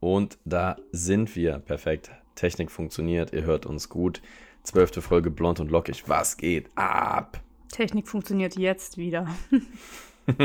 [0.00, 1.58] Und da sind wir.
[1.58, 2.10] Perfekt.
[2.34, 3.32] Technik funktioniert.
[3.32, 4.22] Ihr hört uns gut.
[4.62, 6.08] Zwölfte Folge blond und lockig.
[6.08, 7.40] Was geht ab?
[7.70, 9.28] Technik funktioniert jetzt wieder.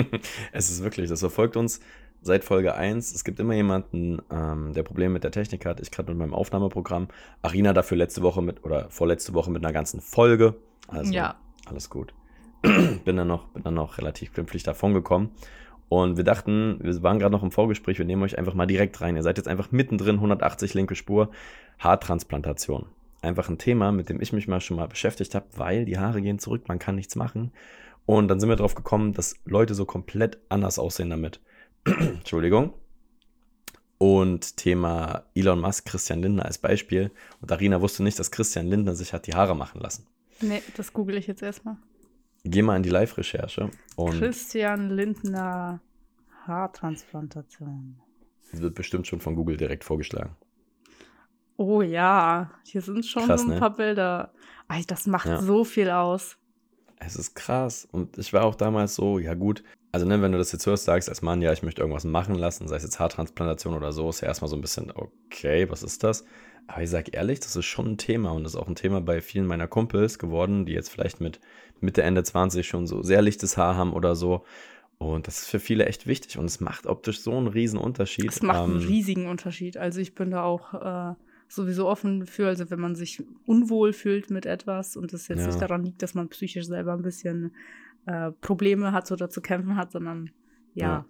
[0.51, 1.79] es ist wirklich, das verfolgt uns
[2.21, 3.13] seit Folge 1.
[3.13, 5.79] Es gibt immer jemanden, ähm, der Probleme mit der Technik hat.
[5.79, 7.07] Ich gerade mit meinem Aufnahmeprogramm.
[7.41, 10.55] Arina dafür letzte Woche mit oder vorletzte Woche mit einer ganzen Folge.
[10.87, 11.35] Also Ja.
[11.65, 12.13] alles gut.
[12.61, 15.31] bin dann noch, bin dann noch relativ glimpflich davon gekommen.
[15.87, 19.01] Und wir dachten, wir waren gerade noch im Vorgespräch, wir nehmen euch einfach mal direkt
[19.01, 19.15] rein.
[19.15, 21.31] Ihr seid jetzt einfach mittendrin, 180 linke Spur,
[21.79, 22.87] Haartransplantation.
[23.21, 26.21] Einfach ein Thema, mit dem ich mich mal schon mal beschäftigt habe, weil die Haare
[26.21, 27.51] gehen zurück, man kann nichts machen.
[28.05, 31.39] Und dann sind wir drauf gekommen, dass Leute so komplett anders aussehen damit.
[31.85, 32.73] Entschuldigung.
[33.97, 37.11] Und Thema Elon Musk, Christian Lindner als Beispiel.
[37.41, 40.05] Und Arina wusste nicht, dass Christian Lindner sich hat die Haare machen lassen.
[40.41, 41.77] Nee, das google ich jetzt erstmal.
[42.47, 45.81] Geh mal in die Live-Recherche und Christian Lindner
[46.45, 47.95] Haartransplantation.
[48.51, 50.35] wird bestimmt schon von Google direkt vorgeschlagen.
[51.57, 53.59] Oh ja, hier sind schon Krass, so ein ne?
[53.59, 54.31] paar Bilder.
[54.69, 55.41] Ey, das macht Ja.
[55.41, 56.37] so viel aus.
[56.99, 57.87] Es ist krass.
[57.91, 59.63] Und ich war auch damals so, ja gut.
[59.91, 62.35] Also, ne, wenn du das jetzt hörst, sagst als Mann, ja, ich möchte irgendwas machen
[62.35, 65.81] lassen, sei es jetzt Haartransplantation oder so, ist ja erstmal so ein bisschen, okay, was
[65.83, 66.25] ist das?
[66.67, 68.99] Aber ich sag ehrlich, das ist schon ein Thema und das ist auch ein Thema
[69.01, 71.39] bei vielen meiner Kumpels geworden, die jetzt vielleicht mit
[71.85, 74.43] Mitte, Ende 20 schon so sehr lichtes Haar haben oder so.
[74.97, 78.31] Und das ist für viele echt wichtig und es macht optisch so einen riesen Unterschied.
[78.31, 79.75] Es macht einen Ähm, riesigen Unterschied.
[79.77, 81.15] Also ich bin da auch äh,
[81.49, 85.47] sowieso offen für, also wenn man sich unwohl fühlt mit etwas und es jetzt Ja.
[85.47, 87.53] nicht daran liegt, dass man psychisch selber ein bisschen
[88.05, 90.29] äh, Probleme hat oder zu kämpfen hat, sondern
[90.73, 91.05] ja, Ja.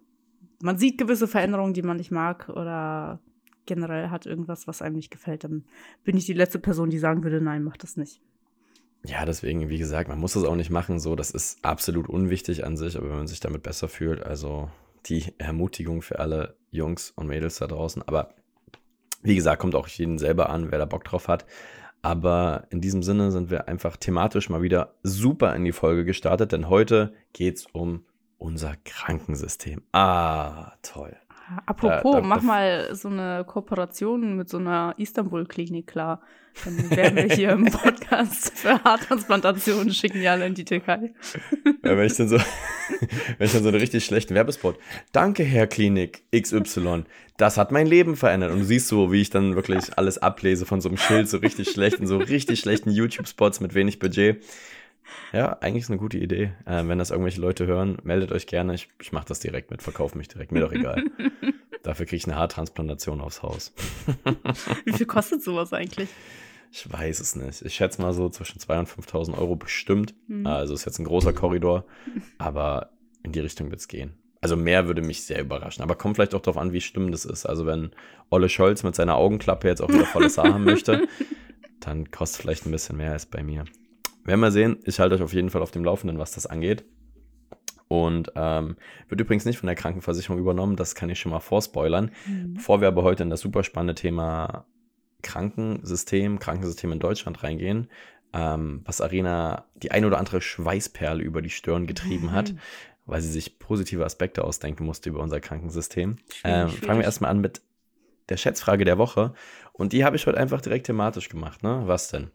[0.61, 3.19] man sieht gewisse Veränderungen, die man nicht mag oder
[3.67, 5.65] generell hat irgendwas, was einem nicht gefällt, dann
[6.03, 8.21] bin ich die letzte Person, die sagen würde, nein, mach das nicht.
[9.05, 12.65] Ja, deswegen, wie gesagt, man muss das auch nicht machen, so, das ist absolut unwichtig
[12.65, 14.69] an sich, aber wenn man sich damit besser fühlt, also
[15.05, 18.33] die Ermutigung für alle Jungs und Mädels da draußen, aber
[19.21, 21.45] wie gesagt, kommt auch jeden selber an, wer da Bock drauf hat.
[22.03, 26.51] Aber in diesem Sinne sind wir einfach thematisch mal wieder super in die Folge gestartet,
[26.51, 28.05] denn heute geht's um
[28.37, 29.81] unser Krankensystem.
[29.91, 31.17] Ah, toll.
[31.65, 36.21] Apropos, da- mach da- mal so eine Kooperation mit so einer Istanbul-Klinik klar.
[36.63, 41.13] Dann werden wir hier im Podcast für Haartransplantationen schicken alle in die Türkei.
[41.83, 42.37] Ja, wenn ich dann so,
[43.37, 44.77] wenn ich dann so einen richtig schlechten Werbespot.
[45.11, 47.03] Danke, Herr Klinik XY.
[47.37, 48.51] Das hat mein Leben verändert.
[48.53, 51.37] Und du siehst so, wie ich dann wirklich alles ablese von so einem Schild, so
[51.37, 54.41] richtig schlecht, in so richtig schlechten YouTube-Spots mit wenig Budget.
[55.33, 56.53] Ja, eigentlich ist eine gute Idee.
[56.65, 58.73] Äh, wenn das irgendwelche Leute hören, meldet euch gerne.
[58.73, 60.51] Ich, ich mache das direkt mit, verkaufe mich direkt.
[60.51, 61.03] Mir doch egal.
[61.83, 63.73] Dafür kriege ich eine Haartransplantation aufs Haus.
[64.85, 66.09] Wie viel kostet sowas eigentlich?
[66.71, 67.61] Ich weiß es nicht.
[67.61, 70.15] Ich schätze mal so zwischen 2.000 und 5.000 Euro bestimmt.
[70.27, 70.45] Hm.
[70.45, 71.85] Also ist jetzt ein großer Korridor,
[72.37, 72.89] aber
[73.23, 74.17] in die Richtung wird es gehen.
[74.41, 75.83] Also mehr würde mich sehr überraschen.
[75.83, 77.45] Aber kommt vielleicht auch darauf an, wie schlimm das ist.
[77.45, 77.91] Also wenn
[78.29, 81.07] Olle Scholz mit seiner Augenklappe jetzt auch wieder volles Haar haben möchte,
[81.79, 83.65] dann kostet vielleicht ein bisschen mehr als bei mir.
[84.25, 84.79] Werden wir sehen.
[84.85, 86.83] Ich halte euch auf jeden Fall auf dem Laufenden, was das angeht.
[87.87, 88.75] Und ähm,
[89.07, 92.11] wird übrigens nicht von der Krankenversicherung übernommen, das kann ich schon mal vorspoilern.
[92.25, 92.55] Hm.
[92.55, 94.65] Bevor wir aber heute in das super spannende Thema
[95.21, 97.89] Krankensystem, Krankensystem in Deutschland reingehen,
[98.33, 102.59] ähm, was Arena die ein oder andere Schweißperle über die Stirn getrieben hat, Mhm.
[103.05, 106.17] weil sie sich positive Aspekte ausdenken musste über unser Krankensystem.
[106.43, 107.61] Ähm, fangen wir erstmal an mit
[108.29, 109.35] der Schätzfrage der Woche.
[109.73, 111.61] Und die habe ich heute einfach direkt thematisch gemacht.
[111.61, 111.83] Ne?
[111.85, 112.31] Was denn?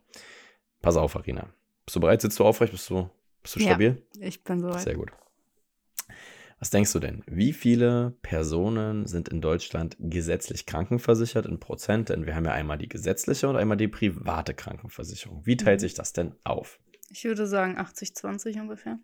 [0.81, 1.49] Pass auf, Arena.
[1.91, 2.21] Bist du bereit?
[2.23, 2.71] Sitzt du aufrecht?
[2.71, 3.11] Bist du,
[3.43, 3.71] bist du Ja.
[3.71, 4.01] stabil?
[4.21, 4.83] Ich bin soweit.
[4.83, 5.11] Sehr gut.
[6.61, 7.25] Was denkst du denn?
[7.27, 12.11] Wie viele Personen sind in Deutschland gesetzlich krankenversichert in Prozent?
[12.11, 15.45] Denn wir haben ja einmal die gesetzliche und einmal die private Krankenversicherung.
[15.45, 15.83] Wie teilt Mhm.
[15.83, 16.79] sich das denn auf?
[17.11, 19.01] Ich würde sagen 80-20 ungefähr.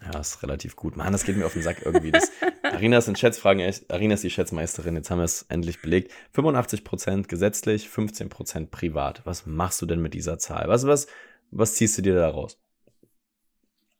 [0.00, 0.96] Ja, ist relativ gut.
[0.96, 2.12] Mann, das geht mir auf den Sack irgendwie.
[2.12, 2.30] Das,
[2.62, 4.94] Arina ist in Schätzfragen, echt- Arina ist die Schätzmeisterin.
[4.94, 6.12] Jetzt haben wir es endlich belegt.
[6.32, 9.22] 85% gesetzlich, 15% privat.
[9.26, 10.68] Was machst du denn mit dieser Zahl?
[10.68, 11.08] Was, was,
[11.50, 12.58] was ziehst du dir da raus?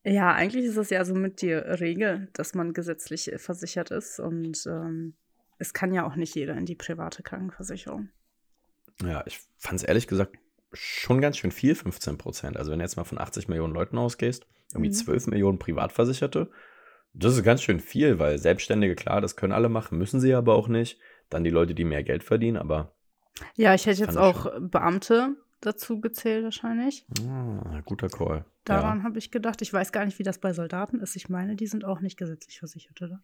[0.05, 4.19] Ja, eigentlich ist es ja so mit die Regel, dass man gesetzlich äh, versichert ist
[4.21, 5.15] und ähm,
[5.59, 8.09] es kann ja auch nicht jeder in die private Krankenversicherung.
[9.03, 10.37] Ja, ich fand es ehrlich gesagt
[10.73, 12.57] schon ganz schön viel, 15 Prozent.
[12.57, 14.93] Also wenn du jetzt mal von 80 Millionen Leuten ausgehst, irgendwie Mhm.
[14.93, 16.51] 12 Millionen Privatversicherte,
[17.15, 20.55] das ist ganz schön viel, weil Selbstständige, klar, das können alle machen, müssen sie aber
[20.55, 20.99] auch nicht.
[21.31, 22.95] Dann die Leute, die mehr Geld verdienen, aber
[23.55, 27.07] Ja, ich hätte jetzt auch Beamte dazu gezählt wahrscheinlich.
[27.27, 28.45] ah, guter Call.
[28.65, 29.63] Daran Ja, habe ich gedacht.
[29.63, 31.17] Ich weiß gar nicht, wie das bei Soldaten ist.
[31.17, 33.21] Ich meine, die sind auch nicht gesetzlich versichert, oder?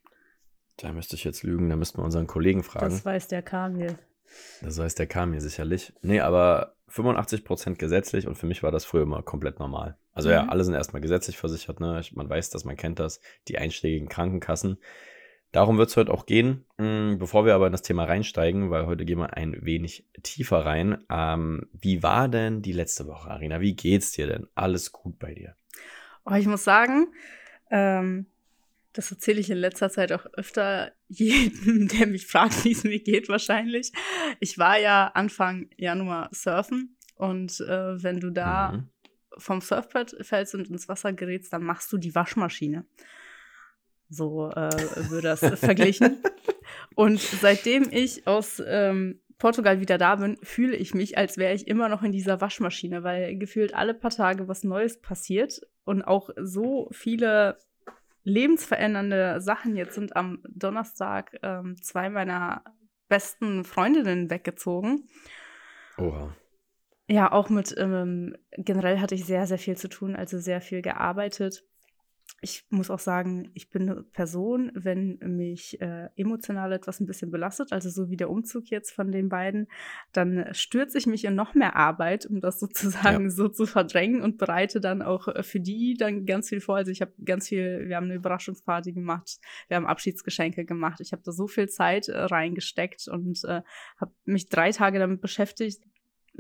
[0.78, 2.90] da müsste ich jetzt lügen, da müssten wir unseren Kollegen fragen.
[2.90, 3.96] Das weiß der Kamil.
[4.60, 5.92] Das heißt, der kam mir sicherlich.
[6.02, 9.96] Nee, aber 85 Prozent gesetzlich und für mich war das früher immer komplett normal.
[10.12, 10.50] Also ja, Mhm.
[10.50, 12.00] alle sind erstmal gesetzlich versichert, ne?
[12.14, 14.78] Man weiß das, man kennt das, die einschlägigen Krankenkassen.
[15.54, 16.64] Darum wird es heute auch gehen.
[16.78, 20.66] Hm, bevor wir aber in das Thema reinsteigen, weil heute gehen wir ein wenig tiefer
[20.66, 21.04] rein.
[21.08, 23.60] Ähm, wie war denn die letzte Woche, Arina?
[23.60, 24.48] Wie geht's dir denn?
[24.56, 25.54] Alles gut bei dir?
[26.24, 27.06] Oh, ich muss sagen,
[27.70, 28.26] ähm,
[28.94, 32.98] das erzähle ich in letzter Zeit auch öfter jedem, der mich fragt, wie es mir
[32.98, 33.92] geht, wahrscheinlich.
[34.40, 38.88] Ich war ja Anfang Januar surfen und äh, wenn du da mhm.
[39.38, 42.86] vom Surfbrett fällst und ins Wasser gerätst, dann machst du die Waschmaschine.
[44.14, 46.22] So äh, würde das verglichen.
[46.94, 51.66] Und seitdem ich aus ähm, Portugal wieder da bin, fühle ich mich, als wäre ich
[51.66, 56.31] immer noch in dieser Waschmaschine, weil gefühlt alle paar Tage was Neues passiert und auch
[56.40, 57.58] so viele
[58.22, 59.76] lebensverändernde Sachen.
[59.76, 62.62] Jetzt sind am Donnerstag ähm, zwei meiner
[63.08, 65.08] besten Freundinnen weggezogen.
[65.99, 66.34] Oha.
[67.06, 70.81] Ja, auch mit, ähm, generell hatte ich sehr, sehr viel zu tun, also sehr viel
[70.81, 71.64] gearbeitet
[72.44, 77.30] ich muss auch sagen, ich bin eine Person, wenn mich äh, emotional etwas ein bisschen
[77.30, 79.66] belastet, also so wie der Umzug jetzt von den beiden,
[80.12, 83.30] dann stürze ich mich in noch mehr Arbeit, um das sozusagen ja.
[83.30, 86.76] so zu verdrängen und bereite dann auch äh, für die dann ganz viel vor.
[86.76, 89.38] Also ich habe ganz viel, wir haben eine Überraschungsparty gemacht,
[89.68, 91.00] wir haben Abschiedsgeschenke gemacht.
[91.00, 93.62] Ich habe da so viel Zeit äh, reingesteckt und äh,
[93.98, 95.82] habe mich drei Tage damit beschäftigt,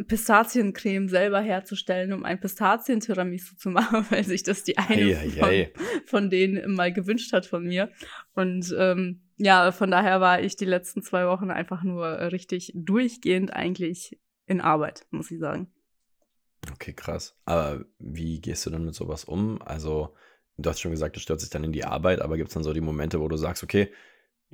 [0.06, 5.48] Pistaziencreme selber herzustellen, um ein Pistazien-Tiramisu zu machen, weil sich das die eine ei, von,
[5.48, 5.72] ei.
[6.04, 7.90] von, denen mal gewünscht hat von mir.
[8.34, 13.52] Und ähm, ja, von daher war ich die letzten zwei Wochen einfach nur richtig durchgehend
[13.52, 15.68] eigentlich in Arbeit, muss ich sagen.
[16.72, 17.36] Okay, krass.
[17.44, 19.60] Aber wie gehst du dann mit sowas um?
[19.62, 20.14] Also,
[20.56, 22.62] du hast schon gesagt, du stürzt dich dann in die Arbeit, aber gibt es dann
[22.62, 23.90] so die Momente, wo du sagst, okay,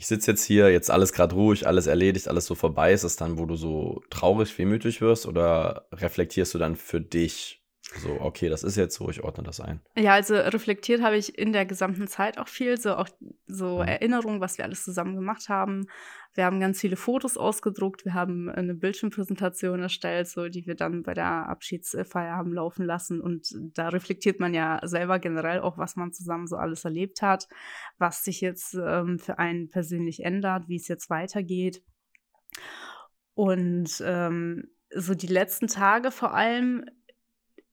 [0.01, 2.95] ich sitze jetzt hier, jetzt alles gerade ruhig, alles erledigt, alles so vorbei.
[2.95, 7.60] Ist es dann, wo du so traurig, wehmütig wirst oder reflektierst du dann für dich
[7.99, 9.81] so, okay, das ist jetzt so, ich ordne das ein.
[9.97, 13.09] Ja, also reflektiert habe ich in der gesamten Zeit auch viel, so auch
[13.47, 13.89] so mhm.
[13.89, 15.87] Erinnerungen, was wir alles zusammen gemacht haben.
[16.35, 21.03] Wir haben ganz viele Fotos ausgedruckt, wir haben eine Bildschirmpräsentation erstellt, so die wir dann
[21.03, 23.21] bei der Abschiedsfeier haben laufen lassen.
[23.21, 27.49] Und da reflektiert man ja selber generell auch, was man zusammen so alles erlebt hat,
[27.99, 31.83] was sich jetzt ähm, für einen persönlich ändert, wie es jetzt weitergeht.
[33.35, 36.85] Und ähm, so die letzten Tage vor allem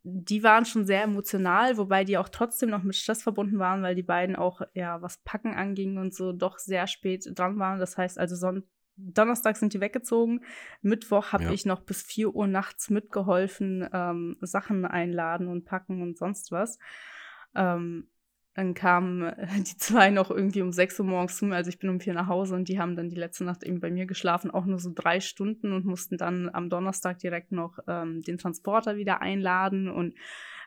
[0.10, 3.94] die waren schon sehr emotional, wobei die auch trotzdem noch mit Stress verbunden waren, weil
[3.94, 7.80] die beiden auch, ja, was Packen anging und so, doch sehr spät dran waren.
[7.80, 8.64] Das heißt also, Son
[8.96, 10.44] Donnerstag sind die weggezogen.
[10.82, 11.52] Mittwoch habe ja.
[11.52, 16.80] ich noch bis 4 Uhr nachts mitgeholfen, ähm, Sachen einladen und packen und sonst was.
[17.54, 18.08] Ähm,
[18.58, 21.78] dann kamen äh, die zwei noch irgendwie um 6 Uhr morgens zu mir, also ich
[21.78, 24.08] bin um vier nach Hause und die haben dann die letzte Nacht eben bei mir
[24.08, 28.40] geschlafen, auch nur so drei Stunden und mussten dann am Donnerstag direkt noch ähm, den
[28.40, 30.16] Transporter wieder einladen und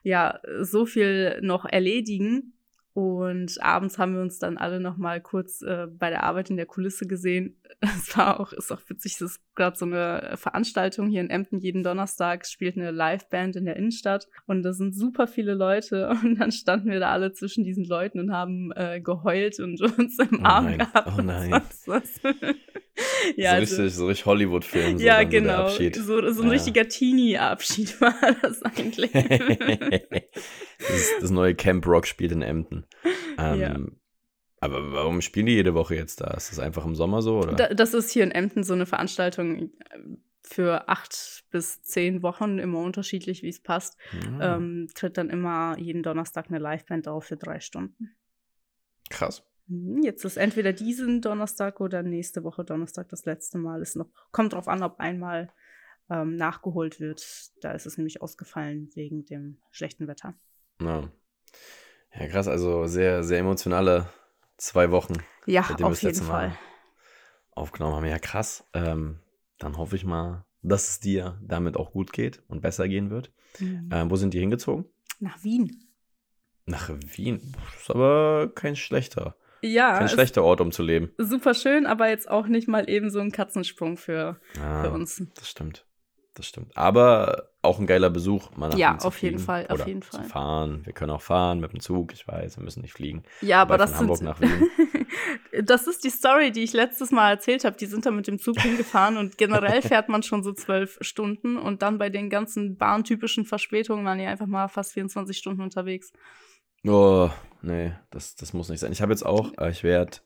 [0.04, 2.54] ja, so viel noch erledigen.
[2.92, 6.56] Und abends haben wir uns dann alle noch mal kurz äh, bei der Arbeit in
[6.56, 7.56] der Kulisse gesehen.
[7.82, 11.60] Es war auch, ist auch witzig, es ist gerade so eine Veranstaltung hier in Emden.
[11.60, 16.38] Jeden Donnerstag spielt eine Liveband in der Innenstadt und da sind super viele Leute und
[16.40, 20.40] dann standen wir da alle zwischen diesen Leuten und haben äh, geheult und uns im
[20.40, 20.78] oh Arm nein.
[20.78, 21.12] gehabt.
[21.16, 21.62] Oh nein.
[23.36, 24.98] ja, so, also, richtig, so richtig Hollywood-Film.
[24.98, 25.68] So ja, genau.
[25.68, 26.52] So, so ein ja.
[26.52, 29.10] richtiger Teenie-Abschied war das eigentlich.
[30.78, 32.86] das, das, neue Camp Rock spielt in Emden.
[33.38, 33.78] Ähm, ja.
[34.60, 36.34] Aber warum spielen die jede Woche jetzt da?
[36.34, 37.38] Ist das einfach im Sommer so?
[37.38, 37.54] Oder?
[37.54, 39.70] Da, das ist hier in Emden so eine Veranstaltung äh,
[40.42, 43.96] für acht bis zehn Wochen, immer unterschiedlich, wie es passt.
[44.12, 44.56] Ja.
[44.56, 48.16] Ähm, tritt dann immer jeden Donnerstag eine Liveband auf für drei Stunden.
[49.08, 49.42] Krass.
[49.70, 53.80] Mhm, jetzt ist entweder diesen Donnerstag oder nächste Woche Donnerstag das letzte Mal.
[53.80, 55.52] Es noch, kommt drauf an, ob einmal
[56.10, 57.24] ähm, nachgeholt wird.
[57.60, 60.34] Da ist es nämlich ausgefallen wegen dem schlechten Wetter.
[60.82, 61.08] Ja.
[62.18, 62.48] ja, krass.
[62.48, 64.08] Also sehr, sehr emotionale
[64.56, 65.14] zwei Wochen.
[65.46, 66.58] Ja, auf jeden Fall.
[67.52, 68.06] Aufgenommen haben.
[68.06, 68.64] Ja, krass.
[68.74, 69.20] Ähm,
[69.58, 73.32] dann hoffe ich mal, dass es dir damit auch gut geht und besser gehen wird.
[73.60, 73.88] Mhm.
[73.92, 74.86] Ähm, wo sind die hingezogen?
[75.20, 75.84] Nach Wien.
[76.66, 77.54] Nach Wien?
[77.72, 79.36] Das ist aber kein schlechter.
[79.62, 79.98] Ja.
[79.98, 81.12] Kein schlechter Ort, um zu leben.
[81.18, 85.22] Super schön, aber jetzt auch nicht mal eben so ein Katzensprung für, ah, für uns.
[85.34, 85.86] Das stimmt.
[86.34, 86.76] Das stimmt.
[86.76, 88.50] Aber auch ein geiler Besuch.
[88.56, 90.24] Mal nach ja, auf jeden Fall, auf jeden Fall.
[90.24, 90.80] fahren.
[90.84, 92.12] Wir können auch fahren mit dem Zug.
[92.12, 93.24] Ich weiß, wir müssen nicht fliegen.
[93.42, 94.70] Ja, aber das Hamburg sind, nach Wien.
[95.64, 97.76] das ist die Story, die ich letztes Mal erzählt habe.
[97.76, 101.58] Die sind da mit dem Zug hingefahren und generell fährt man schon so zwölf Stunden
[101.58, 106.12] und dann bei den ganzen bahntypischen Verspätungen waren die einfach mal fast 24 Stunden unterwegs.
[106.86, 107.30] Oh,
[107.62, 108.92] nee, das, das muss nicht sein.
[108.92, 110.18] Ich habe jetzt auch, äh, ich werde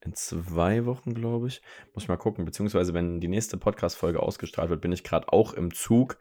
[0.00, 1.62] in zwei Wochen, glaube ich,
[1.94, 5.54] muss ich mal gucken, beziehungsweise wenn die nächste Podcast-Folge ausgestrahlt wird, bin ich gerade auch
[5.54, 6.18] im Zug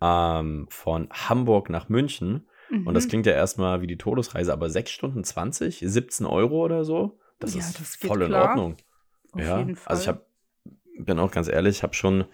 [0.00, 2.48] ähm, von Hamburg nach München.
[2.70, 2.86] Mhm.
[2.86, 3.08] Und das mhm.
[3.10, 7.18] klingt ja erstmal wie die Todesreise, aber 6 Stunden 20, 17 Euro oder so.
[7.40, 8.50] Das Ja, ist das voll in klar.
[8.50, 8.76] Ordnung.
[9.32, 9.90] Auf ja, jeden Fall.
[9.90, 10.26] also ich hab,
[10.98, 12.24] bin auch ganz ehrlich, ich habe schon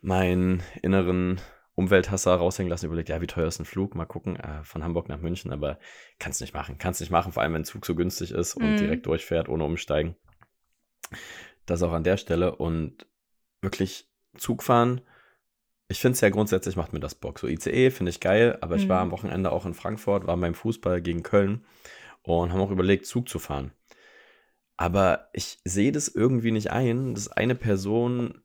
[0.00, 1.40] meinen inneren
[1.74, 3.94] Umwelthasser raushängen lassen, überlegt, ja, wie teuer ist ein Flug?
[3.94, 5.78] Mal gucken, äh, von Hamburg nach München, aber
[6.18, 6.76] kannst nicht machen.
[6.78, 8.76] Kannst nicht machen, vor allem wenn ein Zug so günstig ist und Mhm.
[8.76, 10.16] direkt durchfährt, ohne umsteigen.
[11.66, 13.06] Das auch an der Stelle und
[13.62, 15.00] wirklich Zug fahren.
[15.88, 17.38] Ich finde es ja grundsätzlich macht mir das Bock.
[17.38, 19.02] So ICE finde ich geil, aber ich war Mhm.
[19.02, 21.64] am Wochenende auch in Frankfurt, war beim Fußball gegen Köln
[22.22, 23.72] und haben auch überlegt, Zug zu fahren.
[24.76, 28.42] Aber ich sehe das irgendwie nicht ein, dass eine Person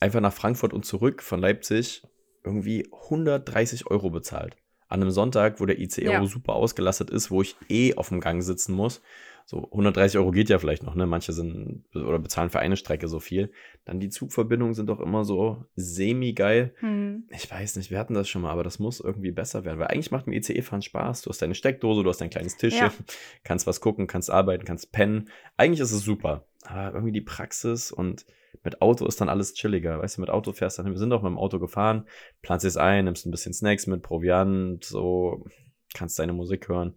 [0.00, 2.02] einfach nach Frankfurt und zurück von Leipzig
[2.44, 4.56] irgendwie 130 Euro bezahlt.
[4.88, 6.24] An einem Sonntag, wo der ICE Ja.
[6.26, 9.00] super ausgelastet ist, wo ich eh auf dem Gang sitzen muss.
[9.44, 11.04] So 130 Euro geht ja vielleicht noch, ne?
[11.06, 13.50] Manche sind oder bezahlen für eine Strecke so viel.
[13.84, 16.74] Dann die Zugverbindungen sind doch immer so semi-geil.
[16.78, 17.24] Hm.
[17.30, 19.88] Ich weiß nicht, wir hatten das schon mal, aber das muss irgendwie besser werden, weil
[19.88, 21.22] eigentlich macht mir ICE-Fahren Spaß.
[21.22, 22.92] Du hast deine Steckdose, du hast dein kleines Tischchen, Ja.
[23.44, 25.28] kannst was gucken, kannst arbeiten, kannst pennen.
[25.56, 28.24] Eigentlich ist es super, aber irgendwie die Praxis und
[28.64, 29.98] mit Auto ist dann alles chilliger.
[29.98, 32.06] Weißt du, mit Auto fährst dann, wir sind auch mit dem Auto gefahren,
[32.42, 35.46] planst es ein, nimmst ein bisschen Snacks mit, Proviant, so,
[35.94, 36.96] kannst deine Musik hören.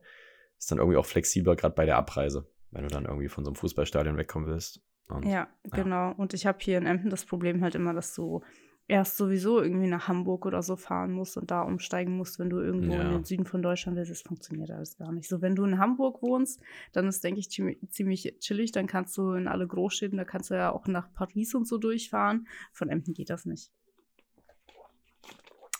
[0.57, 3.49] Ist dann irgendwie auch flexibler, gerade bei der Abreise, wenn du dann irgendwie von so
[3.49, 4.81] einem Fußballstadion wegkommen willst.
[5.07, 6.13] Und Ja, genau.
[6.13, 8.41] Und ich habe hier in Emden das Problem halt immer, dass du
[8.87, 12.59] erst sowieso irgendwie nach Hamburg oder so fahren musst und da umsteigen musst, wenn du
[12.59, 13.17] irgendwo in Ja.
[13.17, 14.11] den Süden von Deutschland willst.
[14.11, 15.27] Das funktioniert alles gar nicht.
[15.27, 16.61] So, wenn du in Hamburg wohnst,
[16.93, 18.71] dann ist, denke ich, ziemlich, ziemlich chillig.
[18.71, 21.77] Dann kannst du in alle Großstädten, da kannst du ja auch nach Paris und so
[21.77, 22.47] durchfahren.
[22.73, 23.71] Von Emden geht das nicht.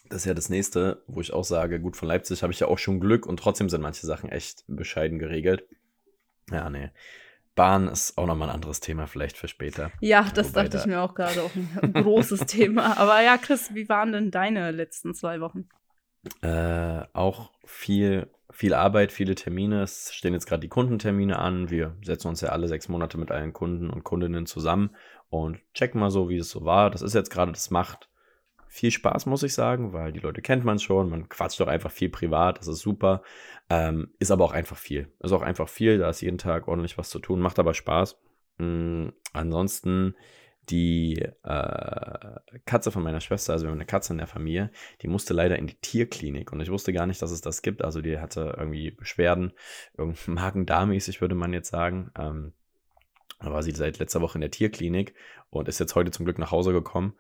[0.10, 2.68] Das ist ja das nächste, wo ich auch sage, gut, von Leipzig habe ich ja
[2.68, 5.68] auch schon Glück und trotzdem sind manche Sachen echt bescheiden geregelt.
[6.52, 6.92] Ja, nee.
[7.56, 9.92] Bahn ist auch nochmal ein anderes Thema, vielleicht für später.
[10.02, 12.98] Ja, das Wobei dachte ich da- mir auch gerade, auch ein großes Thema.
[12.98, 15.68] Aber ja, Chris, wie waren denn deine letzten zwei Wochen?
[16.42, 19.84] Äh, auch viel, viel Arbeit, viele Termine.
[19.84, 21.70] Es stehen jetzt gerade die Kundentermine an.
[21.70, 24.96] Wir setzen uns ja alle sechs Monate mit allen Kunden und Kundinnen zusammen
[25.30, 26.90] und checken mal so, wie es so war.
[26.90, 28.10] Das ist jetzt gerade, das macht
[28.76, 31.10] viel Spaß, muss ich sagen, weil die Leute kennt man schon.
[31.10, 32.60] Man quatscht doch einfach viel privat.
[32.60, 33.24] Das ist super.
[33.70, 35.08] Ähm, ist aber auch einfach viel.
[35.22, 35.98] Ist auch einfach viel.
[35.98, 37.40] Da ist jeden Tag ordentlich was zu tun.
[37.40, 38.20] Macht aber Spaß.
[38.58, 40.16] Mm, ansonsten
[40.70, 45.08] die äh, Katze von meiner Schwester, also wir haben eine Katze in der Familie, die
[45.08, 47.84] musste leider in die Tierklinik und ich wusste gar nicht, dass es das gibt.
[47.84, 49.54] Also die hatte irgendwie Beschwerden,
[49.98, 52.12] irgendein Magen-Darm-mäßig würde man jetzt sagen.
[52.18, 52.52] Ähm,
[53.40, 55.14] da war sie seit letzter Woche in der Tierklinik
[55.50, 57.14] und ist jetzt heute zum Glück nach Hause gekommen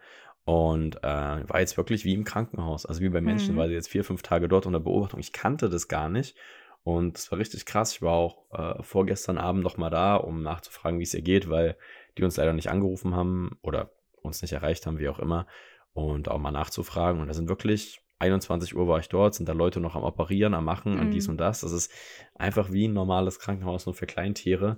[0.45, 3.59] und äh, war jetzt wirklich wie im Krankenhaus, also wie bei Menschen, Mhm.
[3.59, 5.19] war sie jetzt vier, fünf Tage dort unter Beobachtung.
[5.19, 6.35] Ich kannte das gar nicht
[6.83, 7.93] und es war richtig krass.
[7.93, 11.49] Ich war auch äh, vorgestern Abend noch mal da, um nachzufragen, wie es ihr geht,
[11.49, 11.75] weil
[12.17, 13.89] die uns leider nicht angerufen haben oder
[14.21, 15.45] uns nicht erreicht haben, wie auch immer,
[15.93, 17.21] und auch mal nachzufragen.
[17.21, 20.53] Und da sind wirklich 21 Uhr war ich dort, sind da Leute noch am Operieren,
[20.53, 21.31] am Machen, an dies Mhm.
[21.33, 21.61] und das.
[21.61, 21.91] Das ist
[22.35, 24.77] einfach wie ein normales Krankenhaus, nur für Kleintiere.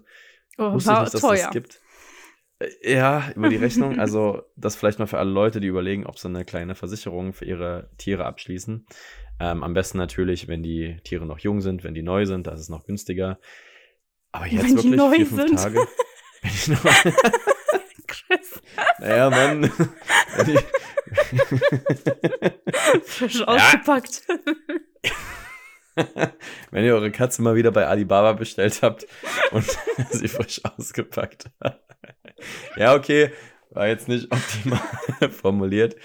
[0.57, 1.37] Oh, Wusste ich nicht, dass teuer.
[1.43, 1.81] das gibt.
[2.59, 3.99] Äh, Ja, über die Rechnung.
[3.99, 7.45] Also, das vielleicht mal für alle Leute, die überlegen, ob sie eine kleine Versicherung für
[7.45, 8.85] ihre Tiere abschließen.
[9.39, 12.59] Ähm, am besten natürlich, wenn die Tiere noch jung sind, wenn die neu sind, das
[12.59, 13.39] ist noch günstiger.
[14.31, 15.55] Aber jetzt Wenn die wirklich neu vier, fünf sind.
[15.59, 15.87] Tage.
[16.41, 17.11] Wenn die neu,
[18.07, 18.61] Chris,
[18.99, 19.71] naja, Mann.
[20.35, 20.59] Wenn die,
[23.03, 24.27] frisch ausgepackt.
[26.71, 29.07] wenn ihr eure Katze mal wieder bei Alibaba bestellt habt
[29.51, 29.65] und
[30.11, 31.49] sie frisch ausgepackt.
[32.77, 33.31] Ja, okay,
[33.71, 34.79] war jetzt nicht optimal
[35.31, 35.95] formuliert.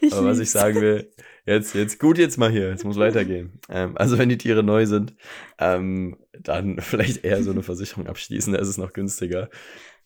[0.00, 1.10] Ich Aber was ich sagen will,
[1.46, 3.60] jetzt, jetzt gut jetzt mal hier, jetzt muss weitergehen.
[3.68, 5.14] Ähm, also wenn die Tiere neu sind,
[5.58, 9.50] ähm, dann vielleicht eher so eine Versicherung abschließen, da ist es noch günstiger.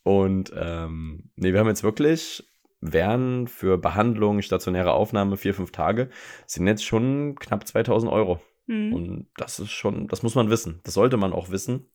[0.02, 2.44] Und ähm, nee, wir haben jetzt wirklich,
[2.80, 6.10] wären für Behandlung, stationäre Aufnahme vier, fünf Tage,
[6.46, 8.40] sind jetzt schon knapp 2000 Euro.
[8.66, 8.92] Mhm.
[8.92, 10.80] Und das ist schon, das muss man wissen.
[10.84, 11.86] Das sollte man auch wissen.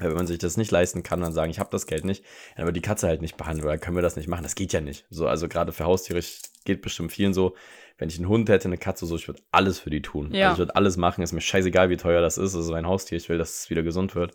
[0.00, 2.24] Weil Wenn man sich das nicht leisten kann, dann sagen, ich habe das Geld nicht,
[2.56, 4.42] dann aber die Katze halt nicht behandeln, oder können wir das nicht machen.
[4.42, 5.06] Das geht ja nicht.
[5.10, 6.20] So, also gerade für Haustiere
[6.64, 7.54] geht bestimmt vielen so.
[7.98, 10.32] Wenn ich einen Hund hätte, eine Katze, so, ich würde alles für die tun.
[10.32, 10.48] Ja.
[10.48, 11.22] Also ich würde alles machen.
[11.22, 12.54] Ist mir scheißegal, wie teuer das ist.
[12.54, 14.34] Also ein Haustier, ich will, dass es wieder gesund wird.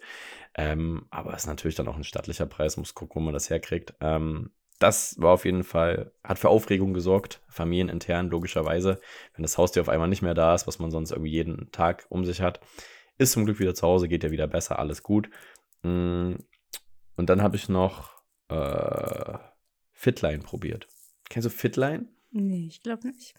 [0.55, 3.49] Ähm, aber es ist natürlich dann auch ein stattlicher Preis, muss gucken, wo man das
[3.49, 3.95] herkriegt.
[4.01, 8.99] Ähm, das war auf jeden Fall, hat für Aufregung gesorgt, familienintern, logischerweise.
[9.33, 12.05] Wenn das Haustier auf einmal nicht mehr da ist, was man sonst irgendwie jeden Tag
[12.09, 12.59] um sich hat,
[13.17, 15.29] ist zum Glück wieder zu Hause, geht ja wieder besser, alles gut.
[15.85, 16.35] Mm,
[17.17, 18.11] Und dann habe ich noch
[18.49, 19.37] äh,
[19.93, 20.87] Fitline probiert.
[21.29, 22.05] Kennst du Fitline?
[22.31, 23.35] Nee, ich glaube nicht.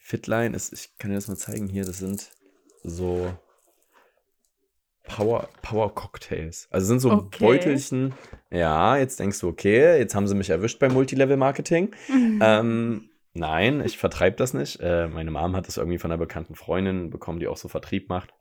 [0.00, 2.30] Fitline ist, ich kann dir das mal zeigen hier, das sind
[2.82, 3.34] so
[5.04, 6.68] Power, Power Cocktails.
[6.70, 7.44] Also sind so Okay.
[7.44, 8.14] Beutelchen.
[8.50, 11.94] Ja, jetzt denkst du, okay, jetzt haben sie mich erwischt beim Multilevel-Marketing.
[12.40, 14.80] Ähm, nein, ich vertreibe das nicht.
[14.80, 18.08] Äh, meine Mom hat das irgendwie von einer bekannten Freundin bekommen, die auch so Vertrieb
[18.08, 18.34] macht.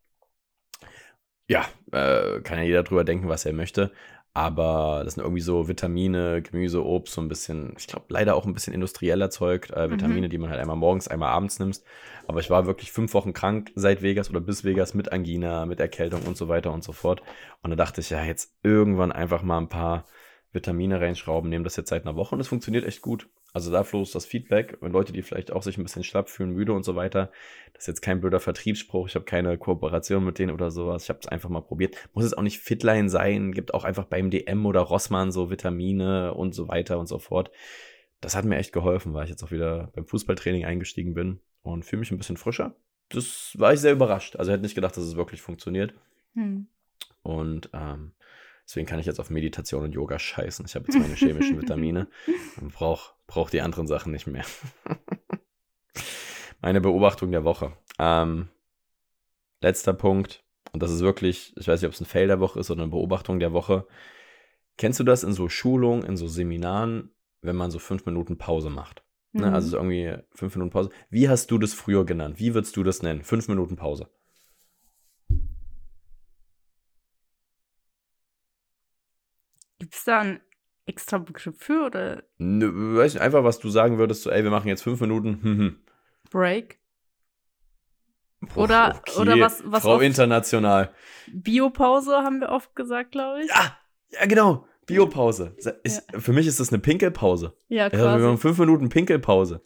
[1.48, 3.92] Ja, äh, kann ja jeder drüber denken, was er möchte.
[4.34, 8.46] Aber das sind irgendwie so Vitamine, Gemüse, Obst, so ein bisschen, ich glaube, leider auch
[8.46, 9.72] ein bisschen industriell erzeugt.
[9.72, 10.30] Äh, Vitamine, mhm.
[10.30, 11.84] die man halt einmal morgens, einmal abends nimmst.
[12.27, 15.80] Aber ich war wirklich fünf Wochen krank seit Vegas oder bis Vegas mit Angina, mit
[15.80, 17.24] Erkältung und so weiter und so fort.
[17.63, 20.06] Und da dachte ich, ja, jetzt irgendwann einfach mal ein paar
[20.51, 23.27] Vitamine reinschrauben, nehmen das jetzt seit einer Woche und es funktioniert echt gut.
[23.58, 26.52] Also da floß das Feedback, wenn Leute, die vielleicht auch sich ein bisschen schlapp fühlen,
[26.52, 27.32] müde und so weiter,
[27.74, 31.10] das ist jetzt kein blöder Vertriebsspruch, ich habe keine Kooperation mit denen oder sowas, ich
[31.10, 31.96] habe es einfach mal probiert.
[32.14, 36.36] Muss es auch nicht Fitline sein, gibt auch einfach beim DM oder Rossmann so Vitamine
[36.36, 37.50] und so weiter und so fort.
[38.22, 41.84] Das hat mir echt geholfen, weil ich jetzt auch wieder beim Fußballtraining eingestiegen bin und
[41.84, 42.76] fühle mich ein bisschen frischer.
[43.10, 44.36] Das war ich sehr überrascht.
[44.36, 45.96] Also ich hätte nicht gedacht, dass es wirklich funktioniert.
[46.36, 46.68] Hm.
[47.24, 48.12] Und ähm,
[48.68, 50.66] Deswegen kann ich jetzt auf Meditation und Yoga scheißen.
[50.66, 52.10] Ich habe jetzt meine chemischen Vitamine
[52.62, 54.46] und brauche brauch die anderen Sachen nicht mehr.
[56.62, 57.74] meine Beobachtung der Woche.
[58.00, 58.50] Ähm,
[59.62, 60.44] letzter Punkt.
[60.72, 62.84] Und das ist wirklich, ich weiß nicht, ob es ein Fail der Woche ist oder
[62.84, 63.88] eine Beobachtung der Woche.
[64.78, 68.70] Kennst du das in so Schulungen, in so Seminaren, wenn man so fünf Minuten Pause
[68.70, 69.04] macht?
[69.34, 69.46] Ne?
[69.46, 69.50] Mhm.
[69.50, 69.56] Ne?
[69.56, 70.90] Also so irgendwie fünf Minuten Pause.
[71.10, 72.40] Wie hast du das früher genannt?
[72.40, 73.24] Wie würdest du das nennen?
[73.24, 74.10] Fünf Minuten Pause.
[79.80, 80.40] Gibt es da einen
[80.88, 82.24] extra Begriff für oder?
[82.38, 85.39] Nö, weiß nicht, einfach, was du sagen würdest, so, ey, wir machen jetzt fünf Minuten.
[85.44, 85.79] Hm, hm.
[86.32, 86.79] Break.
[88.56, 89.20] Oder, okay.
[89.20, 90.91] oder was, was Frau international.
[91.27, 93.50] Biopause haben wir oft gesagt, glaube ich.
[93.50, 93.77] Ja,
[94.12, 94.65] ja, genau.
[94.86, 95.56] Biopause.
[95.60, 95.74] Ja.
[96.20, 97.58] Für mich ist das eine Pinkelpause.
[97.67, 98.03] Ja, quasi.
[98.03, 99.62] Ja, wir machen fünf Minuten Pinkelpause.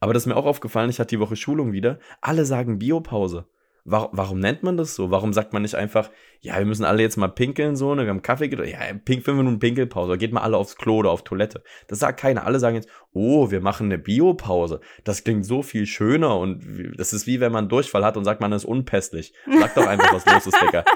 [0.00, 1.98] Aber das ist mir auch aufgefallen, ich hatte die Woche Schulung wieder.
[2.20, 3.48] Alle sagen Biopause.
[3.88, 5.12] Warum, warum nennt man das so?
[5.12, 8.02] Warum sagt man nicht einfach, ja, wir müssen alle jetzt mal pinkeln, so, ne?
[8.02, 11.10] Wir haben Kaffee getrunken, ja, pink, fünf Minuten Pinkelpause, geht mal alle aufs Klo oder
[11.10, 11.62] auf Toilette.
[11.86, 12.44] Das sagt keiner.
[12.44, 14.80] Alle sagen jetzt, oh, wir machen eine Biopause.
[15.04, 16.64] Das klingt so viel schöner und
[16.96, 19.32] das ist wie wenn man Durchfall hat und sagt, man ist unpässlich.
[19.60, 20.84] Sag doch einfach, was los ist, Digga.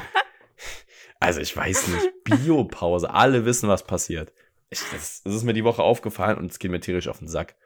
[1.23, 2.25] Also, ich weiß nicht.
[2.25, 3.11] Biopause.
[3.11, 4.33] Alle wissen, was passiert.
[4.71, 7.29] Ich, das, das ist mir die Woche aufgefallen und es geht mir tierisch auf den
[7.29, 7.57] Sack.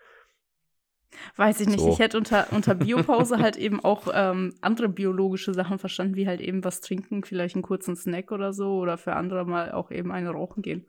[1.36, 1.80] Weiß ich nicht.
[1.80, 1.90] So.
[1.90, 6.40] Ich hätte unter, unter Biopause halt eben auch ähm, andere biologische Sachen verstanden, wie halt
[6.40, 10.12] eben was trinken, vielleicht einen kurzen Snack oder so oder für andere mal auch eben
[10.12, 10.86] eine rauchen gehen.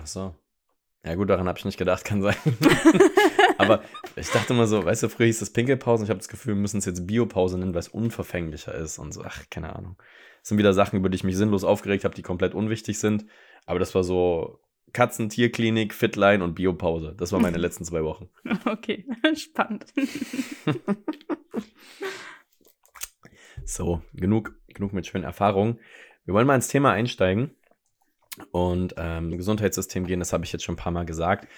[0.00, 0.34] Ach so.
[1.04, 2.36] Ja gut, daran habe ich nicht gedacht, kann sein.
[3.58, 3.82] Aber
[4.16, 6.54] ich dachte immer so, weißt du, früher hieß das Pinkelpause und ich habe das Gefühl,
[6.54, 9.22] wir müssen es jetzt Biopause nennen, weil es unverfänglicher ist und so.
[9.24, 9.96] Ach, keine Ahnung.
[10.40, 13.26] Das sind wieder Sachen, über die ich mich sinnlos aufgeregt habe, die komplett unwichtig sind.
[13.66, 14.60] Aber das war so
[14.92, 17.14] Katzen, Tierklinik, Fitline und Biopause.
[17.16, 18.28] Das waren meine letzten zwei Wochen.
[18.64, 19.86] Okay, spannend.
[23.64, 25.80] so, genug, genug mit schönen Erfahrungen.
[26.24, 27.50] Wir wollen mal ins Thema einsteigen
[28.50, 31.48] und ähm, Gesundheitssystem gehen, das habe ich jetzt schon ein paar Mal gesagt.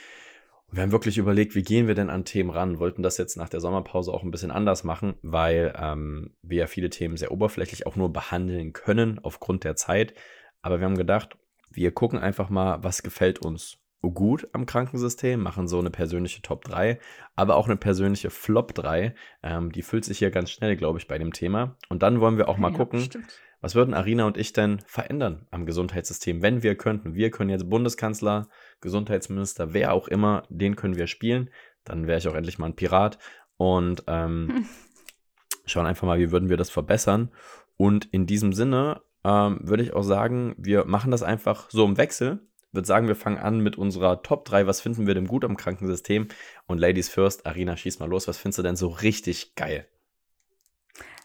[0.72, 2.78] wir haben wirklich überlegt, wie gehen wir denn an Themen ran?
[2.78, 6.66] Wollten das jetzt nach der Sommerpause auch ein bisschen anders machen, weil ähm, wir ja
[6.66, 10.14] viele Themen sehr oberflächlich auch nur behandeln können aufgrund der Zeit.
[10.62, 11.36] Aber wir haben gedacht,
[11.70, 13.78] wir gucken einfach mal, was gefällt uns
[14.14, 16.98] gut am Krankensystem, machen so eine persönliche Top 3,
[17.34, 19.14] aber auch eine persönliche Flop 3.
[19.42, 21.76] Ähm, die füllt sich hier ganz schnell, glaube ich, bei dem Thema.
[21.88, 23.40] Und dann wollen wir auch mal ja, gucken, stimmt.
[23.60, 27.14] was würden Arina und ich denn verändern am Gesundheitssystem, wenn wir könnten.
[27.14, 28.48] Wir können jetzt Bundeskanzler,
[28.80, 31.50] Gesundheitsminister, wer auch immer, den können wir spielen.
[31.84, 33.18] Dann wäre ich auch endlich mal ein Pirat.
[33.56, 34.66] Und ähm,
[35.66, 37.32] schauen einfach mal, wie würden wir das verbessern.
[37.76, 41.96] Und in diesem Sinne ähm, würde ich auch sagen, wir machen das einfach so im
[41.96, 42.38] Wechsel.
[42.68, 44.68] Ich würde sagen, wir fangen an mit unserer Top 3.
[44.68, 46.28] Was finden wir denn gut am Krankensystem?
[46.66, 48.28] Und Ladies first, Arina, schieß mal los.
[48.28, 49.88] Was findest du denn so richtig geil?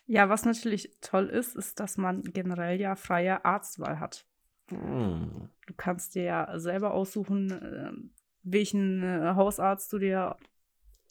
[0.08, 4.26] Ja, was natürlich toll ist, ist, dass man generell ja freie Arztwahl hat.
[4.70, 5.50] Hm.
[5.68, 8.12] Du kannst dir ja selber aussuchen, ähm,
[8.42, 10.38] welchen äh, Hausarzt du dir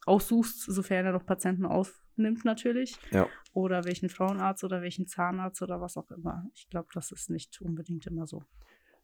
[0.07, 2.97] aussuchst, sofern er noch Patienten aufnimmt natürlich.
[3.11, 3.29] Ja.
[3.53, 6.45] Oder welchen Frauenarzt oder welchen Zahnarzt oder was auch immer.
[6.55, 8.45] Ich glaube, das ist nicht unbedingt immer so.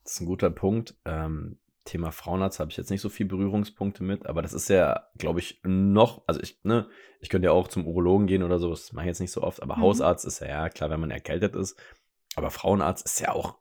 [0.03, 0.97] Das ist ein guter Punkt.
[1.05, 5.07] Ähm, Thema Frauenarzt habe ich jetzt nicht so viel Berührungspunkte mit, aber das ist ja,
[5.19, 6.89] glaube ich, noch, also ich, ne,
[7.21, 9.43] ich könnte ja auch zum Urologen gehen oder so, das mache ich jetzt nicht so
[9.43, 9.83] oft, aber mhm.
[9.83, 11.79] Hausarzt ist ja, ja klar, wenn man erkältet ist.
[12.35, 13.57] Aber Frauenarzt ist ja auch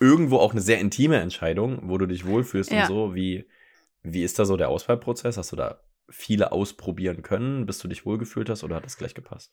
[0.00, 2.82] irgendwo auch eine sehr intime Entscheidung, wo du dich wohlfühlst ja.
[2.82, 3.14] und so.
[3.14, 3.46] Wie,
[4.02, 5.36] wie ist da so der Auswahlprozess?
[5.36, 9.14] Hast du da viele ausprobieren können, bis du dich wohlgefühlt hast oder hat das gleich
[9.14, 9.52] gepasst?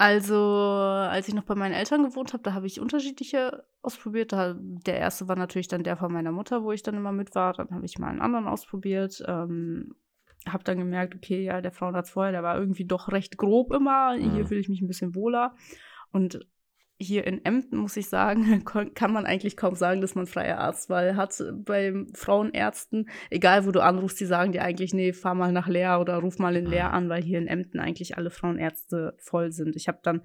[0.00, 4.32] Also, als ich noch bei meinen Eltern gewohnt habe, da habe ich unterschiedliche ausprobiert.
[4.32, 7.34] Da, der erste war natürlich dann der von meiner Mutter, wo ich dann immer mit
[7.34, 7.52] war.
[7.54, 9.20] Dann habe ich mal einen anderen ausprobiert.
[9.26, 9.96] Ähm,
[10.46, 14.16] habe dann gemerkt, okay, ja, der Frauenarzt vorher, der war irgendwie doch recht grob immer.
[14.16, 14.34] Mhm.
[14.34, 15.56] Hier fühle ich mich ein bisschen wohler.
[16.12, 16.46] Und
[17.00, 20.90] hier in Emden, muss ich sagen, kann man eigentlich kaum sagen, dass man freier Arzt,
[20.90, 25.52] weil hat bei Frauenärzten, egal wo du anrufst, die sagen dir eigentlich, nee, fahr mal
[25.52, 29.14] nach Leer oder ruf mal in Leer an, weil hier in Emden eigentlich alle Frauenärzte
[29.18, 29.76] voll sind.
[29.76, 30.22] Ich habe dann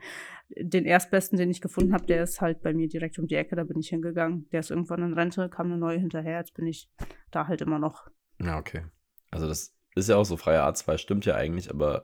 [0.49, 3.55] den erstbesten, den ich gefunden habe, der ist halt bei mir direkt um die Ecke,
[3.55, 4.47] da bin ich hingegangen.
[4.51, 6.89] Der ist irgendwann in Rente, kam eine neue hinterher, jetzt bin ich
[7.29, 8.07] da halt immer noch.
[8.41, 8.83] Ja, okay.
[9.29, 12.03] Also das ist ja auch so, freier Arzt, weil stimmt ja eigentlich, aber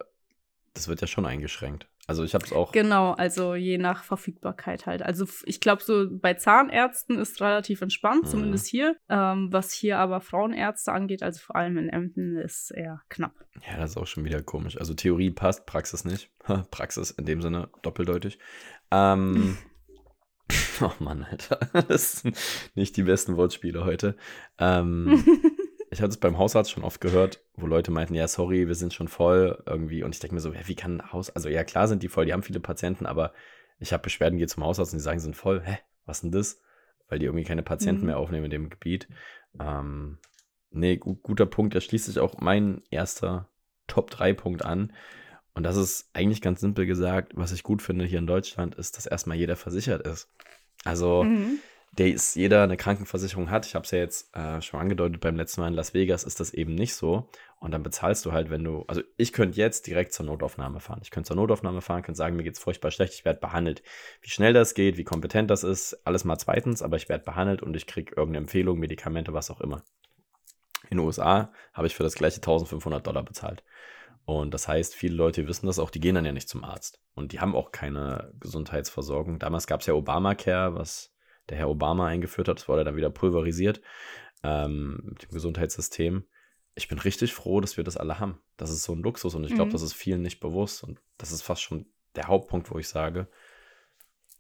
[0.74, 1.90] das wird ja schon eingeschränkt.
[2.10, 2.72] Also ich habe es auch.
[2.72, 5.04] Genau, also je nach Verfügbarkeit halt.
[5.04, 8.28] Also ich glaube, so bei Zahnärzten ist relativ entspannt, mhm.
[8.28, 8.96] zumindest hier.
[9.10, 13.36] Ähm, was hier aber Frauenärzte angeht, also vor allem in Emden, ist eher knapp.
[13.70, 14.76] Ja, das ist auch schon wieder komisch.
[14.80, 16.32] Also Theorie passt, Praxis nicht.
[16.72, 18.40] Praxis in dem Sinne doppeldeutig.
[18.90, 19.60] Ähm.
[20.82, 21.60] oh Mann, Alter.
[21.90, 22.36] Das sind
[22.74, 24.18] nicht die besten Wortspiele heute.
[24.58, 25.24] Ähm.
[25.92, 28.94] ich hatte es beim Hausarzt schon oft gehört, wo Leute meinten, ja, sorry, wir sind
[28.94, 30.04] schon voll irgendwie.
[30.04, 32.10] Und ich denke mir so, ja, wie kann ein Haus, also ja, klar sind die
[32.10, 33.34] voll, die haben viele Patienten, aber
[33.80, 35.62] ich habe Beschwerden, gehe zum Hausarzt und die sagen, sind voll.
[35.62, 36.62] Hä, was denn das?
[37.08, 38.08] Weil die irgendwie keine Patienten mhm.
[38.08, 39.08] mehr aufnehmen in dem Gebiet.
[39.60, 40.20] Ähm,
[40.70, 41.74] nee, gu guter Punkt.
[41.74, 43.48] Da schließt sich auch mein erster
[43.88, 44.94] Top-3-Punkt an.
[45.56, 48.98] Und das ist eigentlich ganz simpel gesagt, was ich gut finde hier in Deutschland, ist,
[48.98, 50.30] dass erstmal jeder versichert ist.
[50.84, 51.60] Also, mhm
[51.92, 53.66] dass jeder eine Krankenversicherung hat.
[53.66, 56.40] Ich habe es ja jetzt äh, schon angedeutet, beim letzten Mal in Las Vegas ist
[56.40, 57.30] das eben nicht so.
[57.60, 61.02] Und dann bezahlst du halt, wenn du, also ich könnte jetzt direkt zur Notaufnahme fahren.
[61.04, 63.84] Ich könnte zur Notaufnahme fahren, könnte sagen, mir geht es furchtbar schlecht, ich werde behandelt.
[64.22, 67.62] Wie schnell das geht, wie kompetent das ist, alles mal zweitens, aber ich werde behandelt
[67.62, 69.84] und ich kriege irgendeine Empfehlung, Medikamente, was auch immer.
[70.90, 73.64] In den USA habe ich für das gleiche 1500 Dollar bezahlt.
[74.26, 77.02] Und das heißt, viele Leute wissen das auch, die gehen dann ja nicht zum Arzt.
[77.16, 79.40] Und die haben auch keine Gesundheitsversorgung.
[79.40, 81.12] Damals gab es ja Obamacare, was
[81.50, 82.60] der Herr Obama eingeführt hat.
[82.60, 83.82] Das wurde dann wieder pulverisiert
[84.44, 86.24] ähm, mit dem Gesundheitssystem.
[86.76, 88.40] Ich bin richtig froh, dass wir das alle haben.
[88.58, 89.74] Das ist so ein Luxus und ich glaube, mhm.
[89.74, 90.84] das ist vielen nicht bewusst.
[90.84, 93.28] Und das ist fast schon der Hauptpunkt, wo ich sage,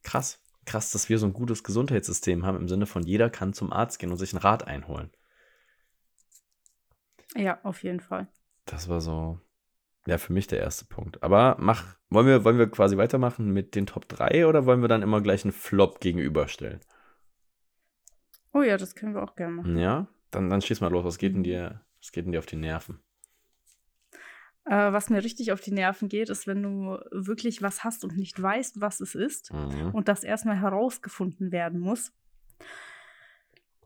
[0.04, 3.74] krass, krass, dass wir so ein gutes Gesundheitssystem haben, im Sinne von jeder kann zum
[3.74, 5.12] Arzt gehen und sich einen Rat einholen.
[7.36, 8.28] Ja, auf jeden Fall.
[8.66, 9.40] Das war so,
[10.06, 11.22] ja, für mich der erste Punkt.
[11.24, 14.88] Aber mach, wollen wir, wollen wir quasi weitermachen mit den Top 3 oder wollen wir
[14.88, 16.80] dann immer gleich einen Flop gegenüberstellen?
[18.54, 19.78] Oh ja, das können wir auch gerne machen.
[19.78, 21.06] Ja, dann, dann schieß mal los.
[21.06, 23.00] Was geht denn dir, was geht denn dir auf die Nerven?
[24.66, 28.18] Äh, was mir richtig auf die Nerven geht, ist, wenn du wirklich was hast und
[28.18, 29.92] nicht weißt, was es ist mhm.
[29.94, 32.12] und das erstmal herausgefunden werden muss.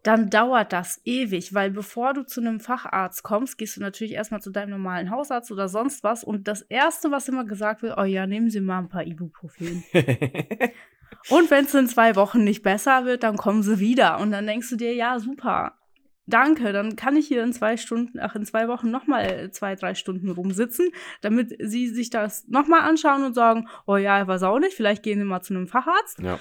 [0.04, 4.42] Dann dauert das ewig, weil bevor du zu einem Facharzt kommst, gehst du natürlich erstmal
[4.42, 6.26] zu deinem normalen Hausarzt oder sonst was.
[6.26, 9.86] Und das Erste, was immer gesagt wird, oh ja, nehmen Sie mal ein paar Ibuprofen.
[11.30, 14.20] Und wenn es in zwei Wochen nicht besser wird, dann kommen sie wieder.
[14.20, 15.78] Und dann denkst du dir, ja, super.
[16.26, 19.94] Danke, dann kann ich hier in zwei Stunden, ach, in zwei Wochen nochmal zwei, drei
[19.94, 20.90] Stunden rumsitzen,
[21.22, 25.20] damit sie sich das nochmal anschauen und sagen, oh ja, weiß auch nicht, vielleicht gehen
[25.20, 26.20] sie mal zu einem Facharzt.
[26.20, 26.40] Ja.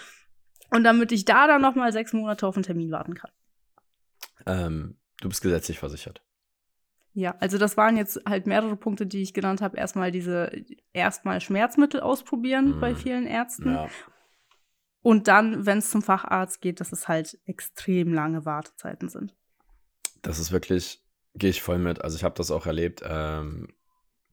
[0.71, 3.31] Und damit ich da dann nochmal sechs Monate auf einen Termin warten kann.
[4.47, 6.23] Ähm, du bist gesetzlich versichert.
[7.15, 9.77] Ja, also das waren jetzt halt mehrere Punkte, die ich genannt habe.
[9.77, 10.51] Erstmal diese,
[10.93, 12.81] erstmal Schmerzmittel ausprobieren mhm.
[12.81, 13.75] bei vielen Ärzten.
[13.75, 13.89] Ja.
[15.03, 19.35] Und dann, wenn es zum Facharzt geht, dass es halt extrem lange Wartezeiten sind.
[20.23, 21.03] Das ist wirklich,
[21.35, 22.01] gehe ich voll mit.
[22.03, 23.03] Also ich habe das auch erlebt.
[23.05, 23.69] Ähm,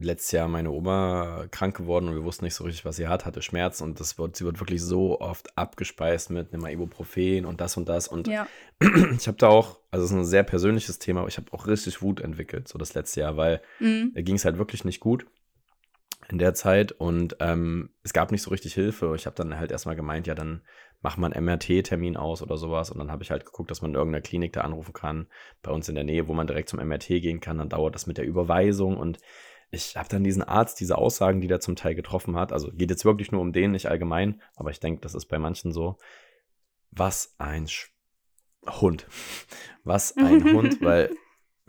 [0.00, 3.26] letztes Jahr meine Oma krank geworden und wir wussten nicht so richtig, was sie hat,
[3.26, 7.60] hatte Schmerz und das wird, sie wird wirklich so oft abgespeist mit einem Ibuprofen und
[7.60, 8.08] das und das.
[8.08, 8.46] Und ja.
[8.80, 11.66] ich habe da auch, also es ist ein sehr persönliches Thema, aber ich habe auch
[11.66, 14.12] richtig Wut entwickelt, so das letzte Jahr, weil mhm.
[14.14, 15.26] da ging es halt wirklich nicht gut
[16.28, 19.14] in der Zeit und ähm, es gab nicht so richtig Hilfe.
[19.16, 20.62] Ich habe dann halt erstmal gemeint, ja, dann
[21.02, 23.92] mach mal einen MRT-Termin aus oder sowas und dann habe ich halt geguckt, dass man
[23.92, 25.28] in irgendeiner Klinik da anrufen kann,
[25.62, 27.58] bei uns in der Nähe, wo man direkt zum MRT gehen kann.
[27.58, 29.18] Dann dauert das mit der Überweisung und
[29.70, 32.90] ich habe dann diesen Arzt, diese Aussagen, die der zum Teil getroffen hat, also geht
[32.90, 35.96] jetzt wirklich nur um den, nicht allgemein, aber ich denke, das ist bei manchen so.
[36.90, 37.92] Was ein Sch
[38.66, 39.06] Hund.
[39.84, 41.10] Was ein Hund, weil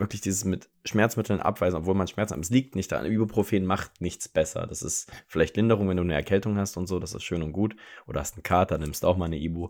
[0.02, 2.40] wirklich dieses mit Schmerzmitteln abweisen, obwohl man Schmerzen hat.
[2.40, 3.02] Es liegt nicht da.
[3.04, 4.66] Ibuprofen macht nichts besser.
[4.66, 7.52] Das ist vielleicht Linderung, wenn du eine Erkältung hast und so, das ist schön und
[7.52, 7.76] gut.
[8.06, 9.68] Oder hast einen Kater, nimmst auch mal eine Ibu.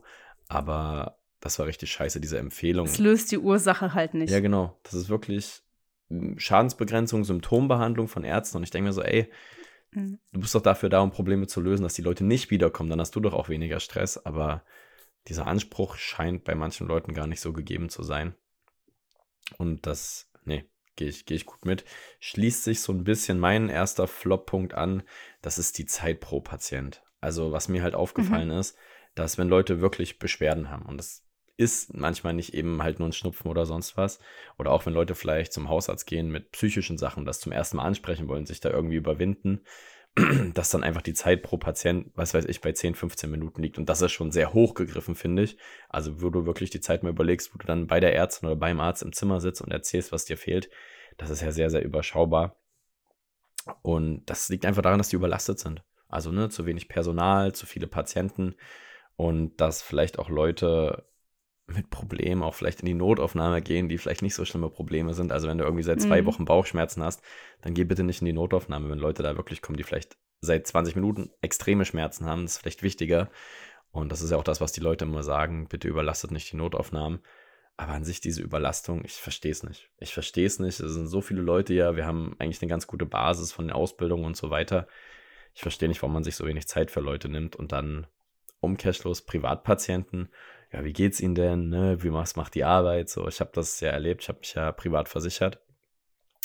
[0.48, 2.86] Aber das war richtig scheiße, diese Empfehlung.
[2.86, 4.30] Es löst die Ursache halt nicht.
[4.30, 4.78] Ja, genau.
[4.82, 5.62] Das ist wirklich
[6.08, 8.58] hm, Schadensbegrenzung, Symptombehandlung von Ärzten.
[8.58, 9.30] Und ich denke mir so, ey,
[9.92, 10.18] mhm.
[10.32, 12.90] du bist doch dafür da, um Probleme zu lösen, dass die Leute nicht wiederkommen.
[12.90, 14.18] Dann hast du doch auch weniger Stress.
[14.24, 14.64] Aber
[15.28, 18.34] dieser Anspruch scheint bei manchen Leuten gar nicht so gegeben zu sein.
[19.58, 20.64] Und das, nee,
[20.96, 21.84] gehe ich, geh ich gut mit.
[22.20, 25.02] Schließt sich so ein bisschen mein erster Flop-Punkt an.
[25.40, 27.02] Das ist die Zeit pro Patient.
[27.20, 28.58] Also, was mir halt aufgefallen mhm.
[28.58, 28.76] ist,
[29.14, 31.24] dass wenn Leute wirklich Beschwerden haben und das
[31.56, 34.18] ist manchmal nicht eben halt nur ein Schnupfen oder sonst was.
[34.58, 37.84] Oder auch wenn Leute vielleicht zum Hausarzt gehen mit psychischen Sachen, das zum ersten Mal
[37.84, 39.60] ansprechen wollen, sich da irgendwie überwinden,
[40.54, 43.78] dass dann einfach die Zeit pro Patient, was weiß ich, bei 10, 15 Minuten liegt.
[43.78, 45.56] Und das ist schon sehr hoch gegriffen, finde ich.
[45.88, 48.56] Also, wo du wirklich die Zeit mal überlegst, wo du dann bei der Ärztin oder
[48.56, 50.68] beim Arzt im Zimmer sitzt und erzählst, was dir fehlt,
[51.16, 52.56] das ist ja sehr, sehr überschaubar.
[53.80, 55.82] Und das liegt einfach daran, dass die überlastet sind.
[56.08, 58.54] Also, ne, zu wenig Personal, zu viele Patienten
[59.16, 61.06] und dass vielleicht auch Leute
[61.66, 65.32] mit Problemen auch vielleicht in die Notaufnahme gehen, die vielleicht nicht so schlimme Probleme sind.
[65.32, 66.26] Also wenn du irgendwie seit zwei mhm.
[66.26, 67.22] Wochen Bauchschmerzen hast,
[67.60, 70.66] dann geh bitte nicht in die Notaufnahme, wenn Leute da wirklich kommen, die vielleicht seit
[70.66, 72.42] 20 Minuten extreme Schmerzen haben.
[72.42, 73.30] Das ist vielleicht wichtiger.
[73.90, 75.68] Und das ist ja auch das, was die Leute immer sagen.
[75.68, 77.20] Bitte überlastet nicht die Notaufnahmen.
[77.76, 79.90] Aber an sich diese Überlastung, ich verstehe es nicht.
[79.98, 80.80] Ich verstehe es nicht.
[80.80, 81.96] Es sind so viele Leute ja.
[81.96, 84.88] Wir haben eigentlich eine ganz gute Basis von den Ausbildungen und so weiter.
[85.54, 88.06] Ich verstehe nicht, warum man sich so wenig Zeit für Leute nimmt und dann
[88.60, 90.28] umkehrschluss Privatpatienten
[90.72, 91.68] ja, wie geht's Ihnen denn?
[91.68, 92.02] Ne?
[92.02, 93.08] Wie was macht die Arbeit?
[93.08, 95.60] So, ich habe das ja erlebt, ich habe mich ja privat versichert.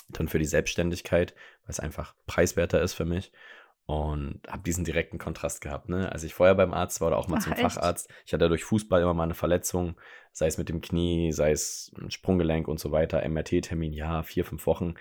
[0.10, 3.32] Dann für die Selbstständigkeit, weil es einfach preiswerter ist für mich.
[3.86, 5.88] Und habe diesen direkten Kontrast gehabt.
[5.88, 6.12] Ne?
[6.12, 7.62] Als ich vorher beim Arzt war oder auch mal Ach, zum echt?
[7.62, 9.96] Facharzt, ich hatte durch Fußball immer mal eine Verletzung,
[10.34, 13.28] sei es mit dem Knie, sei es ein Sprunggelenk und so weiter.
[13.28, 14.96] MRT-Termin, ja, vier, fünf Wochen.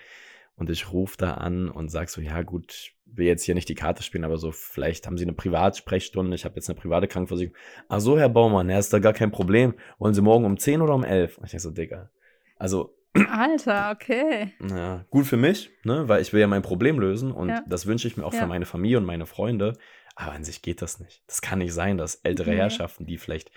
[0.57, 3.75] Und ich rufe da an und sage so, ja gut, will jetzt hier nicht die
[3.75, 7.55] Karte spielen, aber so, vielleicht haben Sie eine Privatsprechstunde, ich habe jetzt eine private Krankenversicherung.
[7.87, 9.75] Ach so, Herr Baumann, ja, ist da gar kein Problem.
[9.99, 11.37] Wollen Sie morgen um 10 oder um 11?
[11.37, 12.09] Und ich denke so, Digga.
[12.57, 12.95] Also.
[13.31, 14.53] Alter, okay.
[14.69, 17.63] Ja, gut für mich, ne, weil ich will ja mein Problem lösen und ja.
[17.67, 18.41] das wünsche ich mir auch ja.
[18.41, 19.77] für meine Familie und meine Freunde.
[20.15, 21.23] Aber an sich geht das nicht.
[21.27, 22.57] Das kann nicht sein, dass ältere nee.
[22.57, 23.51] Herrschaften, die vielleicht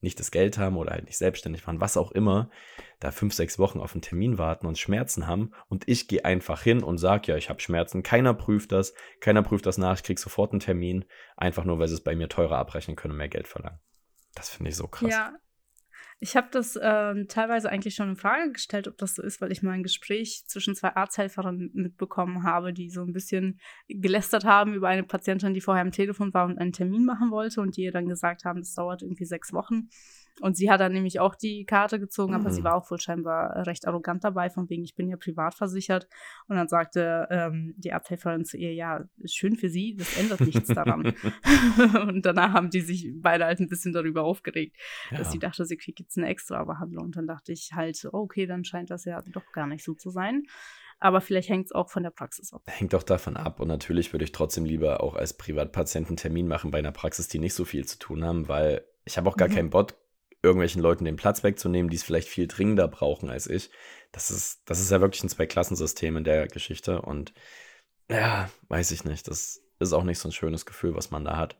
[0.00, 2.50] nicht das Geld haben oder halt nicht selbstständig waren, was auch immer,
[3.00, 6.62] da fünf, sechs Wochen auf einen Termin warten und Schmerzen haben und ich gehe einfach
[6.62, 10.02] hin und sage, ja, ich habe Schmerzen, keiner prüft das, keiner prüft das nach, ich
[10.02, 11.04] kriege sofort einen Termin,
[11.36, 13.80] einfach nur, weil sie es bei mir teurer abrechnen können und mehr Geld verlangen.
[14.34, 15.10] Das finde ich so krass.
[15.10, 15.32] Ja,
[16.18, 19.52] ich habe das äh, teilweise eigentlich schon in Frage gestellt, ob das so ist, weil
[19.52, 24.72] ich mal ein Gespräch zwischen zwei Arzthelferinnen mitbekommen habe, die so ein bisschen gelästert haben
[24.72, 27.82] über eine Patientin, die vorher am Telefon war und einen Termin machen wollte und die
[27.82, 29.90] ihr dann gesagt haben, das dauert irgendwie sechs Wochen.
[30.40, 32.54] Und sie hat dann nämlich auch die Karte gezogen, aber mhm.
[32.54, 36.08] sie war auch wohl scheinbar recht arrogant dabei, von wegen, ich bin ja privat versichert.
[36.46, 40.68] Und dann sagte ähm, die Arzthelferin zu ihr, ja, schön für sie, das ändert nichts
[40.68, 41.14] daran.
[42.08, 44.76] und danach haben die sich beide halt ein bisschen darüber aufgeregt,
[45.10, 45.18] ja.
[45.18, 47.06] dass sie dachte, sie kriegt jetzt eine extra Behandlung.
[47.06, 50.10] Und dann dachte ich halt, okay, dann scheint das ja doch gar nicht so zu
[50.10, 50.44] sein.
[50.98, 52.62] Aber vielleicht hängt es auch von der Praxis ab.
[52.66, 53.60] Hängt auch davon ab.
[53.60, 57.28] Und natürlich würde ich trotzdem lieber auch als Privatpatient einen Termin machen bei einer Praxis,
[57.28, 59.54] die nicht so viel zu tun haben, weil ich habe auch gar mhm.
[59.54, 59.94] keinen Bot
[60.42, 63.70] irgendwelchen Leuten den Platz wegzunehmen, die es vielleicht viel dringender brauchen als ich.
[64.12, 67.32] Das ist, das ist ja wirklich ein Zwei-Klassensystem in der Geschichte und
[68.08, 69.28] ja, weiß ich nicht.
[69.28, 71.58] Das ist auch nicht so ein schönes Gefühl, was man da hat.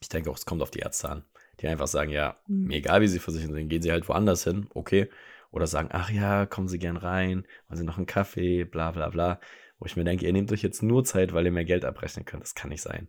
[0.00, 1.24] Ich denke auch, es kommt auf die Ärzte an,
[1.60, 2.66] die einfach sagen, ja, mhm.
[2.66, 5.08] mir egal, wie sie versichert sind, gehen sie halt woanders hin, okay.
[5.52, 9.08] Oder sagen, ach ja, kommen Sie gern rein, wollen Sie noch einen Kaffee, bla bla
[9.08, 9.40] bla.
[9.80, 12.24] Wo ich mir denke, ihr nehmt euch jetzt nur Zeit, weil ihr mehr Geld abrechnen
[12.24, 12.44] könnt.
[12.44, 13.08] Das kann nicht sein.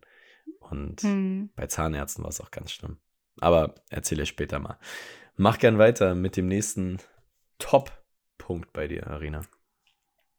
[0.58, 1.50] Und mhm.
[1.54, 2.98] bei Zahnärzten war es auch ganz schlimm.
[3.40, 4.78] Aber erzähle ich später mal.
[5.36, 6.98] Mach gern weiter mit dem nächsten
[7.58, 9.42] Top-Punkt bei dir, Arena.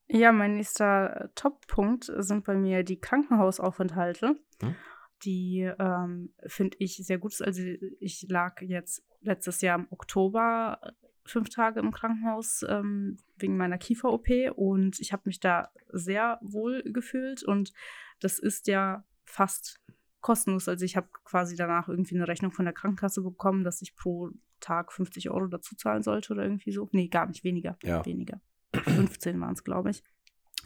[0.07, 4.35] Ja, mein nächster Top-Punkt sind bei mir die Krankenhausaufenthalte.
[4.61, 4.75] Hm?
[5.23, 7.41] Die ähm, finde ich sehr gut.
[7.41, 7.61] Also
[7.99, 10.79] ich lag jetzt letztes Jahr im Oktober
[11.25, 16.83] fünf Tage im Krankenhaus ähm, wegen meiner Kiefer-OP und ich habe mich da sehr wohl
[16.83, 17.71] gefühlt und
[18.19, 19.79] das ist ja fast
[20.23, 20.67] kostenlos.
[20.67, 24.31] Also ich habe quasi danach irgendwie eine Rechnung von der Krankenkasse bekommen, dass ich pro
[24.59, 26.89] Tag 50 Euro dazu zahlen sollte oder irgendwie so.
[26.91, 27.77] Nee, gar nicht, weniger.
[27.83, 28.03] Ja.
[28.05, 28.41] Weniger.
[28.73, 30.03] 15 waren es, glaube ich.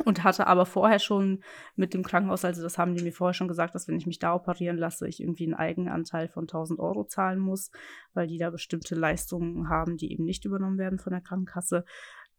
[0.06, 1.43] Und hatte aber vorher schon
[1.76, 4.20] mit dem Krankenhaus, also das haben die mir vorher schon gesagt, dass wenn ich mich
[4.20, 7.72] da operieren lasse, ich irgendwie einen Eigenanteil von 1000 Euro zahlen muss,
[8.13, 11.84] weil die da bestimmte Leistungen haben, die eben nicht übernommen werden von der Krankenkasse.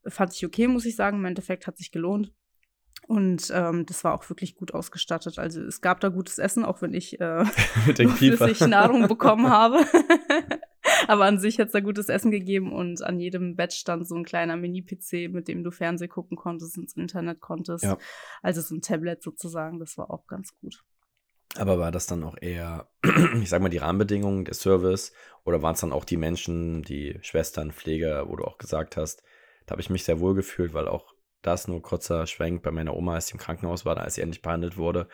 [0.07, 1.19] Fand ich okay, muss ich sagen.
[1.19, 2.33] Im Endeffekt hat sich gelohnt.
[3.09, 5.39] Und ähm, das war auch wirklich gut ausgestattet.
[5.39, 7.43] Also es gab da gutes Essen, auch wenn ich äh,
[7.95, 9.79] flüssig Nahrung bekommen habe.
[11.09, 14.15] Aber an sich hat es da gutes Essen gegeben und an jedem Bett stand so
[14.15, 17.85] ein kleiner Mini-PC, mit dem du Fernsehen gucken konntest, ins Internet konntest.
[17.85, 17.97] Ja.
[18.43, 20.85] Also so ein Tablet sozusagen, das war auch ganz gut.
[21.57, 22.91] Aber war das dann auch eher,
[23.41, 27.19] ich sag mal, die Rahmenbedingungen, der Service oder waren es dann auch die Menschen, die
[27.23, 29.23] Schwestern, Pfleger, wo du auch gesagt hast,
[29.65, 31.15] da habe ich mich sehr wohl gefühlt, weil auch
[31.49, 34.43] das nur kurzer Schwenk bei meiner Oma, als sie im Krankenhaus war, als sie endlich
[34.43, 35.09] behandelt wurde.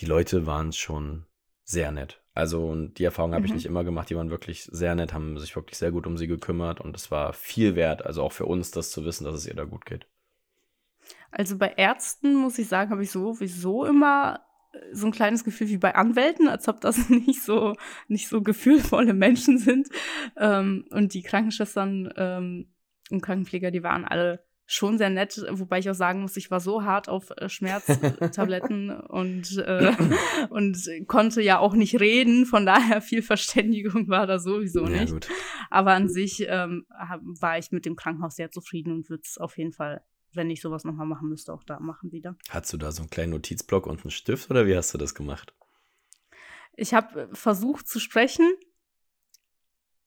[0.00, 1.26] Die Leute waren schon
[1.64, 2.20] sehr nett.
[2.34, 3.46] Also die Erfahrung habe mhm.
[3.46, 4.10] ich nicht immer gemacht.
[4.10, 7.10] Die waren wirklich sehr nett, haben sich wirklich sehr gut um sie gekümmert und es
[7.10, 9.86] war viel wert, also auch für uns, das zu wissen, dass es ihr da gut
[9.86, 10.06] geht.
[11.30, 14.40] Also bei Ärzten muss ich sagen, habe ich sowieso immer
[14.72, 17.74] äh, so ein kleines Gefühl wie bei Anwälten, als ob das nicht so
[18.08, 19.88] nicht so gefühlvolle Menschen sind.
[20.36, 22.68] Ähm, und die Krankenschwestern ähm,
[23.10, 26.60] und Krankenpfleger, die waren alle schon sehr nett, wobei ich auch sagen muss, ich war
[26.60, 29.92] so hart auf äh, Schmerztabletten und, äh,
[30.48, 35.12] und konnte ja auch nicht reden, von daher viel Verständigung war da sowieso nicht.
[35.12, 35.34] Ja,
[35.70, 39.58] Aber an sich ähm, war ich mit dem Krankenhaus sehr zufrieden und würde es auf
[39.58, 42.36] jeden Fall, wenn ich sowas nochmal machen müsste, auch da machen wieder.
[42.48, 45.14] Hattest du da so einen kleinen Notizblock und einen Stift oder wie hast du das
[45.14, 45.54] gemacht?
[46.76, 48.50] Ich habe versucht zu sprechen,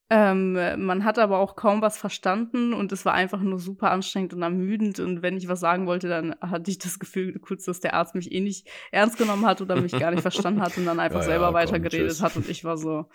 [0.09, 4.33] ähm, man hat aber auch kaum was verstanden und es war einfach nur super anstrengend
[4.33, 5.01] und ermüdend.
[5.01, 8.15] Und wenn ich was sagen wollte, dann hatte ich das Gefühl kurz, dass der Arzt
[8.15, 11.19] mich eh nicht ernst genommen hat oder mich gar nicht verstanden hat und dann einfach
[11.19, 12.37] ja, selber ja, weitergeredet hat.
[12.37, 13.09] Und ich war so,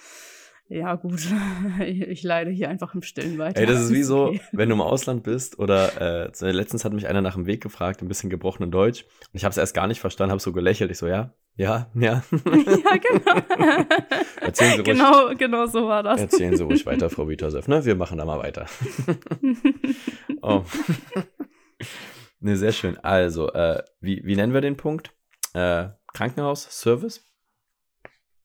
[0.73, 1.21] ja gut,
[1.87, 3.61] ich leide hier einfach im Stillen weiter.
[3.61, 7.07] Ey, das ist wie so, wenn du im Ausland bist oder äh, letztens hat mich
[7.07, 9.05] einer nach dem Weg gefragt, ein bisschen gebrochenen Deutsch.
[9.05, 10.91] Und ich habe es erst gar nicht verstanden, habe so gelächelt.
[10.91, 12.23] Ich so, ja, ja, ja.
[12.33, 13.85] ja, genau.
[14.41, 14.85] Erzählen Sie ruhig.
[14.85, 16.21] Genau, genau so war das.
[16.21, 17.85] Erzählen Sie ruhig weiter, Frau Vitasev, ne?
[17.85, 18.67] Wir machen da mal weiter.
[20.41, 20.65] oh.
[22.41, 22.99] Ne, sehr schön.
[22.99, 25.13] Also, äh, wie, wie nennen wir den Punkt?
[25.55, 27.25] Äh, Krankenhaus, Service?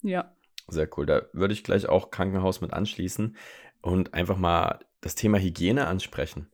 [0.04, 0.37] Ja.
[0.68, 1.06] Sehr cool.
[1.06, 3.38] Da würde ich gleich auch Krankenhaus mit anschließen
[3.82, 6.50] und einfach mal das Thema Hygiene ansprechen.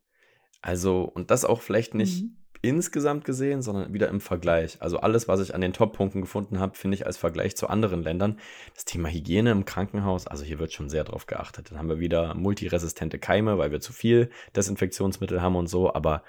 [0.61, 2.37] Also, und das auch vielleicht nicht mhm.
[2.61, 4.81] insgesamt gesehen, sondern wieder im Vergleich.
[4.81, 8.03] Also alles, was ich an den Top-Punkten gefunden habe, finde ich als Vergleich zu anderen
[8.03, 8.39] Ländern.
[8.75, 11.71] Das Thema Hygiene im Krankenhaus, also hier wird schon sehr drauf geachtet.
[11.71, 16.23] Dann haben wir wieder multiresistente Keime, weil wir zu viel Desinfektionsmittel haben und so, aber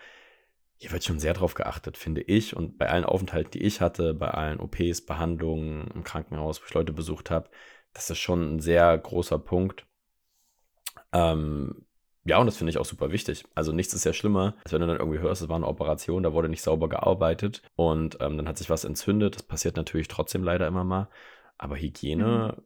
[0.77, 2.57] hier wird schon sehr drauf geachtet, finde ich.
[2.57, 6.75] Und bei allen Aufenthalten, die ich hatte, bei allen OPs, Behandlungen im Krankenhaus, wo ich
[6.75, 7.49] Leute besucht habe,
[7.93, 9.87] das ist schon ein sehr großer Punkt.
[11.13, 11.87] Ähm,
[12.25, 13.45] ja, und das finde ich auch super wichtig.
[13.55, 16.23] Also nichts ist ja schlimmer, als wenn du dann irgendwie hörst, es war eine Operation,
[16.23, 19.37] da wurde nicht sauber gearbeitet und ähm, dann hat sich was entzündet.
[19.37, 21.09] Das passiert natürlich trotzdem leider immer mal.
[21.59, 22.63] Aber Hygiene mhm.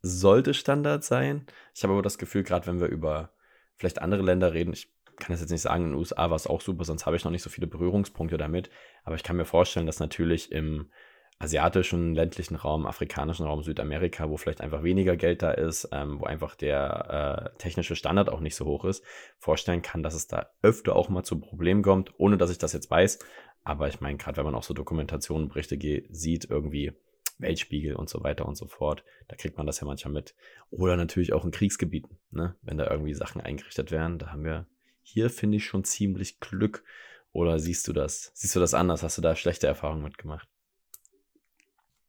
[0.00, 1.46] sollte Standard sein.
[1.74, 3.30] Ich habe aber das Gefühl, gerade wenn wir über
[3.76, 6.46] vielleicht andere Länder reden, ich kann das jetzt nicht sagen, in den USA war es
[6.46, 8.70] auch super, sonst habe ich noch nicht so viele Berührungspunkte damit.
[9.04, 10.90] Aber ich kann mir vorstellen, dass natürlich im
[11.38, 16.24] asiatischen, ländlichen Raum, afrikanischen Raum, Südamerika, wo vielleicht einfach weniger Geld da ist, ähm, wo
[16.24, 19.04] einfach der äh, technische Standard auch nicht so hoch ist,
[19.38, 22.72] vorstellen kann, dass es da öfter auch mal zu Problemen kommt, ohne dass ich das
[22.72, 23.18] jetzt weiß.
[23.64, 25.76] Aber ich meine, gerade wenn man auch so Dokumentationenberichte
[26.08, 26.92] sieht, irgendwie
[27.38, 30.34] Weltspiegel und so weiter und so fort, da kriegt man das ja manchmal mit.
[30.70, 32.56] Oder natürlich auch in Kriegsgebieten, ne?
[32.62, 34.66] wenn da irgendwie Sachen eingerichtet werden, da haben wir
[35.06, 36.84] hier, finde ich, schon ziemlich Glück.
[37.32, 38.32] Oder siehst du das?
[38.34, 39.02] Siehst du das anders?
[39.02, 40.48] Hast du da schlechte Erfahrungen mitgemacht?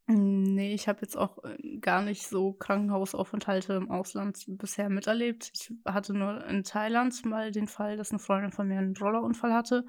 [0.09, 5.51] Nee, ich habe jetzt auch äh, gar nicht so Krankenhausaufenthalte im Ausland bisher miterlebt.
[5.53, 9.53] Ich hatte nur in Thailand mal den Fall, dass eine Freundin von mir einen Rollerunfall
[9.53, 9.83] hatte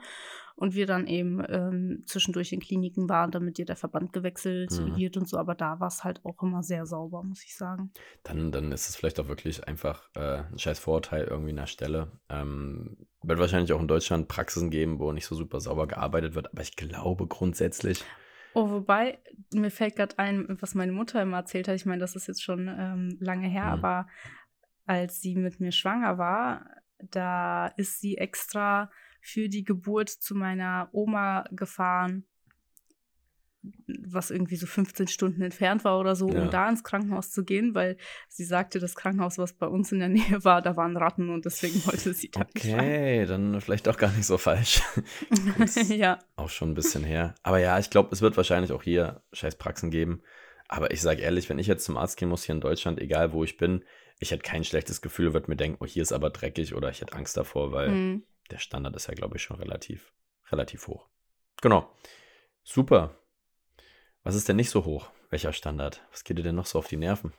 [0.56, 4.96] und wir dann eben ähm, zwischendurch in Kliniken waren, damit ihr der Verband gewechselt mhm.
[4.96, 5.38] wird und so.
[5.38, 7.92] Aber da war es halt auch immer sehr sauber, muss ich sagen.
[8.24, 11.66] Dann, dann ist es vielleicht auch wirklich einfach äh, ein scheiß Vorurteil irgendwie an der
[11.66, 12.10] Stelle.
[12.28, 16.52] Ähm, wird wahrscheinlich auch in Deutschland Praxisen geben, wo nicht so super sauber gearbeitet wird,
[16.52, 18.04] aber ich glaube grundsätzlich
[18.58, 19.20] Oh, wobei,
[19.54, 21.76] mir fällt gerade ein, was meine Mutter immer erzählt hat.
[21.76, 23.84] Ich meine, das ist jetzt schon ähm, lange her, mhm.
[23.84, 24.08] aber
[24.84, 26.68] als sie mit mir schwanger war,
[26.98, 28.90] da ist sie extra
[29.20, 32.26] für die Geburt zu meiner Oma gefahren
[33.86, 36.42] was irgendwie so 15 Stunden entfernt war oder so, ja.
[36.42, 37.96] um da ins Krankenhaus zu gehen, weil
[38.28, 41.44] sie sagte, das Krankenhaus, was bei uns in der Nähe war, da waren Ratten und
[41.44, 42.78] deswegen wollte sie da Okay,
[43.18, 44.82] Okay, dann vielleicht auch gar nicht so falsch.
[45.88, 46.18] ja.
[46.36, 47.34] Auch schon ein bisschen her.
[47.42, 50.22] Aber ja, ich glaube, es wird wahrscheinlich auch hier scheiß Praxen geben.
[50.68, 53.32] Aber ich sage ehrlich, wenn ich jetzt zum Arzt gehen muss hier in Deutschland, egal
[53.32, 53.84] wo ich bin,
[54.20, 57.00] ich hätte kein schlechtes Gefühl, würde mir denken, oh, hier ist aber dreckig oder ich
[57.00, 58.22] hätte Angst davor, weil mhm.
[58.50, 60.12] der Standard ist ja, glaube ich, schon relativ,
[60.50, 61.08] relativ hoch.
[61.62, 61.90] Genau.
[62.62, 63.16] Super.
[64.24, 65.10] Was ist denn nicht so hoch?
[65.30, 66.06] Welcher Standard?
[66.10, 67.32] Was geht dir denn noch so auf die Nerven?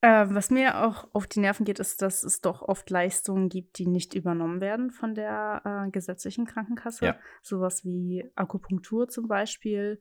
[0.00, 3.78] Äh, was mir auch auf die Nerven geht, ist, dass es doch oft Leistungen gibt,
[3.78, 7.06] die nicht übernommen werden von der äh, gesetzlichen Krankenkasse.
[7.06, 7.18] Ja.
[7.42, 9.98] Sowas wie Akupunktur zum Beispiel.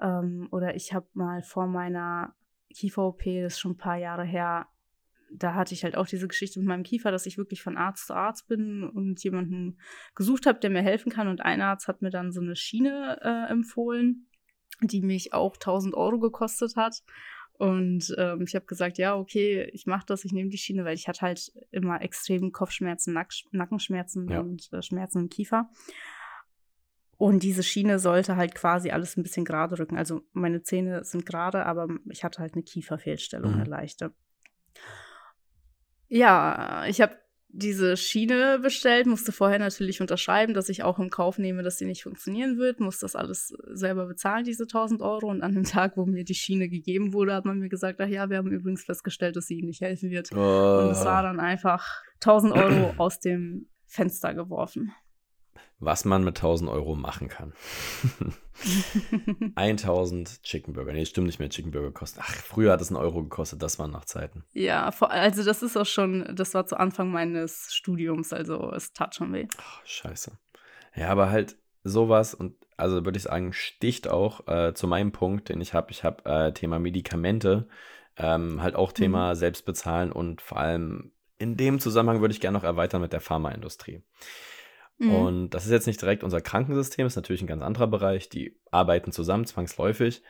[0.00, 2.34] Ähm, oder ich habe mal vor meiner
[2.72, 4.68] Kiefer-OP, das ist schon ein paar Jahre her,
[5.32, 8.06] da hatte ich halt auch diese Geschichte mit meinem Kiefer, dass ich wirklich von Arzt
[8.06, 9.78] zu Arzt bin und jemanden
[10.14, 11.26] gesucht habe, der mir helfen kann.
[11.26, 14.26] Und ein Arzt hat mir dann so eine Schiene äh, empfohlen
[14.82, 17.02] die mich auch 1000 Euro gekostet hat.
[17.60, 20.94] Und ähm, ich habe gesagt, ja, okay, ich mache das, ich nehme die Schiene, weil
[20.94, 24.40] ich hatte halt immer extrem Kopfschmerzen, Nack Nackenschmerzen ja.
[24.40, 25.68] und äh, Schmerzen im Kiefer.
[27.18, 29.98] Und diese Schiene sollte halt quasi alles ein bisschen gerade rücken.
[29.98, 33.60] Also meine Zähne sind gerade, aber ich hatte halt eine Kieferfehlstellung, mhm.
[33.60, 34.14] eine leichte.
[36.08, 37.19] Ja, ich habe
[37.52, 41.84] diese Schiene bestellt, musste vorher natürlich unterschreiben, dass ich auch im Kauf nehme, dass sie
[41.84, 45.28] nicht funktionieren wird, muss das alles selber bezahlen, diese 1000 Euro.
[45.28, 48.08] Und an dem Tag, wo mir die Schiene gegeben wurde, hat man mir gesagt, ach
[48.08, 50.30] ja, wir haben übrigens festgestellt, dass sie Ihnen nicht helfen wird.
[50.32, 50.80] Oh.
[50.82, 54.92] Und es war dann einfach 1000 Euro aus dem Fenster geworfen.
[55.80, 57.52] Was man mit 1000 Euro machen kann.
[59.56, 60.92] 1000 Chicken Burger.
[60.92, 61.48] Nee, stimmt nicht mehr.
[61.48, 62.20] Chicken Burger kosten.
[62.22, 63.62] Ach, früher hat es einen Euro gekostet.
[63.62, 64.44] Das waren noch Zeiten.
[64.52, 68.32] Ja, also das ist auch schon, das war zu Anfang meines Studiums.
[68.32, 69.48] Also es tat schon weh.
[69.56, 70.32] Ach, scheiße.
[70.94, 75.48] Ja, aber halt sowas und also würde ich sagen, sticht auch äh, zu meinem Punkt,
[75.48, 75.90] den ich habe.
[75.90, 77.68] Ich habe äh, Thema Medikamente,
[78.16, 79.34] ähm, halt auch Thema mhm.
[79.36, 84.02] Selbstbezahlen und vor allem in dem Zusammenhang würde ich gerne noch erweitern mit der Pharmaindustrie.
[85.00, 85.14] Mhm.
[85.14, 88.28] Und das ist jetzt nicht direkt unser Krankensystem, ist natürlich ein ganz anderer Bereich.
[88.28, 90.22] Die arbeiten zusammen, zwangsläufig.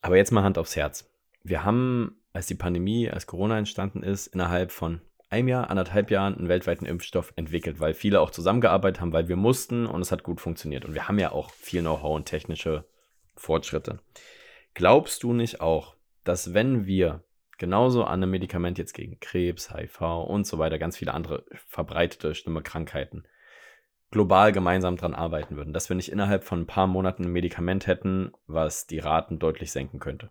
[0.00, 1.08] Aber jetzt mal Hand aufs Herz.
[1.42, 6.36] Wir haben, als die Pandemie, als Corona entstanden ist, innerhalb von einem Jahr, anderthalb Jahren
[6.36, 10.22] einen weltweiten Impfstoff entwickelt, weil viele auch zusammengearbeitet haben, weil wir mussten und es hat
[10.22, 10.86] gut funktioniert.
[10.86, 12.84] Und wir haben ja auch viel Know-how und technische
[13.36, 14.00] Fortschritte.
[14.72, 15.94] Glaubst du nicht auch,
[16.24, 17.22] dass wenn wir
[17.58, 22.34] genauso an einem Medikament jetzt gegen Krebs, HIV und so weiter, ganz viele andere verbreitete,
[22.34, 23.24] schlimme Krankheiten,
[24.10, 27.86] global gemeinsam dran arbeiten würden, dass wir nicht innerhalb von ein paar Monaten ein Medikament
[27.86, 30.30] hätten, was die Raten deutlich senken könnte.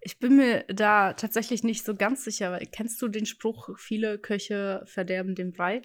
[0.00, 2.58] Ich bin mir da tatsächlich nicht so ganz sicher.
[2.72, 5.82] Kennst du den Spruch, viele Köche verderben den Brei?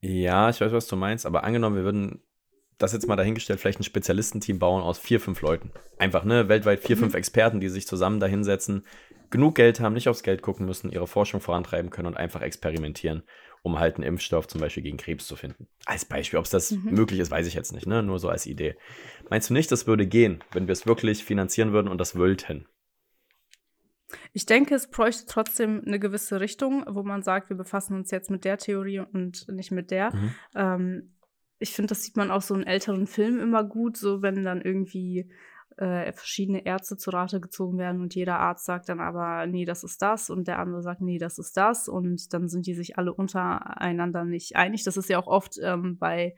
[0.00, 2.22] Ja, ich weiß, was du meinst, aber angenommen, wir würden
[2.78, 5.72] das jetzt mal dahingestellt, vielleicht ein Spezialistenteam bauen aus vier, fünf Leuten.
[5.98, 7.00] Einfach, ne, weltweit vier, mhm.
[7.00, 8.86] fünf Experten, die sich zusammen dahinsetzen,
[9.28, 13.22] genug Geld haben, nicht aufs Geld gucken müssen, ihre Forschung vorantreiben können und einfach experimentieren
[13.62, 15.68] um halt einen Impfstoff zum Beispiel gegen Krebs zu finden.
[15.84, 16.92] Als Beispiel, ob es das mhm.
[16.92, 18.02] möglich ist, weiß ich jetzt nicht, ne?
[18.02, 18.76] nur so als Idee.
[19.28, 22.66] Meinst du nicht, das würde gehen, wenn wir es wirklich finanzieren würden und das wollten?
[24.32, 28.30] Ich denke, es bräuchte trotzdem eine gewisse Richtung, wo man sagt, wir befassen uns jetzt
[28.30, 30.14] mit der Theorie und nicht mit der.
[30.14, 30.34] Mhm.
[30.54, 31.14] Ähm,
[31.58, 34.62] ich finde, das sieht man auch so in älteren Filmen immer gut, so wenn dann
[34.62, 35.30] irgendwie
[35.76, 39.84] äh, verschiedene Ärzte zu Rate gezogen werden und jeder Arzt sagt dann aber, nee, das
[39.84, 42.98] ist das und der andere sagt, nee, das ist das und dann sind die sich
[42.98, 44.84] alle untereinander nicht einig.
[44.84, 46.34] Das ist ja auch oft ähm, bei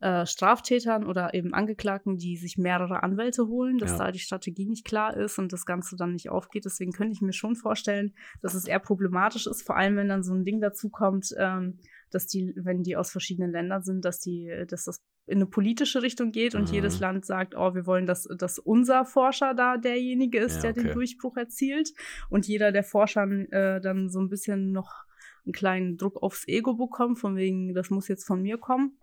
[0.00, 3.98] äh, Straftätern oder eben Angeklagten, die sich mehrere Anwälte holen, dass ja.
[3.98, 6.66] da die Strategie nicht klar ist und das Ganze dann nicht aufgeht.
[6.66, 10.22] Deswegen könnte ich mir schon vorstellen, dass es eher problematisch ist, vor allem wenn dann
[10.22, 11.78] so ein Ding dazu kommt, ähm,
[12.10, 16.02] dass die, wenn die aus verschiedenen Ländern sind, dass die, dass das in eine politische
[16.02, 16.74] Richtung geht und mhm.
[16.74, 20.84] jedes Land sagt, oh, wir wollen, dass, dass unser Forscher da derjenige ist, ja, der
[20.84, 21.92] den Durchbruch erzielt.
[22.30, 25.04] Und jeder der Forscher äh, dann so ein bisschen noch
[25.44, 28.96] einen kleinen Druck aufs Ego bekommt, von wegen, das muss jetzt von mir kommen.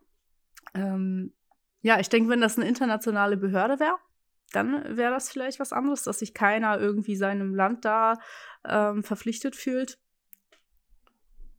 [0.74, 1.34] Ähm,
[1.82, 3.98] ja, ich denke, wenn das eine internationale Behörde wäre,
[4.54, 8.18] dann wäre das vielleicht was anderes, dass sich keiner irgendwie seinem Land da
[8.66, 10.00] ähm, verpflichtet fühlt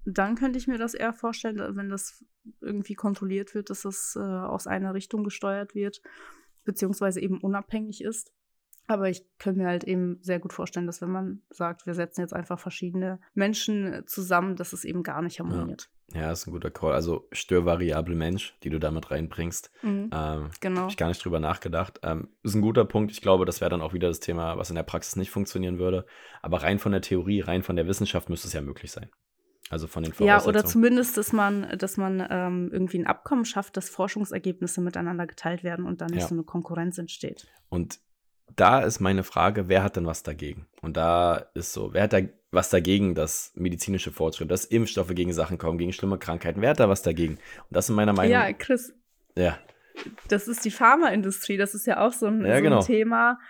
[0.04, 2.24] dann könnte ich mir das eher vorstellen, wenn das
[2.60, 6.02] irgendwie kontrolliert wird, dass das äh, aus einer Richtung gesteuert wird,
[6.64, 8.32] beziehungsweise eben unabhängig ist.
[8.86, 12.20] Aber ich könnte mir halt eben sehr gut vorstellen, dass wenn man sagt, wir setzen
[12.20, 15.88] jetzt einfach verschiedene Menschen zusammen, dass es eben gar nicht harmoniert.
[16.12, 16.92] Ja, ja ist ein guter Call.
[16.92, 19.70] Also Störvariable Mensch, die du damit reinbringst.
[19.80, 20.80] Mhm, ähm, genau.
[20.82, 22.00] Habe ich gar nicht drüber nachgedacht.
[22.02, 23.10] Ähm, ist ein guter Punkt.
[23.10, 25.78] Ich glaube, das wäre dann auch wieder das Thema, was in der Praxis nicht funktionieren
[25.78, 26.04] würde.
[26.42, 29.08] Aber rein von der Theorie, rein von der Wissenschaft müsste es ja möglich sein.
[29.74, 33.76] Also von den Ja, oder zumindest, dass man, dass man ähm, irgendwie ein Abkommen schafft,
[33.76, 36.28] dass Forschungsergebnisse miteinander geteilt werden und dann nicht ja.
[36.28, 37.48] so eine Konkurrenz entsteht.
[37.70, 37.98] Und
[38.54, 40.68] da ist meine Frage, wer hat denn was dagegen?
[40.80, 42.20] Und da ist so, wer hat da
[42.52, 46.60] was dagegen, dass medizinische Fortschritte, dass Impfstoffe gegen Sachen kommen, gegen schlimme Krankheiten?
[46.60, 47.32] Wer hat da was dagegen?
[47.32, 48.30] Und das in meiner Meinung.
[48.30, 48.94] Ja, Chris.
[49.36, 49.58] Ja.
[50.28, 51.56] Das ist die Pharmaindustrie.
[51.56, 52.80] Das ist ja auch so ein, ja, so ein genau.
[52.80, 53.40] Thema.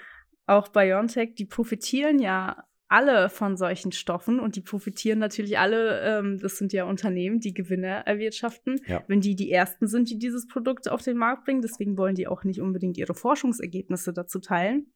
[0.46, 6.38] Auch BioNTech, die profitieren ja alle von solchen Stoffen und die profitieren natürlich alle, ähm,
[6.38, 9.02] das sind ja Unternehmen, die Gewinne erwirtschaften, ja.
[9.08, 11.62] wenn die die Ersten sind, die dieses Produkt auf den Markt bringen.
[11.62, 14.92] Deswegen wollen die auch nicht unbedingt ihre Forschungsergebnisse dazu teilen.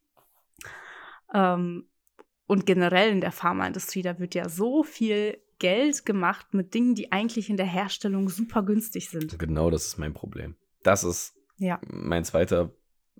[1.33, 1.89] Ähm,
[2.47, 7.13] und generell in der Pharmaindustrie, da wird ja so viel Geld gemacht mit Dingen, die
[7.13, 9.39] eigentlich in der Herstellung super günstig sind.
[9.39, 10.57] Genau, das ist mein Problem.
[10.83, 11.81] Das ist ja.
[11.89, 12.73] mein zweiter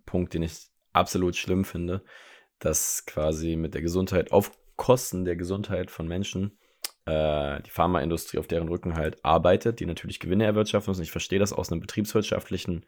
[0.07, 2.03] Punkt, den ich absolut schlimm finde,
[2.59, 6.59] dass quasi mit der Gesundheit auf Kosten der Gesundheit von Menschen
[7.05, 11.03] äh, die Pharmaindustrie auf deren Rücken halt arbeitet, die natürlich Gewinne erwirtschaften müssen.
[11.03, 12.87] Ich verstehe das aus einem betriebswirtschaftlichen,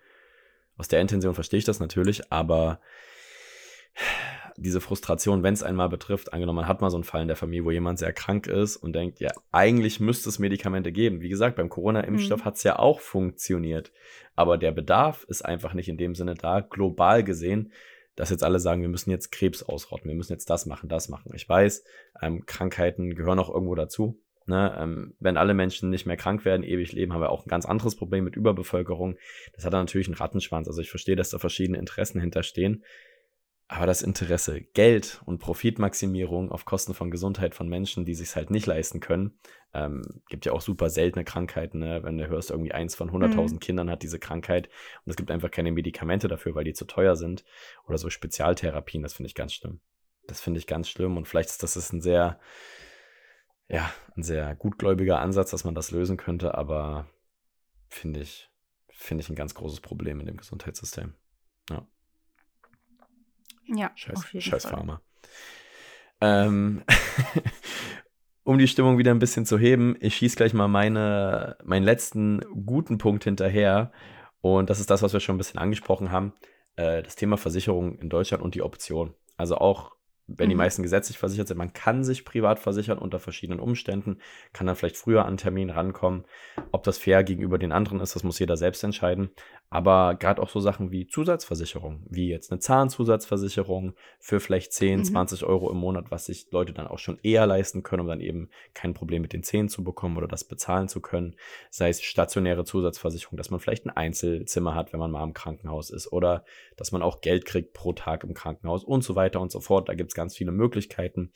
[0.76, 2.80] aus der Intention verstehe ich das natürlich, aber
[4.56, 7.36] diese Frustration, wenn es einmal betrifft, angenommen, man hat mal so einen Fall in der
[7.36, 11.20] Familie, wo jemand sehr krank ist und denkt, ja, eigentlich müsste es Medikamente geben.
[11.20, 12.44] Wie gesagt, beim Corona-Impfstoff mhm.
[12.44, 13.90] hat es ja auch funktioniert.
[14.36, 17.72] Aber der Bedarf ist einfach nicht in dem Sinne da, global gesehen,
[18.20, 21.08] dass jetzt alle sagen, wir müssen jetzt Krebs ausrotten, wir müssen jetzt das machen, das
[21.08, 21.32] machen.
[21.34, 21.84] Ich weiß,
[22.20, 24.20] ähm, Krankheiten gehören auch irgendwo dazu.
[24.44, 24.76] Ne?
[24.78, 27.64] Ähm, wenn alle Menschen nicht mehr krank werden, ewig leben, haben wir auch ein ganz
[27.64, 29.16] anderes Problem mit Überbevölkerung.
[29.54, 30.68] Das hat dann natürlich einen Rattenschwanz.
[30.68, 32.84] Also ich verstehe, dass da verschiedene Interessen hinterstehen.
[33.72, 38.50] Aber das Interesse, Geld und Profitmaximierung auf Kosten von Gesundheit von Menschen, die sich halt
[38.50, 39.38] nicht leisten können,
[39.72, 42.02] ähm, gibt ja auch super seltene Krankheiten, ne?
[42.02, 43.60] wenn du hörst, irgendwie eins von 100.000 mhm.
[43.60, 44.68] Kindern hat diese Krankheit
[45.04, 47.44] und es gibt einfach keine Medikamente dafür, weil die zu teuer sind
[47.86, 49.80] oder so Spezialtherapien, das finde ich ganz schlimm.
[50.26, 52.40] Das finde ich ganz schlimm und vielleicht ist das ist ein sehr,
[53.68, 57.08] ja, ein sehr gutgläubiger Ansatz, dass man das lösen könnte, aber
[57.88, 58.50] finde ich,
[58.88, 61.14] finde ich ein ganz großes Problem in dem Gesundheitssystem.
[61.70, 61.86] Ja.
[63.74, 64.72] Ja, scheiß, scheiß Fall.
[64.72, 65.00] Pharma.
[66.20, 66.82] Ähm,
[68.44, 72.40] um die Stimmung wieder ein bisschen zu heben, ich schieße gleich mal meine, meinen letzten
[72.66, 73.92] guten Punkt hinterher.
[74.40, 76.32] Und das ist das, was wir schon ein bisschen angesprochen haben.
[76.76, 79.14] Äh, das Thema Versicherung in Deutschland und die Option.
[79.36, 79.92] Also auch
[80.36, 80.50] wenn mhm.
[80.50, 84.18] die meisten gesetzlich versichert sind, man kann sich privat versichern unter verschiedenen Umständen,
[84.52, 86.24] kann dann vielleicht früher an Termin rankommen.
[86.72, 89.30] Ob das fair gegenüber den anderen ist, das muss jeder selbst entscheiden.
[89.72, 95.04] Aber gerade auch so Sachen wie Zusatzversicherung, wie jetzt eine Zahnzusatzversicherung für vielleicht 10, mhm.
[95.04, 98.20] 20 Euro im Monat, was sich Leute dann auch schon eher leisten können, um dann
[98.20, 101.36] eben kein Problem mit den Zähnen zu bekommen oder das bezahlen zu können.
[101.70, 105.90] Sei es stationäre Zusatzversicherung, dass man vielleicht ein Einzelzimmer hat, wenn man mal im Krankenhaus
[105.90, 106.44] ist oder
[106.76, 109.88] dass man auch Geld kriegt pro Tag im Krankenhaus und so weiter und so fort.
[109.88, 111.32] Da gibt es ganz viele Möglichkeiten.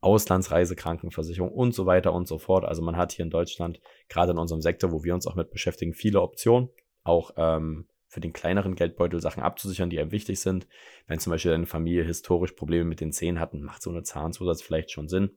[0.00, 2.64] Auslandsreisekrankenversicherung und so weiter und so fort.
[2.64, 5.50] Also man hat hier in Deutschland, gerade in unserem Sektor, wo wir uns auch mit
[5.50, 6.68] beschäftigen, viele Optionen
[7.02, 10.68] auch ähm, für den kleineren Geldbeutel Sachen abzusichern, die einem wichtig sind.
[11.06, 14.62] Wenn zum Beispiel deine Familie historisch Probleme mit den Zähnen hatten, macht so eine Zahnzusatz
[14.62, 15.30] vielleicht schon Sinn.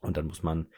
[0.00, 0.68] Und dann muss man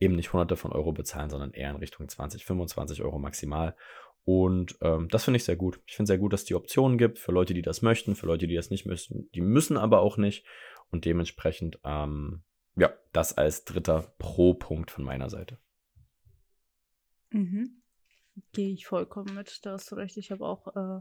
[0.00, 3.76] eben nicht hunderte von Euro bezahlen, sondern eher in Richtung 20, 25 Euro maximal.
[4.24, 5.80] Und ähm, das finde ich sehr gut.
[5.86, 8.26] Ich finde sehr gut, dass es die Optionen gibt für Leute, die das möchten, für
[8.26, 9.30] Leute, die das nicht müssen.
[9.34, 10.44] Die müssen aber auch nicht.
[10.90, 12.42] Und dementsprechend, ähm,
[12.76, 15.58] ja, das als dritter Pro-Punkt von meiner Seite.
[17.30, 17.82] Mhm.
[18.52, 20.16] Gehe ich vollkommen mit, da hast du recht.
[20.16, 21.00] Ich habe auch äh,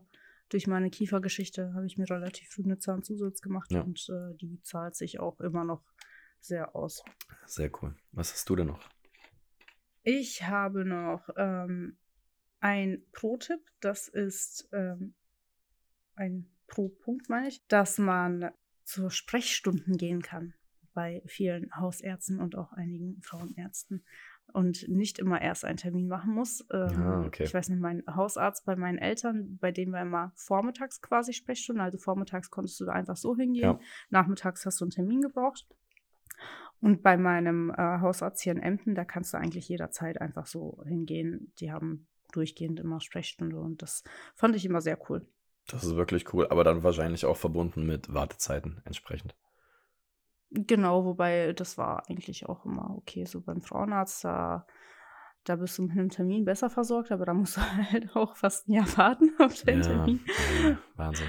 [0.50, 3.82] durch meine Kiefergeschichte habe ich mir relativ früh eine Zahnzusatz gemacht ja.
[3.82, 5.84] und äh, die zahlt sich auch immer noch
[6.40, 7.04] sehr aus.
[7.46, 7.96] Sehr cool.
[8.12, 8.90] Was hast du denn noch?
[10.04, 11.98] Ich habe noch ähm,
[12.60, 15.16] ein Pro-Tipp, das ist ähm,
[16.16, 18.52] ein Pro-Punkt, meine ich, dass man
[18.88, 20.54] zu Sprechstunden gehen kann
[20.94, 24.04] bei vielen Hausärzten und auch einigen Frauenärzten
[24.54, 26.66] und nicht immer erst einen Termin machen muss.
[26.72, 27.44] Ähm, ah, okay.
[27.44, 31.84] Ich weiß nicht, mein Hausarzt bei meinen Eltern, bei dem war immer vormittags quasi Sprechstunde.
[31.84, 33.64] Also vormittags konntest du da einfach so hingehen.
[33.64, 33.80] Ja.
[34.10, 35.68] Nachmittags hast du einen Termin gebraucht.
[36.80, 40.82] Und bei meinem äh, Hausarzt hier in Emden, da kannst du eigentlich jederzeit einfach so
[40.88, 41.52] hingehen.
[41.60, 44.04] Die haben durchgehend immer Sprechstunde und das
[44.36, 45.28] fand ich immer sehr cool.
[45.68, 49.36] Das ist wirklich cool, aber dann wahrscheinlich auch verbunden mit Wartezeiten entsprechend.
[50.49, 53.26] Genau, wobei das war eigentlich auch immer okay.
[53.26, 54.65] So beim Frauenarzt, da,
[55.43, 57.61] da bist du mit einem Termin besser versorgt, aber da musst du
[57.91, 60.20] halt auch fast ein Jahr warten auf den ja, Termin.
[60.63, 61.28] Ja, Wahnsinn.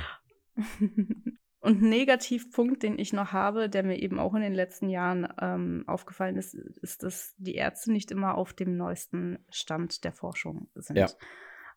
[1.61, 5.27] Und ein Negativpunkt, den ich noch habe, der mir eben auch in den letzten Jahren
[5.41, 10.69] ähm, aufgefallen ist, ist, dass die Ärzte nicht immer auf dem neuesten Stand der Forschung
[10.77, 10.97] sind.
[10.97, 11.09] Ja.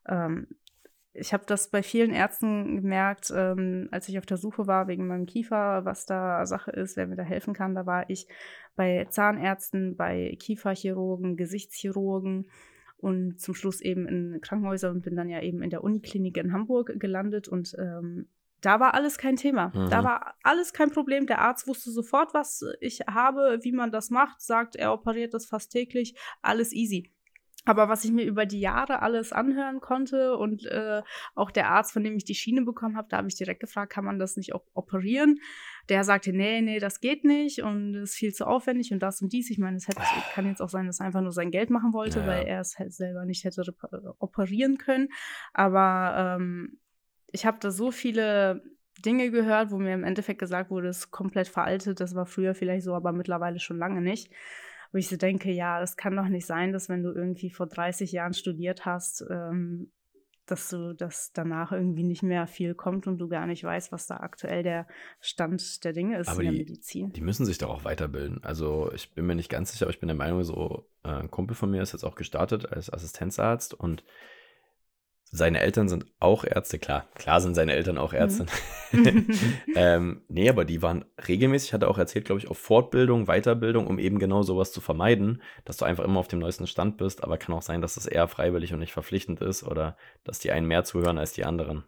[0.06, 0.46] Ähm,
[1.14, 5.06] ich habe das bei vielen Ärzten gemerkt, ähm, als ich auf der Suche war wegen
[5.06, 7.74] meinem Kiefer, was da Sache ist, wer mir da helfen kann.
[7.74, 8.26] Da war ich
[8.76, 12.48] bei Zahnärzten, bei Kieferchirurgen, Gesichtschirurgen
[12.96, 16.52] und zum Schluss eben in Krankenhäusern und bin dann ja eben in der Uniklinik in
[16.52, 18.28] Hamburg gelandet und ähm,
[18.62, 19.72] da war alles kein Thema.
[19.74, 19.90] Mhm.
[19.90, 21.26] Da war alles kein Problem.
[21.26, 25.46] Der Arzt wusste sofort, was ich habe, wie man das macht, sagt, er operiert das
[25.46, 27.12] fast täglich, alles easy.
[27.64, 31.02] Aber was ich mir über die Jahre alles anhören konnte und äh,
[31.34, 33.92] auch der Arzt, von dem ich die Schiene bekommen habe, da habe ich direkt gefragt,
[33.92, 35.38] kann man das nicht auch operieren?
[35.88, 39.22] Der sagte, nee, nee, das geht nicht und es ist viel zu aufwendig und das
[39.22, 39.48] und dies.
[39.50, 40.00] Ich meine, es hätte,
[40.34, 42.26] kann jetzt auch sein, dass er einfach nur sein Geld machen wollte, ja.
[42.26, 43.62] weil er es halt selber nicht hätte
[44.18, 45.08] operieren können.
[45.52, 46.80] Aber ähm,
[47.30, 48.62] ich habe da so viele
[49.04, 52.00] Dinge gehört, wo mir im Endeffekt gesagt wurde, es ist komplett veraltet.
[52.00, 54.32] Das war früher vielleicht so, aber mittlerweile schon lange nicht
[54.92, 57.66] wo ich so denke, ja, das kann doch nicht sein, dass wenn du irgendwie vor
[57.66, 59.90] 30 Jahren studiert hast, ähm,
[60.46, 64.06] dass du, dass danach irgendwie nicht mehr viel kommt und du gar nicht weißt, was
[64.06, 64.86] da aktuell der
[65.20, 67.12] Stand der Dinge ist aber in der die, Medizin.
[67.12, 68.42] Die müssen sich doch auch weiterbilden.
[68.42, 71.30] Also ich bin mir nicht ganz sicher, aber ich bin der Meinung, so äh, ein
[71.30, 74.04] Kumpel von mir ist jetzt auch gestartet als Assistenzarzt und
[75.34, 78.44] seine Eltern sind auch Ärzte, klar, klar sind seine Eltern auch Ärzte.
[78.92, 79.26] Mhm.
[79.74, 83.86] ähm, nee, aber die waren regelmäßig, hat er auch erzählt, glaube ich, auf Fortbildung, Weiterbildung,
[83.86, 87.24] um eben genau sowas zu vermeiden, dass du einfach immer auf dem neuesten Stand bist,
[87.24, 90.52] aber kann auch sein, dass es eher freiwillig und nicht verpflichtend ist oder dass die
[90.52, 91.84] einen mehr zuhören als die anderen.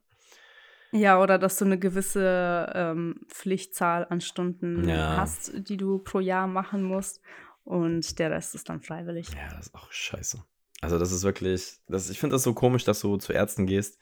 [0.92, 5.18] Ja, oder dass du eine gewisse ähm, Pflichtzahl an Stunden ja.
[5.18, 7.20] hast, die du pro Jahr machen musst
[7.64, 9.28] und der Rest ist dann freiwillig.
[9.34, 10.42] Ja, das ist auch scheiße.
[10.84, 13.98] Also das ist wirklich, das, ich finde das so komisch, dass du zu Ärzten gehst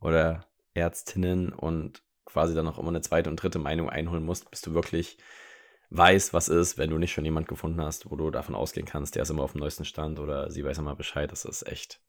[0.00, 4.60] oder Ärztinnen und quasi dann auch immer eine zweite und dritte Meinung einholen musst, bis
[4.60, 5.16] du wirklich
[5.88, 9.14] weißt, was ist, wenn du nicht schon jemand gefunden hast, wo du davon ausgehen kannst,
[9.14, 11.32] der ist immer auf dem neuesten Stand oder sie weiß immer Bescheid.
[11.32, 12.02] Das ist echt,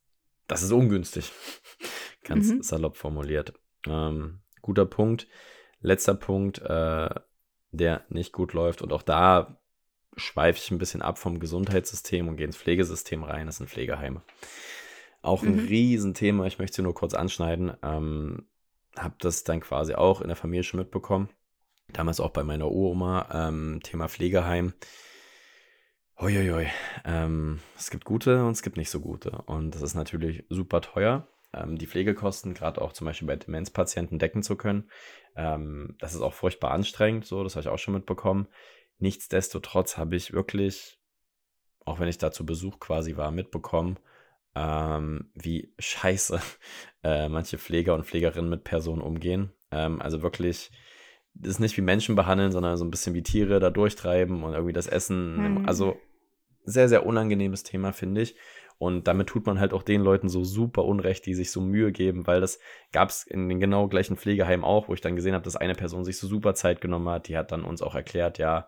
[0.47, 1.32] das ist ungünstig.
[2.25, 2.63] Ganz mhm.
[2.63, 3.53] salopp formuliert.
[3.88, 5.28] Ähm, guter Punkt.
[5.80, 7.09] Letzter Punkt, äh,
[7.71, 9.57] der nicht gut läuft und auch da
[10.18, 13.45] schweife ich ein bisschen ab vom Gesundheitssystem und gehe ins Pflegesystem rein.
[13.45, 14.22] Das sind Pflegeheime.
[15.22, 15.68] Auch ein mhm.
[15.68, 17.74] Riesenthema, ich möchte sie nur kurz anschneiden.
[17.84, 18.47] Ähm,
[18.97, 21.30] habe das dann quasi auch in der Familie schon mitbekommen.
[21.93, 24.74] Damals auch bei meiner Oma, ähm, Thema Pflegeheim.
[26.20, 26.68] Uiuiui.
[27.05, 29.43] Ähm, es gibt gute und es gibt nicht so gute.
[29.45, 34.20] Und das ist natürlich super teuer, ähm, die Pflegekosten, gerade auch zum Beispiel bei Demenzpatienten,
[34.20, 34.89] decken zu können.
[35.36, 38.47] Ähm, das ist auch furchtbar anstrengend, so, das habe ich auch schon mitbekommen.
[39.00, 41.00] Nichtsdestotrotz habe ich wirklich,
[41.86, 44.00] auch wenn ich da zu Besuch quasi war, mitbekommen,
[44.56, 46.41] ähm, wie scheiße
[47.04, 49.54] äh, manche Pfleger und Pflegerinnen mit Personen umgehen.
[49.72, 50.72] Ähm, also wirklich,
[51.34, 54.54] das ist nicht wie Menschen behandeln, sondern so ein bisschen wie Tiere da durchtreiben und
[54.54, 55.60] irgendwie das Essen.
[55.62, 55.66] Mhm.
[55.68, 56.00] Also
[56.64, 58.36] sehr, sehr unangenehmes Thema, finde ich.
[58.80, 61.91] Und damit tut man halt auch den Leuten so super Unrecht, die sich so Mühe
[61.91, 62.59] geben, weil das
[62.91, 65.73] gab es in den genau gleichen Pflegeheimen auch, wo ich dann gesehen habe, dass eine
[65.73, 67.28] Person sich so super Zeit genommen hat.
[67.28, 68.67] Die hat dann uns auch erklärt, ja,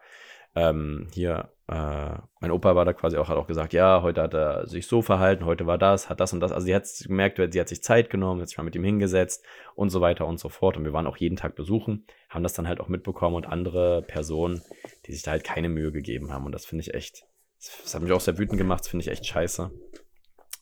[0.55, 4.34] ähm, hier, äh, mein Opa war da quasi auch, hat auch gesagt, ja, heute hat
[4.34, 6.51] er sich so verhalten, heute war das, hat das und das.
[6.51, 9.45] Also sie hat gemerkt, sie hat sich Zeit genommen, hat sich mal mit ihm hingesetzt
[9.76, 10.78] und so weiter und so fort.
[10.78, 14.01] Und wir waren auch jeden Tag besuchen, haben das dann halt auch mitbekommen und andere
[14.01, 14.62] Personen,
[15.05, 16.45] die sich da halt keine Mühe gegeben haben.
[16.45, 17.26] Und das finde ich echt,
[17.60, 19.72] das hat mich auch sehr wütend gemacht, das finde ich echt scheiße.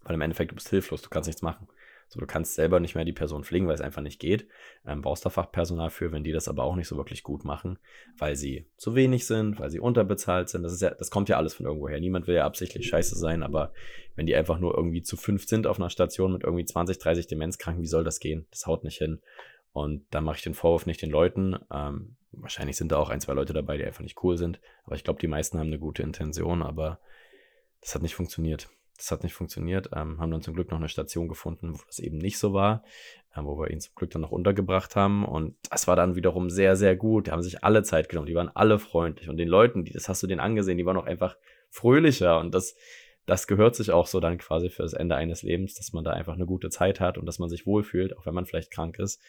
[0.08, 1.68] Weil im Endeffekt, du bist hilflos, du kannst nichts machen.
[2.10, 4.48] So, du kannst selber nicht mehr die Person pflegen, weil es einfach nicht geht.
[4.86, 7.80] Ähm, brauchst da Fachpersonal für, wenn die das aber auch nicht so wirklich gut machen,
[8.18, 10.64] weil sie zu wenig sind, weil sie unterbezahlt sind.
[10.64, 12.00] Das ist ja, das kommt ja alles von irgendwoher.
[12.00, 13.74] Niemand will ja absichtlich scheiße sein, aber
[14.16, 17.28] wenn die einfach nur irgendwie zu fünf sind auf einer Station mit irgendwie 20, 30
[17.28, 18.48] Demenzkranken, wie soll das gehen?
[18.52, 19.20] Das haut nicht hin.
[19.74, 21.58] Und da mache ich den Vorwurf nicht den Leuten.
[21.72, 24.62] Ähm, wahrscheinlich sind da auch ein, zwei Leute dabei, die einfach nicht cool sind.
[24.86, 27.00] Aber ich glaube, die meisten haben eine gute Intention, aber
[27.82, 28.70] das hat nicht funktioniert.
[28.98, 29.90] Das hat nicht funktioniert.
[29.94, 32.84] Ähm, haben dann zum Glück noch eine Station gefunden, wo das eben nicht so war,
[33.36, 35.24] äh, wo wir ihn zum Glück dann noch untergebracht haben.
[35.24, 37.28] Und das war dann wiederum sehr, sehr gut.
[37.28, 39.30] Die haben sich alle Zeit genommen, die waren alle freundlich.
[39.30, 41.38] Und den Leuten, die, das hast du denen angesehen, die waren auch einfach
[41.70, 42.40] fröhlicher.
[42.40, 42.76] Und das,
[43.28, 46.12] das gehört sich auch so dann quasi für das Ende eines Lebens, dass man da
[46.12, 48.98] einfach eine gute Zeit hat und dass man sich wohlfühlt, auch wenn man vielleicht krank
[48.98, 49.22] ist.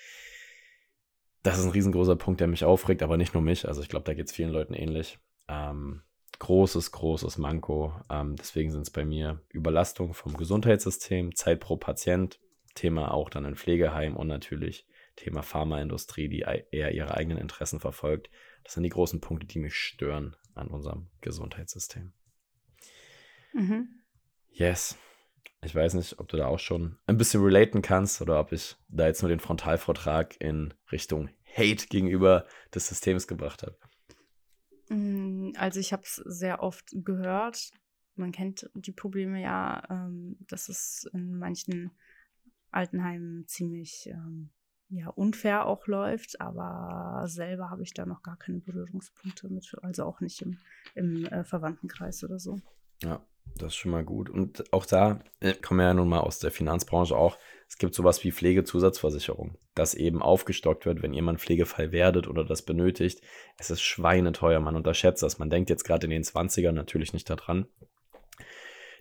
[1.42, 3.68] Das ist ein riesengroßer Punkt, der mich aufregt, aber nicht nur mich.
[3.68, 5.18] Also ich glaube, da geht es vielen Leuten ähnlich.
[5.48, 6.02] Ähm,
[6.38, 7.94] großes, großes Manko.
[8.10, 12.40] Ähm, deswegen sind es bei mir Überlastung vom Gesundheitssystem, Zeit pro Patient,
[12.74, 14.86] Thema auch dann in Pflegeheim und natürlich
[15.16, 18.30] Thema Pharmaindustrie, die eher ihre eigenen Interessen verfolgt.
[18.62, 22.12] Das sind die großen Punkte, die mich stören an unserem Gesundheitssystem.
[23.52, 23.88] Mhm.
[24.50, 24.96] Yes.
[25.64, 28.76] Ich weiß nicht, ob du da auch schon ein bisschen relaten kannst oder ob ich
[28.88, 33.76] da jetzt nur den Frontalvortrag in Richtung Hate gegenüber des Systems gebracht habe.
[35.52, 37.70] Mm, also ich habe es sehr oft gehört.
[38.16, 41.92] Man kennt die Probleme ja, ähm, dass es in manchen
[42.70, 44.50] Altenheimen ziemlich ähm,
[44.90, 50.04] ja, unfair auch läuft, aber selber habe ich da noch gar keine Berührungspunkte mit, also
[50.04, 50.58] auch nicht im,
[50.94, 52.58] im äh, Verwandtenkreis oder so.
[53.02, 53.24] Ja,
[53.56, 54.30] das ist schon mal gut.
[54.30, 57.38] Und auch da äh, kommen wir ja nun mal aus der Finanzbranche auch.
[57.68, 62.62] Es gibt sowas wie Pflegezusatzversicherung, das eben aufgestockt wird, wenn einen Pflegefall werdet oder das
[62.62, 63.20] benötigt.
[63.58, 65.38] Es ist schweineteuer, man unterschätzt das.
[65.38, 67.66] Man denkt jetzt gerade in den 20ern natürlich nicht daran.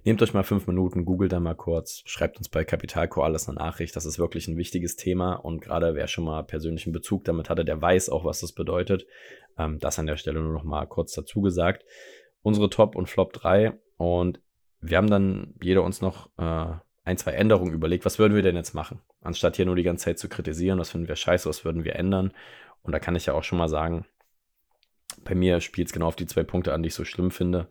[0.03, 3.57] Nehmt euch mal fünf Minuten, googelt da mal kurz, schreibt uns bei Kapitalco alles eine
[3.57, 3.95] Nachricht.
[3.95, 7.65] Das ist wirklich ein wichtiges Thema und gerade wer schon mal persönlichen Bezug damit hatte,
[7.65, 9.05] der weiß auch, was das bedeutet.
[9.57, 11.83] Ähm, das an der Stelle nur noch mal kurz dazu gesagt.
[12.41, 14.39] Unsere Top und Flop 3 und
[14.79, 16.73] wir haben dann jeder uns noch äh,
[17.03, 18.05] ein, zwei Änderungen überlegt.
[18.05, 18.99] Was würden wir denn jetzt machen?
[19.21, 21.95] Anstatt hier nur die ganze Zeit zu kritisieren, was finden wir scheiße, was würden wir
[21.95, 22.31] ändern?
[22.83, 24.05] Und da kann ich ja auch schon mal sagen,
[25.23, 27.67] bei mir spielt es genau auf die zwei Punkte an, die ich so schlimm finde.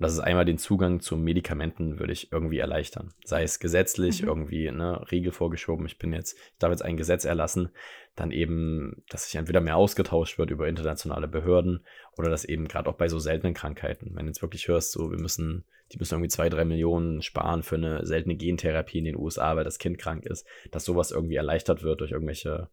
[0.00, 3.12] Und das ist einmal den Zugang zu Medikamenten würde ich irgendwie erleichtern.
[3.22, 4.28] Sei es gesetzlich, mhm.
[4.28, 5.84] irgendwie ne, Riegel vorgeschoben.
[5.84, 7.68] Ich bin jetzt, ich darf jetzt ein Gesetz erlassen,
[8.16, 11.84] dann eben, dass sich entweder mehr ausgetauscht wird über internationale Behörden
[12.16, 15.10] oder dass eben gerade auch bei so seltenen Krankheiten, wenn du jetzt wirklich hörst, so
[15.10, 19.16] wir müssen, die müssen irgendwie zwei, drei Millionen sparen für eine seltene Gentherapie in den
[19.18, 22.70] USA, weil das Kind krank ist, dass sowas irgendwie erleichtert wird durch irgendwelche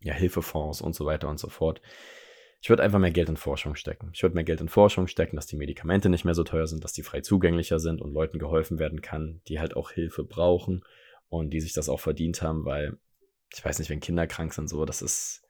[0.00, 1.80] ja, Hilfefonds und so weiter und so fort.
[2.60, 4.10] Ich würde einfach mehr Geld in Forschung stecken.
[4.12, 6.84] Ich würde mehr Geld in Forschung stecken, dass die Medikamente nicht mehr so teuer sind,
[6.84, 10.82] dass die frei zugänglicher sind und Leuten geholfen werden kann, die halt auch Hilfe brauchen
[11.28, 12.98] und die sich das auch verdient haben, weil
[13.54, 15.42] ich weiß nicht, wenn Kinder krank sind, so, das ist,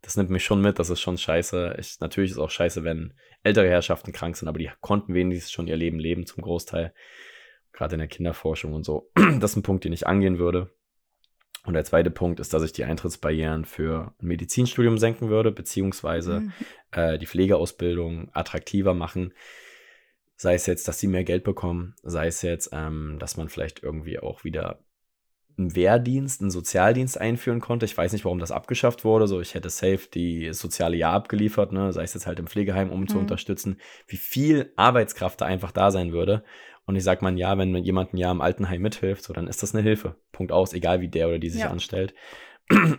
[0.00, 1.76] das nimmt mich schon mit, das ist schon scheiße.
[1.78, 5.52] Ich, natürlich ist es auch scheiße, wenn ältere Herrschaften krank sind, aber die konnten wenigstens
[5.52, 6.94] schon ihr Leben leben zum Großteil.
[7.72, 9.10] Gerade in der Kinderforschung und so.
[9.40, 10.74] Das ist ein Punkt, den ich angehen würde.
[11.64, 16.40] Und der zweite Punkt ist, dass ich die Eintrittsbarrieren für ein Medizinstudium senken würde, beziehungsweise
[16.40, 16.52] mhm.
[16.90, 19.32] äh, die Pflegeausbildung attraktiver machen.
[20.36, 23.82] Sei es jetzt, dass sie mehr Geld bekommen, sei es jetzt, ähm, dass man vielleicht
[23.82, 24.80] irgendwie auch wieder
[25.58, 27.86] einen Wehrdienst, einen Sozialdienst einführen konnte.
[27.86, 29.26] Ich weiß nicht, warum das abgeschafft wurde.
[29.26, 31.92] So, ich hätte safe die soziale Jahr abgeliefert, ne?
[31.92, 33.08] sei es jetzt halt im Pflegeheim, um mhm.
[33.08, 36.44] zu unterstützen, wie viel Arbeitskraft da einfach da sein würde.
[36.84, 39.62] Und ich sag mal, ja, wenn jemand ein Jahr im Altenheim mithilft, so dann ist
[39.62, 40.16] das eine Hilfe.
[40.32, 41.70] Punkt aus, egal wie der oder die sich ja.
[41.70, 42.14] anstellt.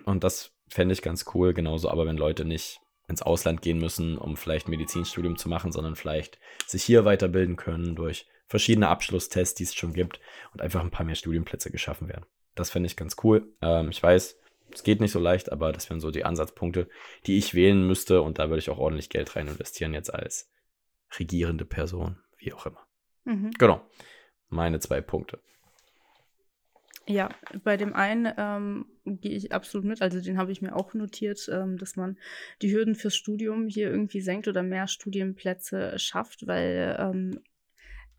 [0.06, 4.18] Und das fände ich ganz cool, genauso aber wenn Leute nicht ins Ausland gehen müssen,
[4.18, 9.64] um vielleicht Medizinstudium zu machen, sondern vielleicht sich hier weiterbilden können durch verschiedene Abschlusstests, die
[9.64, 10.20] es schon gibt
[10.54, 12.26] und einfach ein paar mehr Studienplätze geschaffen werden.
[12.56, 13.48] Das fände ich ganz cool.
[13.62, 14.38] Ähm, ich weiß,
[14.74, 16.88] es geht nicht so leicht, aber das wären so die Ansatzpunkte,
[17.26, 20.50] die ich wählen müsste und da würde ich auch ordentlich Geld rein investieren jetzt als
[21.20, 22.86] regierende Person, wie auch immer.
[23.26, 23.52] Mhm.
[23.52, 23.82] Genau.
[24.50, 25.40] Meine zwei Punkte.
[27.06, 27.30] Ja,
[27.64, 30.02] bei dem einen ähm, gehe ich absolut mit.
[30.02, 32.18] Also den habe ich mir auch notiert, ähm, dass man
[32.62, 37.40] die Hürden fürs Studium hier irgendwie senkt oder mehr Studienplätze schafft, weil ähm,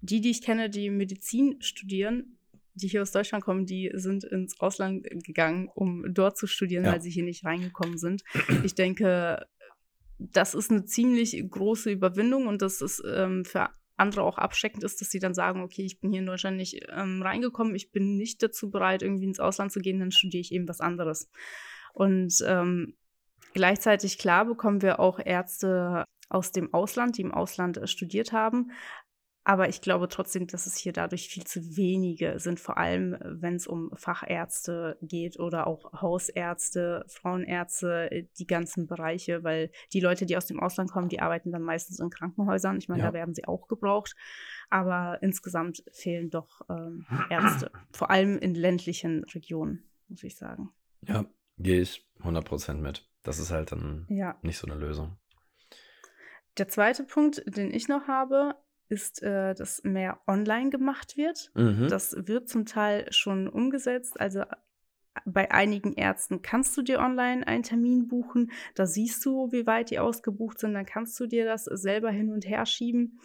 [0.02, 2.36] die, die ich kenne, die Medizin studieren,
[2.74, 6.92] die hier aus Deutschland kommen, die sind ins Ausland gegangen, um dort zu studieren, ja.
[6.92, 8.24] weil sie hier nicht reingekommen sind.
[8.64, 9.46] Ich denke,
[10.18, 15.00] das ist eine ziemlich große Überwindung und das ist ähm, für andere auch abschreckend ist,
[15.00, 18.16] dass sie dann sagen, okay, ich bin hier in Deutschland nicht ähm, reingekommen, ich bin
[18.16, 21.30] nicht dazu bereit, irgendwie ins Ausland zu gehen, dann studiere ich eben was anderes.
[21.92, 22.96] Und ähm,
[23.52, 28.72] gleichzeitig, klar, bekommen wir auch Ärzte aus dem Ausland, die im Ausland äh, studiert haben.
[29.46, 33.42] Aber ich glaube trotzdem, dass es hier dadurch viel zu wenige sind, vor allem äh,
[33.42, 40.00] wenn es um Fachärzte geht oder auch Hausärzte, Frauenärzte, äh, die ganzen Bereiche, weil die
[40.00, 42.78] Leute, die aus dem Ausland kommen, die arbeiten dann meistens in Krankenhäusern.
[42.78, 43.08] Ich meine, ja.
[43.08, 44.16] da werden sie auch gebraucht.
[44.70, 50.70] Aber insgesamt fehlen doch ähm, Ärzte, vor allem in ländlichen Regionen, muss ich sagen.
[51.02, 51.26] Ja,
[51.58, 53.06] gehe ich 100% mit.
[53.22, 54.38] Das ist halt dann ja.
[54.40, 55.18] nicht so eine Lösung.
[56.56, 58.54] Der zweite Punkt, den ich noch habe,
[58.94, 61.50] ist, äh, dass mehr online gemacht wird.
[61.54, 61.88] Mhm.
[61.88, 64.18] Das wird zum Teil schon umgesetzt.
[64.20, 64.46] Also äh,
[65.26, 68.52] bei einigen Ärzten kannst du dir online einen Termin buchen.
[68.74, 70.74] Da siehst du, wie weit die ausgebucht sind.
[70.74, 73.20] Dann kannst du dir das selber hin und her schieben.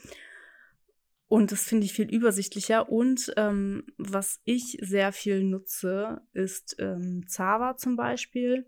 [1.27, 2.89] Und das finde ich viel übersichtlicher.
[2.89, 8.65] Und ähm, was ich sehr viel nutze, ist ähm, Zava zum Beispiel.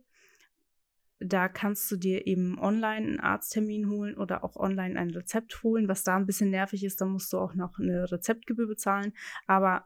[1.23, 5.87] Da kannst du dir eben online einen Arzttermin holen oder auch online ein Rezept holen.
[5.87, 9.13] Was da ein bisschen nervig ist, da musst du auch noch eine Rezeptgebühr bezahlen.
[9.45, 9.85] Aber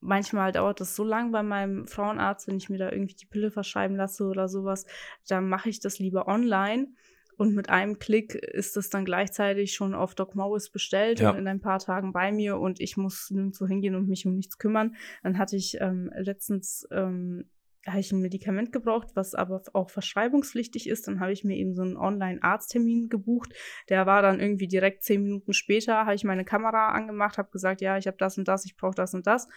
[0.00, 3.50] manchmal dauert das so lang bei meinem Frauenarzt, wenn ich mir da irgendwie die Pille
[3.50, 4.86] verschreiben lasse oder sowas,
[5.26, 6.88] dann mache ich das lieber online.
[7.36, 11.30] Und mit einem Klick ist das dann gleichzeitig schon auf Doc Morris bestellt ja.
[11.30, 14.34] und in ein paar Tagen bei mir und ich muss nirgendwo hingehen und mich um
[14.34, 14.96] nichts kümmern.
[15.22, 17.48] Dann hatte ich ähm, letztens ähm,
[17.86, 21.06] habe ich ein Medikament gebraucht, was aber auch verschreibungspflichtig ist.
[21.06, 23.52] Dann habe ich mir eben so einen Online-Arzttermin gebucht.
[23.88, 27.80] Der war dann irgendwie direkt zehn Minuten später, habe ich meine Kamera angemacht, habe gesagt,
[27.80, 29.48] ja, ich habe das und das, ich brauche das und das.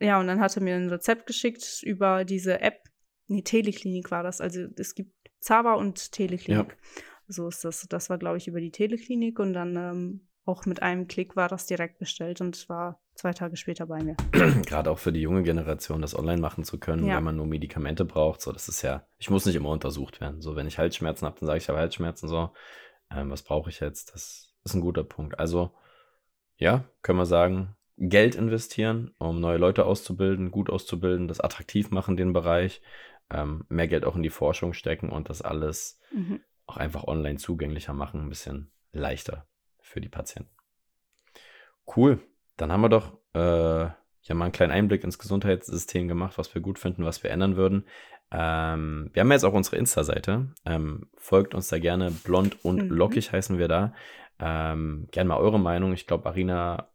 [0.00, 2.88] Ja, und dann hat er mir ein Rezept geschickt über diese App.
[3.28, 4.40] Nee, Teleklinik war das.
[4.40, 6.70] Also es gibt Zava und Teleklinik.
[6.70, 7.02] Ja.
[7.28, 7.86] So ist das.
[7.88, 11.48] Das war, glaube ich, über die Teleklinik und dann ähm, auch mit einem Klick war
[11.48, 14.16] das direkt bestellt und war zwei Tage später bei mir.
[14.66, 17.16] Gerade auch für die junge Generation, das online machen zu können, ja.
[17.16, 18.40] wenn man nur Medikamente braucht.
[18.40, 20.40] So, das ist ja, ich muss nicht immer untersucht werden.
[20.40, 22.28] So, wenn ich Halsschmerzen habe, dann sage ich, ich habe Halsschmerzen.
[22.28, 22.50] So,
[23.14, 24.14] ähm, was brauche ich jetzt?
[24.14, 25.38] Das ist ein guter Punkt.
[25.38, 25.70] Also,
[26.56, 32.16] ja, können wir sagen, Geld investieren, um neue Leute auszubilden, gut auszubilden, das attraktiv machen,
[32.16, 32.80] den Bereich,
[33.30, 36.40] ähm, mehr Geld auch in die Forschung stecken und das alles mhm.
[36.64, 39.46] auch einfach online zugänglicher machen, ein bisschen leichter
[39.78, 40.50] für die Patienten.
[41.94, 42.20] Cool.
[42.60, 43.90] Dann haben wir doch äh,
[44.22, 47.56] ja mal einen kleinen Einblick ins Gesundheitssystem gemacht, was wir gut finden, was wir ändern
[47.56, 47.86] würden.
[48.30, 50.48] Ähm, wir haben jetzt auch unsere Insta-Seite.
[50.66, 52.10] Ähm, folgt uns da gerne.
[52.10, 52.90] Blond und mhm.
[52.90, 53.94] lockig heißen wir da.
[54.38, 55.94] Ähm, gerne mal eure Meinung.
[55.94, 56.90] Ich glaube, Arina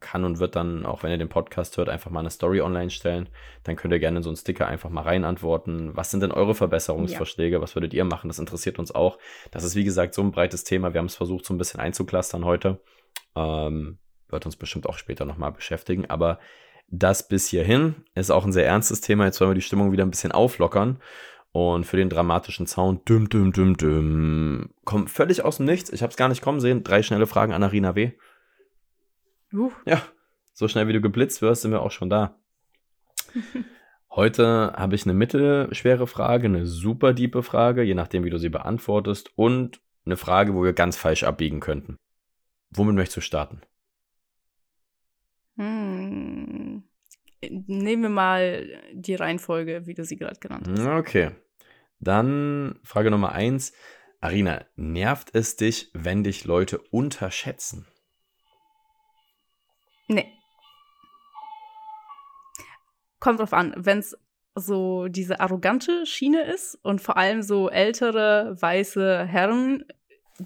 [0.00, 2.88] kann und wird dann, auch wenn ihr den Podcast hört, einfach mal eine Story online
[2.88, 3.28] stellen.
[3.64, 5.94] Dann könnt ihr gerne so einen Sticker einfach mal rein antworten.
[5.94, 7.56] Was sind denn eure Verbesserungsvorschläge?
[7.56, 7.62] Ja.
[7.62, 8.28] Was würdet ihr machen?
[8.28, 9.18] Das interessiert uns auch.
[9.50, 10.94] Das ist, wie gesagt, so ein breites Thema.
[10.94, 12.80] Wir haben es versucht, so ein bisschen einzuklustern heute.
[13.36, 13.98] Ähm,
[14.32, 16.08] wird uns bestimmt auch später nochmal beschäftigen.
[16.08, 16.38] Aber
[16.88, 19.24] das bis hierhin ist auch ein sehr ernstes Thema.
[19.24, 20.98] Jetzt wollen wir die Stimmung wieder ein bisschen auflockern.
[21.52, 25.90] Und für den dramatischen Sound, düm, düm, düm, düm, kommt völlig aus dem Nichts.
[25.90, 26.84] Ich habe es gar nicht kommen sehen.
[26.84, 28.12] Drei schnelle Fragen an Arina W.
[29.52, 29.72] Uh.
[29.84, 30.00] Ja,
[30.52, 32.36] so schnell wie du geblitzt wirst, sind wir auch schon da.
[34.10, 38.48] Heute habe ich eine mittelschwere Frage, eine super diepe Frage, je nachdem, wie du sie
[38.48, 41.96] beantwortest, und eine Frage, wo wir ganz falsch abbiegen könnten.
[42.70, 43.60] Womit möchtest du starten?
[45.60, 46.82] Hm.
[47.42, 50.86] Nehmen wir mal die Reihenfolge, wie du sie gerade genannt hast.
[50.86, 51.32] Okay.
[51.98, 53.74] Dann Frage Nummer eins.
[54.22, 57.86] Arina, nervt es dich, wenn dich Leute unterschätzen?
[60.08, 60.32] Nee.
[63.18, 64.16] Kommt drauf an, wenn es
[64.54, 69.84] so diese arrogante Schiene ist und vor allem so ältere weiße Herren,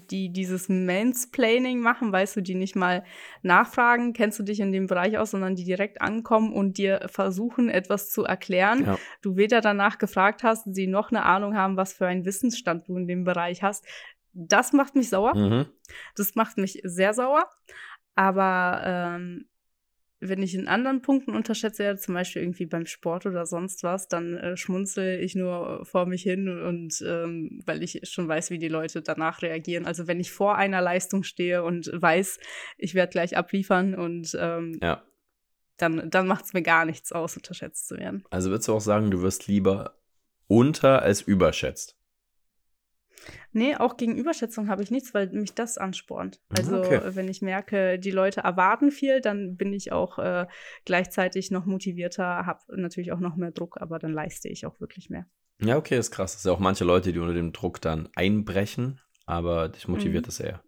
[0.09, 3.03] die dieses Mansplaining machen, weißt du, die nicht mal
[3.41, 7.69] nachfragen, kennst du dich in dem Bereich aus, sondern die direkt ankommen und dir versuchen,
[7.69, 8.85] etwas zu erklären.
[8.85, 8.97] Ja.
[9.21, 12.97] Du weder danach gefragt hast, sie noch eine Ahnung haben, was für einen Wissensstand du
[12.97, 13.85] in dem Bereich hast.
[14.33, 15.35] Das macht mich sauer.
[15.35, 15.65] Mhm.
[16.15, 17.49] Das macht mich sehr sauer.
[18.15, 19.47] Aber ähm,
[20.19, 24.07] wenn ich in anderen Punkten unterschätze werde, zum Beispiel irgendwie beim Sport oder sonst was,
[24.07, 28.57] dann äh, schmunzel ich nur vor mich hin und ähm, weil ich schon weiß, wie
[28.57, 29.85] die Leute danach reagieren.
[29.85, 32.39] Also wenn ich vor einer Leistung stehe und weiß,
[32.77, 35.03] ich werde gleich abliefern und ähm, ja.
[35.77, 38.23] dann, dann macht es mir gar nichts aus, unterschätzt zu werden.
[38.29, 39.95] Also würdest du auch sagen, du wirst lieber
[40.47, 41.97] unter als überschätzt?
[43.55, 46.41] Nee, auch gegen Überschätzung habe ich nichts, weil mich das anspornt.
[46.49, 46.99] Also, okay.
[47.05, 50.45] wenn ich merke, die Leute erwarten viel, dann bin ich auch äh,
[50.83, 55.09] gleichzeitig noch motivierter, habe natürlich auch noch mehr Druck, aber dann leiste ich auch wirklich
[55.09, 55.25] mehr.
[55.61, 56.35] Ja, okay, ist krass.
[56.35, 60.25] Es sind ja auch manche Leute, die unter dem Druck dann einbrechen, aber dich motiviert
[60.25, 60.27] mhm.
[60.27, 60.61] das eher.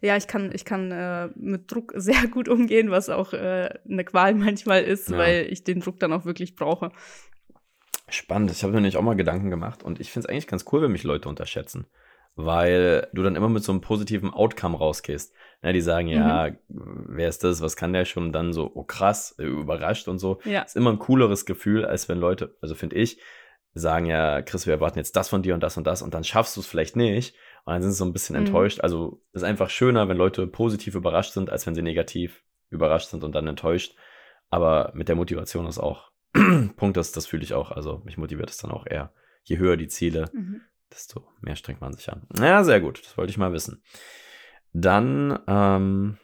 [0.00, 4.04] Ja, ich kann, ich kann äh, mit Druck sehr gut umgehen, was auch äh, eine
[4.04, 5.16] Qual manchmal ist, ja.
[5.16, 6.92] weil ich den Druck dann auch wirklich brauche.
[8.08, 8.50] Spannend.
[8.50, 10.82] Ich habe mir nämlich auch mal Gedanken gemacht und ich finde es eigentlich ganz cool,
[10.82, 11.86] wenn mich Leute unterschätzen.
[12.36, 15.34] Weil du dann immer mit so einem positiven Outcome rausgehst.
[15.62, 17.06] Ja, die sagen, ja, mhm.
[17.08, 18.26] wer ist das, was kann der schon?
[18.26, 20.40] Und dann so, oh krass, überrascht und so.
[20.44, 20.62] Ja.
[20.62, 23.20] Ist immer ein cooleres Gefühl, als wenn Leute, also finde ich,
[23.74, 26.24] sagen ja, Chris, wir erwarten jetzt das von dir und das und das und dann
[26.24, 27.34] schaffst du es vielleicht nicht.
[27.64, 28.46] Und dann sind sie so ein bisschen mhm.
[28.46, 28.80] enttäuscht.
[28.80, 33.24] Also ist einfach schöner, wenn Leute positiv überrascht sind, als wenn sie negativ überrascht sind
[33.24, 33.96] und dann enttäuscht.
[34.48, 36.10] Aber mit der Motivation ist auch
[36.76, 37.70] Punkt, das, das fühle ich auch.
[37.70, 39.12] Also mich motiviert es dann auch eher.
[39.44, 40.60] Je höher die Ziele, mhm.
[40.92, 42.26] desto mehr strengt man sich an.
[42.38, 43.04] Ja, sehr gut.
[43.04, 43.82] Das wollte ich mal wissen.
[44.72, 46.18] Dann, ähm,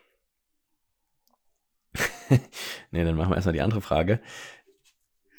[2.91, 4.21] nee, dann machen wir erstmal die andere Frage.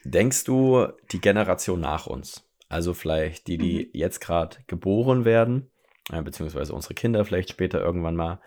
[0.04, 3.90] Denkst du, die Generation nach uns, also vielleicht die, die mhm.
[3.94, 5.72] jetzt gerade geboren werden,
[6.12, 8.42] äh, beziehungsweise unsere Kinder vielleicht später irgendwann mal,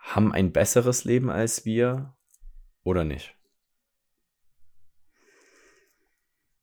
[0.00, 2.14] haben ein besseres Leben als wir
[2.84, 3.35] oder nicht?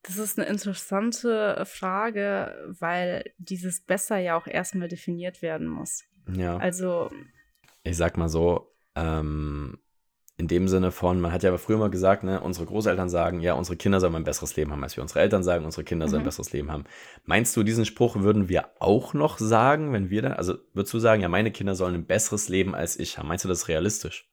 [0.03, 6.03] Das ist eine interessante Frage, weil dieses besser ja auch erstmal definiert werden muss.
[6.35, 6.57] Ja.
[6.57, 7.09] Also.
[7.83, 9.77] Ich sag mal so, ähm,
[10.35, 13.53] in dem Sinne von, man hat ja früher mal gesagt, ne, unsere Großeltern sagen, ja,
[13.53, 16.21] unsere Kinder sollen ein besseres Leben haben, als wir unsere Eltern sagen, unsere Kinder sollen
[16.21, 16.23] mhm.
[16.23, 16.85] ein besseres Leben haben.
[17.23, 20.99] Meinst du, diesen Spruch würden wir auch noch sagen, wenn wir da, also würdest du
[20.99, 23.27] sagen, ja, meine Kinder sollen ein besseres Leben als ich haben?
[23.27, 24.27] Meinst du das realistisch?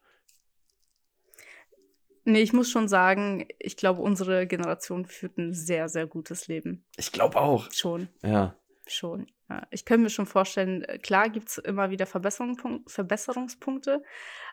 [2.25, 6.85] Nee, ich muss schon sagen, ich glaube, unsere Generation führt ein sehr, sehr gutes Leben.
[6.97, 7.71] Ich glaube auch.
[7.73, 8.09] Schon.
[8.23, 8.55] Ja.
[8.87, 9.27] Schon.
[9.51, 14.01] Ja, ich könnte mir schon vorstellen, äh, klar gibt es immer wieder Verbesserungspunkte,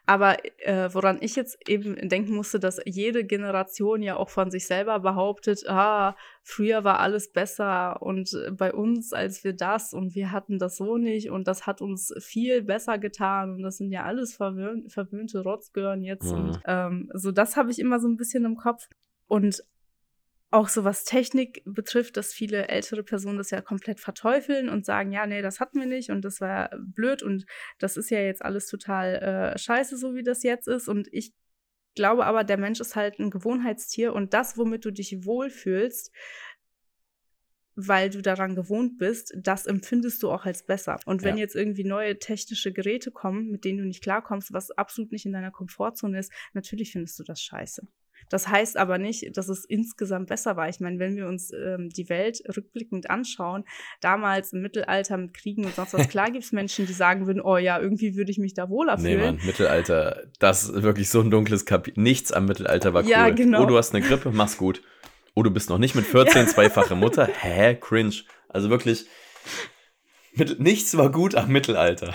[0.07, 4.65] aber äh, woran ich jetzt eben denken musste, dass jede Generation ja auch von sich
[4.65, 10.15] selber behauptet, ah, früher war alles besser und äh, bei uns als wir das und
[10.15, 13.91] wir hatten das so nicht und das hat uns viel besser getan und das sind
[13.91, 16.39] ja alles verwöhn verwöhnte Rotzgören jetzt mhm.
[16.39, 18.87] und ähm, so das habe ich immer so ein bisschen im Kopf
[19.27, 19.63] und
[20.49, 25.11] auch so was Technik betrifft, dass viele ältere Personen das ja komplett verteufeln und sagen,
[25.11, 27.45] ja, nee, das hatten wir nicht und das war blöd und
[27.79, 30.87] das ist ja jetzt alles total äh, scheiße, so wie das jetzt ist.
[30.87, 31.33] Und ich
[31.95, 36.11] glaube aber, der Mensch ist halt ein Gewohnheitstier und das, womit du dich wohlfühlst,
[37.75, 40.99] weil du daran gewohnt bist, das empfindest du auch als besser.
[41.05, 41.41] Und wenn ja.
[41.41, 45.33] jetzt irgendwie neue technische Geräte kommen, mit denen du nicht klarkommst, was absolut nicht in
[45.33, 47.85] deiner Komfortzone ist, natürlich findest du das scheiße.
[48.29, 50.69] Das heißt aber nicht, dass es insgesamt besser war.
[50.69, 53.63] Ich meine, wenn wir uns ähm, die Welt rückblickend anschauen,
[54.01, 57.41] damals im Mittelalter mit Kriegen und sonst was, klar gibt es Menschen, die sagen würden,
[57.41, 59.17] oh ja, irgendwie würde ich mich da wohler fühlen.
[59.17, 62.01] Nee, Mann, Mittelalter, das ist wirklich so ein dunkles Kapitel.
[62.01, 63.09] Nichts am Mittelalter war cool.
[63.09, 63.63] Ja, genau.
[63.63, 64.81] Oh, du hast eine Grippe, mach's gut.
[65.33, 66.47] Oh, du bist noch nicht mit 14 ja.
[66.47, 67.27] zweifache Mutter.
[67.27, 67.75] Hä?
[67.75, 68.15] Cringe.
[68.49, 69.05] Also wirklich,
[70.57, 72.13] nichts war gut am Mittelalter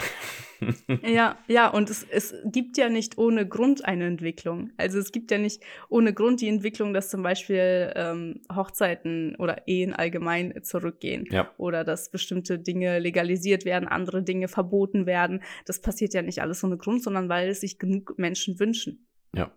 [1.04, 4.70] ja, ja, und es, es gibt ja nicht ohne Grund eine Entwicklung.
[4.76, 9.66] Also es gibt ja nicht ohne Grund die Entwicklung, dass zum Beispiel ähm, Hochzeiten oder
[9.66, 11.26] Ehen allgemein zurückgehen.
[11.30, 11.50] Ja.
[11.58, 15.42] Oder dass bestimmte Dinge legalisiert werden, andere Dinge verboten werden.
[15.66, 19.06] Das passiert ja nicht alles ohne Grund, sondern weil es sich genug Menschen wünschen.
[19.34, 19.50] Ja.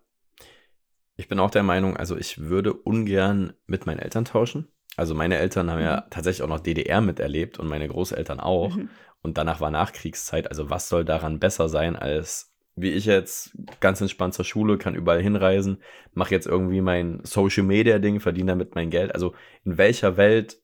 [1.17, 4.67] Ich bin auch der Meinung, also ich würde ungern mit meinen Eltern tauschen.
[4.97, 5.85] Also meine Eltern haben mhm.
[5.85, 8.75] ja tatsächlich auch noch DDR miterlebt und meine Großeltern auch.
[8.75, 8.89] Mhm.
[9.25, 10.49] Und danach war Nachkriegszeit.
[10.49, 14.93] Also was soll daran besser sein, als wie ich jetzt ganz entspannt zur Schule, kann
[14.93, 15.81] überall hinreisen,
[16.13, 19.15] mache jetzt irgendwie mein Social Media Ding, verdiene damit mein Geld.
[19.15, 20.57] Also in welcher Welt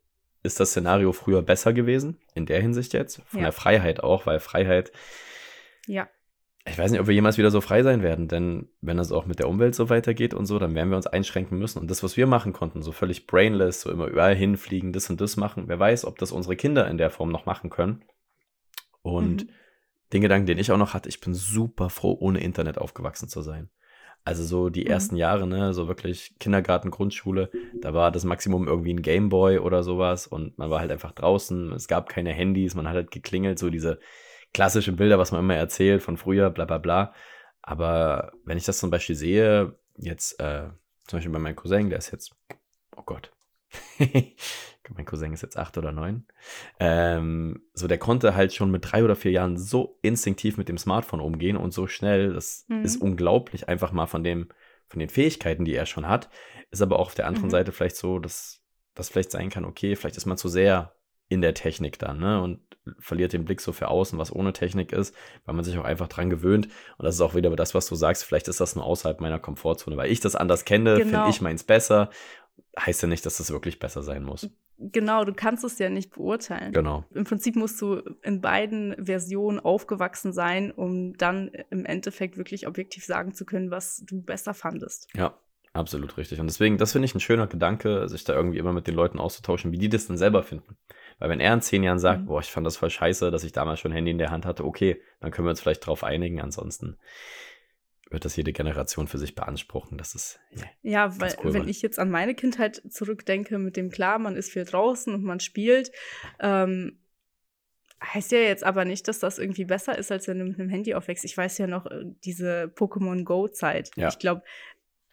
[0.43, 2.19] ist das Szenario früher besser gewesen?
[2.35, 3.23] In der Hinsicht jetzt?
[3.25, 3.45] Von Ja.
[3.45, 4.91] der Freiheit auch, weil Freiheit,
[5.87, 6.07] Ja.
[6.67, 9.25] ich weiß nicht, ob wir jemals wieder so frei sein werden, denn wenn das auch
[9.25, 11.79] mit der Umwelt so weitergeht und so, dann werden wir uns einschränken müssen.
[11.79, 15.19] Und das, was wir machen konnten, so völlig brainless, so immer überall hinfliegen, das und
[15.19, 18.03] das machen, wer weiß, ob das unsere Kinder in der Form noch machen können.
[19.01, 19.49] Und Mhm.
[20.13, 23.41] den Gedanken, den ich auch noch hatte, ich bin super froh, ohne Internet aufgewachsen zu
[23.41, 23.69] sein.
[24.23, 24.91] Also so die Mhm.
[24.91, 27.49] ersten Jahre, ne, so wirklich Kindergarten, Grundschule,
[27.81, 31.71] da war das Maximum irgendwie ein Gameboy oder sowas und man war halt einfach draußen,
[31.73, 33.99] es gab keine Handys, man hat halt geklingelt, so diese
[34.53, 37.13] klassischen Bilder, was man immer erzählt von früher, bla bla bla.
[37.63, 40.69] Aber wenn ich das zum Beispiel sehe, jetzt äh,
[41.07, 42.35] zum Beispiel bei meinem Cousin, der ist jetzt,
[42.95, 43.31] oh Gott,
[44.95, 46.25] mein Cousin ist jetzt acht oder neun,
[46.79, 50.77] ähm, so der konnte halt schon mit drei oder vier Jahren so instinktiv mit dem
[50.77, 52.83] Smartphone umgehen und so schnell, das Mhm.
[52.83, 54.49] ist unglaublich einfach mal von dem,
[54.87, 56.29] von den Fähigkeiten, die er schon hat,
[56.71, 57.51] ist aber auch auf der anderen Mhm.
[57.51, 58.61] Seite vielleicht so, dass
[58.95, 60.95] das vielleicht sein kann, okay, vielleicht ist man zu sehr
[61.29, 62.59] in der Technik dann, ne, und
[62.99, 65.15] verliert den Blick so für außen, was ohne Technik ist,
[65.45, 66.67] weil man sich auch einfach dran gewöhnt.
[66.97, 69.39] Und das ist auch wieder das, was du sagst, vielleicht ist das nur außerhalb meiner
[69.39, 71.09] Komfortzone, weil ich das anders kenne, Genau.
[71.09, 72.09] finde ich meins besser.
[72.77, 74.49] Heißt ja nicht, dass das wirklich besser sein muss.
[74.91, 76.73] Genau, du kannst es ja nicht beurteilen.
[76.73, 77.05] Genau.
[77.13, 83.05] Im Prinzip musst du in beiden Versionen aufgewachsen sein, um dann im Endeffekt wirklich objektiv
[83.05, 85.07] sagen zu können, was du besser fandest.
[85.15, 85.37] Ja,
[85.73, 86.39] absolut richtig.
[86.39, 89.19] Und deswegen, das finde ich ein schöner Gedanke, sich da irgendwie immer mit den Leuten
[89.19, 90.77] auszutauschen, wie die das dann selber finden.
[91.19, 92.25] Weil wenn er in zehn Jahren sagt, Mhm.
[92.25, 94.45] boah, ich fand das voll scheiße, dass ich damals schon ein Handy in der Hand
[94.45, 96.41] hatte, okay, dann können wir uns vielleicht drauf einigen.
[96.41, 96.97] Ansonsten
[98.11, 99.97] wird das jede Generation für sich beanspruchen.
[99.97, 100.67] Das ist, yeah.
[100.81, 104.51] Ja, weil cool, wenn ich jetzt an meine Kindheit zurückdenke, mit dem klar, man ist
[104.51, 105.91] viel draußen und man spielt,
[106.39, 106.97] ähm,
[108.03, 110.69] heißt ja jetzt aber nicht, dass das irgendwie besser ist, als wenn du mit einem
[110.69, 111.23] Handy aufwächst.
[111.23, 113.91] Ich weiß ja noch äh, diese Pokémon Go-Zeit.
[113.95, 114.09] Ja.
[114.09, 114.43] Ich glaube,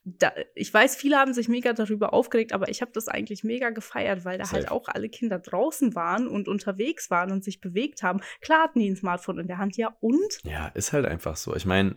[0.04, 3.70] da, ich weiß, viele haben sich mega darüber aufgeregt, aber ich habe das eigentlich mega
[3.70, 4.72] gefeiert, weil da halt Safe.
[4.72, 8.20] auch alle Kinder draußen waren und unterwegs waren und sich bewegt haben.
[8.40, 10.40] Klar hatten die ein Smartphone in der Hand, ja und?
[10.44, 11.54] Ja, ist halt einfach so.
[11.54, 11.96] Ich meine,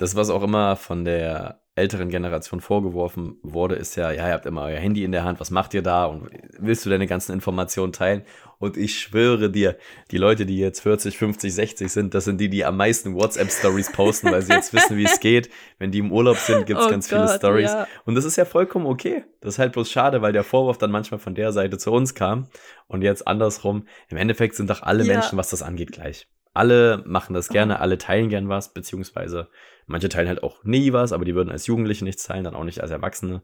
[0.00, 4.44] das, was auch immer von der älteren Generation vorgeworfen wurde, ist ja, ja, ihr habt
[4.44, 6.28] immer euer Handy in der Hand, was macht ihr da und
[6.58, 8.22] willst du deine ganzen Informationen teilen?
[8.58, 9.76] Und ich schwöre dir,
[10.10, 13.92] die Leute, die jetzt 40, 50, 60 sind, das sind die, die am meisten WhatsApp-Stories
[13.92, 15.48] posten, weil sie jetzt wissen, wie es geht.
[15.78, 17.70] Wenn die im Urlaub sind, gibt es Oh ganz viele Gott, Stories.
[17.70, 17.86] ja.
[18.04, 19.24] Und das ist ja vollkommen okay.
[19.40, 22.14] Das ist halt bloß schade, weil der Vorwurf dann manchmal von der Seite zu uns
[22.14, 22.48] kam
[22.88, 23.86] und jetzt andersrum.
[24.08, 25.14] Im Endeffekt sind doch alle Ja.
[25.14, 26.26] Menschen, was das angeht, gleich.
[26.52, 29.48] Alle machen das gerne, alle teilen gern was, beziehungsweise
[29.86, 32.64] manche teilen halt auch nie was, aber die würden als Jugendliche nichts teilen, dann auch
[32.64, 33.42] nicht als Erwachsene.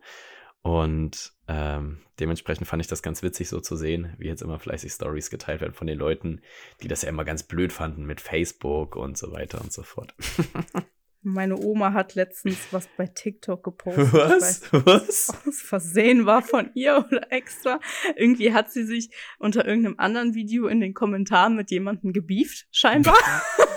[0.63, 4.91] Und ähm, dementsprechend fand ich das ganz witzig so zu sehen, wie jetzt immer fleißig
[4.91, 6.41] Stories geteilt werden von den Leuten,
[6.83, 10.15] die das ja immer ganz blöd fanden mit Facebook und so weiter und so fort.
[11.29, 14.13] Meine Oma hat letztens was bei TikTok gepostet.
[14.13, 14.63] Was?
[14.73, 15.35] Was?
[15.45, 17.81] aus Versehen war von ihr oder extra.
[18.15, 19.11] Irgendwie hat sie sich
[19.41, 23.17] unter irgendeinem anderen Video in den Kommentaren mit jemandem gebieft, scheinbar.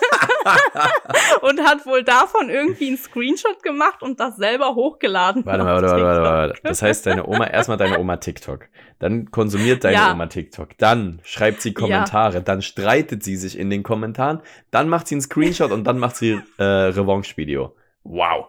[1.41, 5.45] und hat wohl davon irgendwie einen Screenshot gemacht und das selber hochgeladen.
[5.45, 6.61] Warte mal, warte, warte, warte, warte.
[6.63, 8.67] Das heißt, deine Oma, erstmal deine Oma TikTok.
[8.99, 10.11] Dann konsumiert deine Ja.
[10.11, 10.77] Oma TikTok.
[10.77, 12.41] Dann schreibt sie Kommentare.
[12.41, 14.41] Dann streitet sie sich in den Kommentaren.
[14.71, 17.75] Dann macht sie einen Screenshot und dann macht sie äh, Revanche-Video.
[18.03, 18.47] Wow.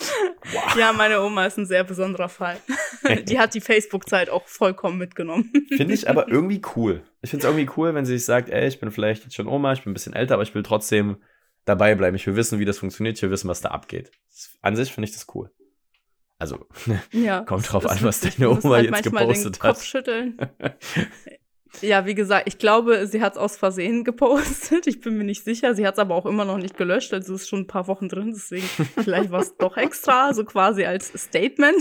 [0.00, 0.76] Wow.
[0.76, 2.58] Ja, meine Oma ist ein sehr besonderer Fall.
[3.28, 5.52] Die hat die Facebook-Zeit auch vollkommen mitgenommen.
[5.76, 7.02] Finde ich aber irgendwie cool.
[7.22, 9.46] Ich finde es irgendwie cool, wenn sie sich sagt, ey, ich bin vielleicht jetzt schon
[9.46, 11.16] Oma, ich bin ein bisschen älter, aber ich will trotzdem
[11.64, 12.16] dabei bleiben.
[12.16, 13.16] Ich will wissen, wie das funktioniert.
[13.16, 14.10] Ich will wissen, was da abgeht.
[14.60, 15.50] An sich finde ich das cool.
[16.38, 16.66] Also,
[17.12, 19.74] Ja, Kommt drauf an, was deine Oma halt jetzt gepostet den hat.
[19.76, 20.36] Kopf schütteln.
[21.80, 24.86] Ja, wie gesagt, ich glaube, sie hat es aus Versehen gepostet.
[24.86, 25.74] Ich bin mir nicht sicher.
[25.74, 27.12] Sie hat es aber auch immer noch nicht gelöscht.
[27.12, 28.32] Also ist schon ein paar Wochen drin.
[28.32, 31.76] Deswegen, vielleicht war es doch extra, so quasi als Statement.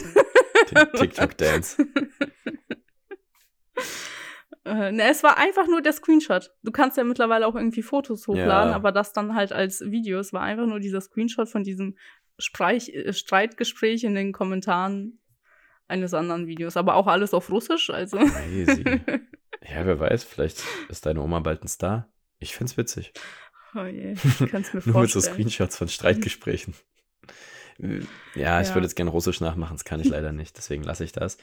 [0.98, 1.86] TikTok-Dance.
[4.66, 6.52] Äh, ne, es war einfach nur der Screenshot.
[6.64, 8.76] Du kannst ja mittlerweile auch irgendwie Fotos hochladen, Ja.
[8.76, 10.20] aber das dann halt als Video.
[10.20, 11.98] Es war einfach nur dieser Screenshot von diesem
[12.38, 15.20] Streich, äh, Streitgespräch in den Kommentaren
[15.90, 16.78] eines anderen Videos.
[16.78, 18.18] Aber auch alles auf Russisch, also.
[18.20, 18.84] Crazy.
[19.68, 22.10] Ja, wer weiß, vielleicht ist deine Oma bald ein Star.
[22.40, 23.14] Ich find's witzig.
[23.76, 25.36] oh je, ich kann es mir Nur mit so vorstellen.
[25.36, 26.74] Screenshots von Streitgesprächen.
[28.36, 28.76] Ja, ich Ja.
[28.76, 31.40] würde jetzt gerne Russisch nachmachen, das kann ich leider nicht, deswegen lasse ich das.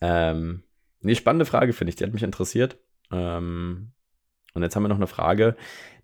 [0.00, 0.64] Ähm,
[1.00, 2.76] nee, spannende Frage, finde ich, die hat mich interessiert.
[3.12, 3.92] Ähm,
[4.52, 5.56] und jetzt haben wir noch eine Frage,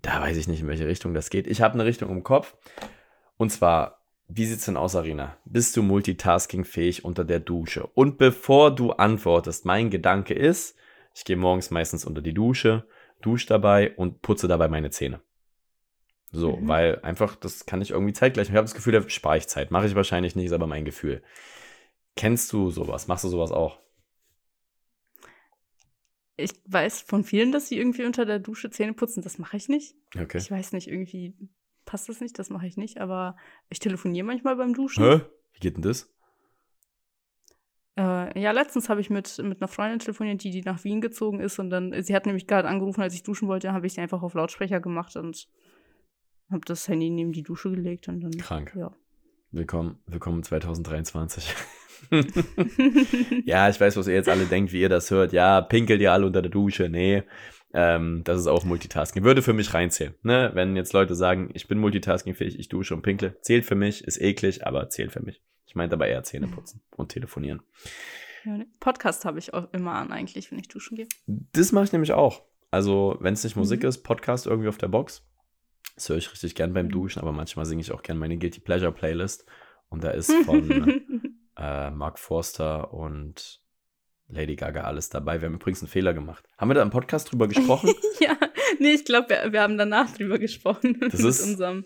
[0.02, 1.48] da weiß ich nicht, in welche Richtung das geht.
[1.48, 2.56] Ich habe eine Richtung im Kopf.
[3.38, 5.36] Und zwar, wie sieht's denn aus, Arena?
[5.44, 7.88] Bist du multitaskingfähig unter der Dusche?
[7.88, 10.76] Und bevor du antwortest, mein Gedanke ist,
[11.16, 12.86] ich gehe morgens meistens unter die Dusche,
[13.22, 15.20] dusche dabei und putze dabei meine Zähne.
[16.30, 16.68] So, Mhm.
[16.68, 18.48] weil einfach, das kann ich irgendwie zeitgleich.
[18.50, 19.70] Ich habe das Gefühl, da spare ich Zeit.
[19.70, 21.22] Mache ich wahrscheinlich nicht, ist aber mein Gefühl.
[22.16, 23.06] Kennst du sowas?
[23.08, 23.78] Machst du sowas auch?
[26.36, 29.22] Ich weiß von vielen, dass sie irgendwie unter der Dusche Zähne putzen.
[29.22, 29.94] Das mache ich nicht.
[30.20, 30.36] Okay.
[30.36, 31.34] Ich weiß nicht, irgendwie
[31.86, 32.98] passt das nicht, das mache ich nicht.
[32.98, 33.36] Aber
[33.70, 35.02] ich telefoniere manchmal beim Duschen.
[35.04, 35.20] Hä?
[35.54, 36.12] Wie geht denn das?
[37.98, 41.40] Äh, ja, letztens habe ich mit, mit einer Freundin telefoniert, die, die nach Wien gezogen
[41.40, 41.58] ist.
[41.58, 44.22] Und dann, sie hat nämlich gerade angerufen, als ich duschen wollte, habe ich sie einfach
[44.22, 45.48] auf Lautsprecher gemacht und
[46.50, 48.32] habe das Handy neben die Dusche gelegt und dann.
[48.32, 48.74] Krank.
[48.76, 48.92] Ja.
[49.50, 51.54] Willkommen, willkommen 2023.
[53.44, 55.32] ja, ich weiß, was ihr jetzt alle denkt, wie ihr das hört.
[55.32, 56.88] Ja, pinkelt ihr alle unter der Dusche?
[56.88, 57.22] Nee.
[57.72, 59.24] Ähm, das ist auch Multitasking.
[59.24, 60.14] Würde für mich reinzählen.
[60.22, 60.50] Ne?
[60.54, 64.20] Wenn jetzt Leute sagen, ich bin multitaskingfähig, ich dusche und pinkle, zählt für mich, ist
[64.20, 65.42] eklig, aber zählt für mich.
[65.66, 67.62] Ich meinte aber eher Zähne putzen und telefonieren.
[68.44, 68.66] Ne.
[68.80, 71.08] Podcast habe ich auch immer an, eigentlich, wenn ich duschen gehe.
[71.26, 72.42] Das mache ich nämlich auch.
[72.70, 73.88] Also, wenn es nicht Musik Mhm.
[73.88, 75.24] ist, Podcast irgendwie auf der Box.
[75.94, 76.90] Das höre ich richtig gern beim Mhm.
[76.92, 79.46] Duschen, aber manchmal singe ich auch gern meine Guilty Pleasure Playlist.
[79.88, 80.68] Und da ist von
[81.56, 83.60] äh, Mark Forster und
[84.28, 85.40] Lady Gaga alles dabei.
[85.40, 86.44] Wir haben übrigens einen Fehler gemacht.
[86.58, 87.94] Haben wir da im Podcast drüber gesprochen?
[88.20, 88.36] ja,
[88.80, 90.98] nee, ich glaube, wir, wir haben danach drüber gesprochen.
[91.00, 91.84] Das mit, ist- unserem,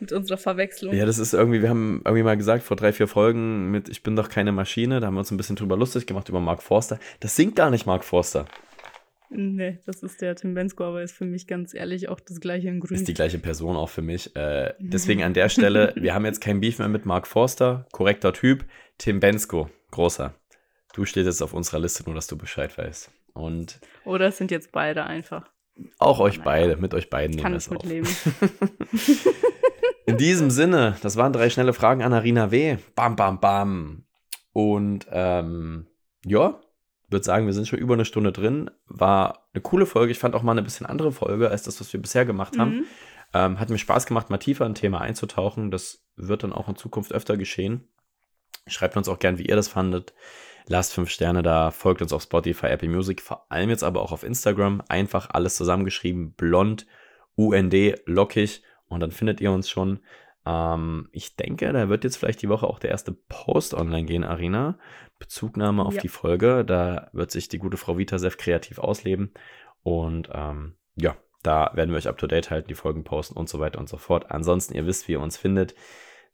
[0.00, 0.94] mit unserer Verwechslung.
[0.94, 4.02] ja, das ist irgendwie, wir haben irgendwie mal gesagt vor drei, vier Folgen mit Ich
[4.02, 5.00] bin doch keine Maschine.
[5.00, 6.98] Da haben wir uns ein bisschen drüber lustig gemacht über Mark Forster.
[7.20, 8.46] Das singt gar nicht Mark Forster.
[9.28, 12.68] Nee, das ist der Tim Bensko, aber ist für mich ganz ehrlich auch das gleiche
[12.68, 12.96] in Grün.
[12.96, 14.36] Ist die gleiche Person auch für mich.
[14.36, 18.32] Äh, deswegen an der Stelle, wir haben jetzt kein Beef mehr mit Mark Forster, korrekter
[18.32, 18.64] Typ.
[18.98, 20.34] Tim Bensko, großer.
[20.94, 23.10] Du stehst jetzt auf unserer Liste, nur dass du Bescheid weißt.
[23.34, 25.50] Und Oder es sind jetzt beide einfach.
[25.98, 29.26] auch euch beide, mit euch beiden Kann nehmen wir es auf.
[30.06, 32.78] In diesem Sinne, das waren drei schnelle Fragen an Arina W.
[32.94, 34.04] Bam, bam, bam.
[34.52, 35.88] Und ähm,
[36.24, 36.60] ja,
[37.08, 38.70] würde sagen, wir sind schon über eine Stunde drin.
[38.86, 40.12] War eine coole Folge.
[40.12, 42.70] Ich fand auch mal eine bisschen andere Folge als das, was wir bisher gemacht haben.
[42.70, 42.84] Mhm.
[43.34, 45.72] Ähm, hat mir Spaß gemacht, mal tiefer in ein Thema einzutauchen.
[45.72, 47.88] Das wird dann auch in Zukunft öfter geschehen.
[48.68, 50.14] Schreibt uns auch gern, wie ihr das fandet.
[50.68, 54.10] Lasst fünf Sterne da, folgt uns auf Spotify, Apple Music, vor allem jetzt aber auch
[54.10, 54.82] auf Instagram.
[54.88, 56.86] Einfach alles zusammengeschrieben, blond,
[57.36, 57.74] UND,
[58.06, 60.00] lockig und dann findet ihr uns schon.
[60.44, 64.24] Ähm, ich denke, da wird jetzt vielleicht die Woche auch der erste Post online gehen,
[64.24, 64.78] Arina.
[65.18, 66.00] Bezugnahme auf Ja.
[66.02, 66.64] die Folge.
[66.64, 69.32] Da wird sich die gute Frau Vitasev kreativ ausleben.
[69.82, 73.48] Und ähm, ja, da werden wir euch up to date halten, die Folgen posten und
[73.48, 74.30] so weiter und so fort.
[74.30, 75.74] Ansonsten, ihr wisst, wie ihr uns findet.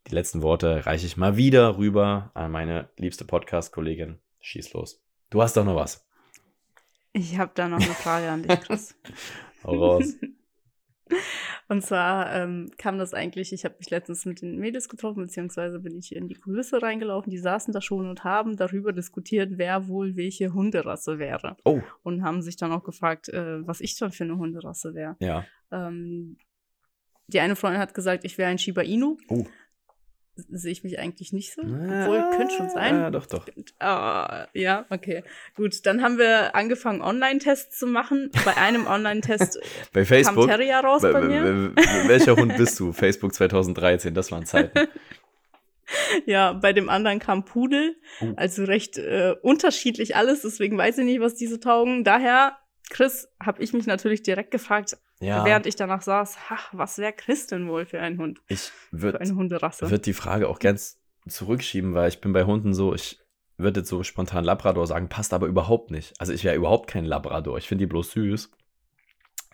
[0.09, 4.19] Die letzten Worte reiche ich mal wieder rüber an meine liebste Podcast-Kollegin.
[4.41, 5.01] Schieß los.
[5.31, 6.07] Du hast doch noch was.
[7.13, 8.95] Ich habe da noch eine Frage an dich, Chris.
[9.65, 10.15] Hau raus.
[11.73, 15.81] Und zwar ähm, kam das eigentlich, ich habe mich letztens mit den Mädels getroffen, beziehungsweise
[15.81, 17.31] bin ich in die Kulisse reingelaufen.
[17.31, 21.57] Die saßen da schon und haben darüber diskutiert, wer wohl welche Hunderasse wäre.
[21.65, 25.17] Oh, Und haben sich dann auch gefragt, äh, was ich dann für eine Hunderasse wäre.
[25.21, 25.47] ja.
[25.71, 26.37] Ähm,
[27.29, 29.17] die eine Freundin hat gesagt, ich wäre ein Shiba Inu.
[29.29, 29.47] Oh.
[30.51, 31.61] Sehe ich mich eigentlich nicht so.
[31.61, 32.95] Obwohl, könnte schon sein.
[32.95, 33.47] Ja, doch, doch.
[33.79, 35.25] Ah, ja, okay.
[35.57, 38.31] Gut, dann haben wir angefangen, Online-Tests zu machen.
[38.47, 39.59] Bei einem Online-Test
[39.93, 40.47] Bei kam Facebook.
[40.49, 41.43] Terrier raus bei mir.
[41.45, 42.93] wel- wel- Welcher Hund bist du?
[42.93, 44.89] Facebook 2013, das waren Zeiten.
[46.25, 47.97] Ja, bei dem anderen kam Pudel.
[48.23, 48.33] Oh.
[48.37, 52.03] Also recht äh, unterschiedlich alles, deswegen weiß ich nicht, was diese taugen.
[52.05, 52.57] Daher,
[52.89, 57.13] Chris, habe ich mich natürlich direkt gefragt, Ja, während ich danach saß, ach, was wäre
[57.13, 58.41] Chris denn wohl für ein Hund?
[58.49, 59.91] ich würde eine Hunderasse.
[59.91, 60.99] würd die Frage auch ganz
[61.29, 63.21] zurückschieben, weil ich bin bei Hunden so, ich
[63.57, 66.15] würde jetzt so spontan Labrador sagen, passt aber überhaupt nicht.
[66.19, 67.59] Also ich wäre überhaupt kein Labrador.
[67.59, 68.51] Ich finde die bloß süß.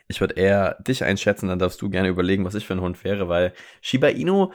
[0.08, 3.04] Ich würde eher dich einschätzen, dann darfst du gerne überlegen, was ich für ein Hund
[3.04, 3.52] wäre, weil
[3.82, 4.52] Shiba Inu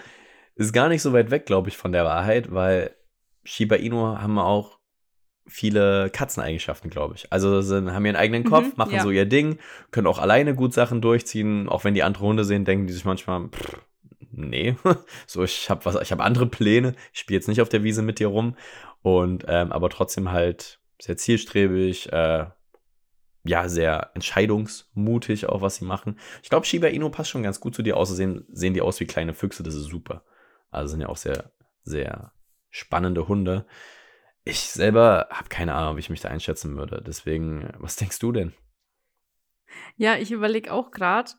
[0.56, 2.96] ist gar nicht so weit weg, glaube ich, von der Wahrheit, weil
[3.44, 4.80] Shiba Inu haben auch
[5.46, 7.32] viele Katzeneigenschaften, glaube ich.
[7.32, 9.04] Also sind, haben ihren eigenen Kopf, Mhm, machen ja.
[9.04, 9.60] so ihr Ding,
[9.92, 13.06] können auch alleine gut Sachen durchziehen, auch wenn die andere Hunde sehen, denken die sich
[13.06, 13.78] manchmal, pff,
[14.32, 14.76] nee,
[15.28, 18.02] so ich habe was, ich habe andere Pläne, ich spiele jetzt nicht auf der Wiese
[18.02, 18.56] mit dir rum
[19.02, 22.46] und ähm, aber trotzdem halt sehr zielstrebig, äh,
[23.46, 26.18] ja, sehr entscheidungsmutig auch, was sie machen.
[26.42, 28.10] Ich glaube, Shiba Inu passt schon ganz gut zu dir aus.
[28.10, 30.24] Sehen, sehen die aus wie kleine Füchse, das ist super.
[30.72, 31.52] Also sind ja auch sehr,
[31.84, 32.32] sehr
[32.70, 33.66] spannende Hunde.
[34.46, 37.02] Ich selber habe keine Ahnung, wie ich mich da einschätzen würde.
[37.06, 38.54] Deswegen, was denkst du denn?
[39.96, 41.32] Ja, ich überlege auch gerade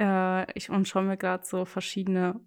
[0.00, 2.40] äh, ich, und schaue mir gerade so verschiedene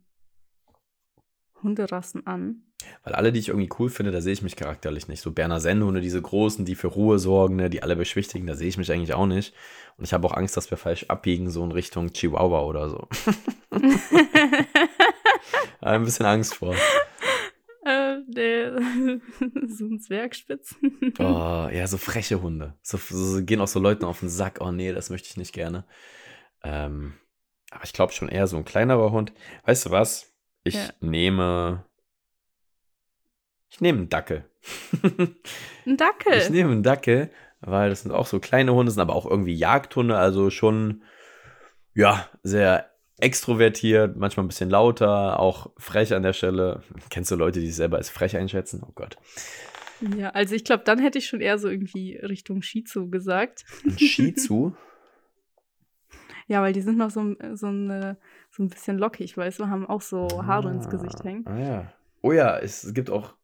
[1.63, 2.63] Hunderassen an.
[3.03, 5.21] Weil alle, die ich irgendwie cool finde, da sehe ich mich charakterlich nicht.
[5.21, 8.69] So Berner Sennhunde, diese großen, die für Ruhe sorgen, ne, die alle beschwichtigen, da sehe
[8.69, 9.53] ich mich eigentlich auch nicht.
[9.97, 13.07] Und ich habe auch Angst, dass wir falsch abbiegen, so in Richtung Chihuahua oder so.
[15.81, 16.75] Ein bisschen Angst vor.
[18.33, 18.77] Der,
[19.67, 20.75] so ein Zwergspitz.
[21.19, 22.75] Oh, ja, so freche Hunde.
[22.81, 24.59] So, so gehen auch so Leuten auf den Sack.
[24.61, 25.85] Oh nee, das möchte ich nicht gerne.
[26.63, 27.13] Ähm,
[27.71, 29.33] Aber ich glaube schon eher so ein kleinerer Hund.
[29.65, 30.33] Weißt du was?
[30.63, 30.89] Ich Ja.
[31.01, 31.85] nehme.
[33.69, 34.45] Ich nehme einen Dackel.
[35.85, 36.33] Ein Dackel.
[36.37, 37.29] Ich nehme einen Dackel,
[37.61, 41.03] weil das sind auch so kleine Hunde, sind aber auch irgendwie Jagdhunde, also schon,
[41.93, 42.88] ja, sehr
[43.21, 46.81] extrovertiert, manchmal ein bisschen lauter, auch frech an der Stelle.
[47.09, 48.81] Kennst du Leute, die sich selber als frech einschätzen?
[48.87, 49.17] Oh Gott.
[50.17, 53.65] Ja, also ich glaube, dann hätte ich schon eher so irgendwie Richtung Shih Tzu gesagt.
[53.97, 54.75] Shih Tzu?
[56.47, 58.17] Ja, weil die sind noch so, so, eine,
[58.49, 61.45] so ein bisschen lockig, weißt du, haben auch so Haare ins Ah, Gesicht hängen.
[61.45, 61.93] Ah ja.
[62.23, 63.35] Oh ja, es gibt auch,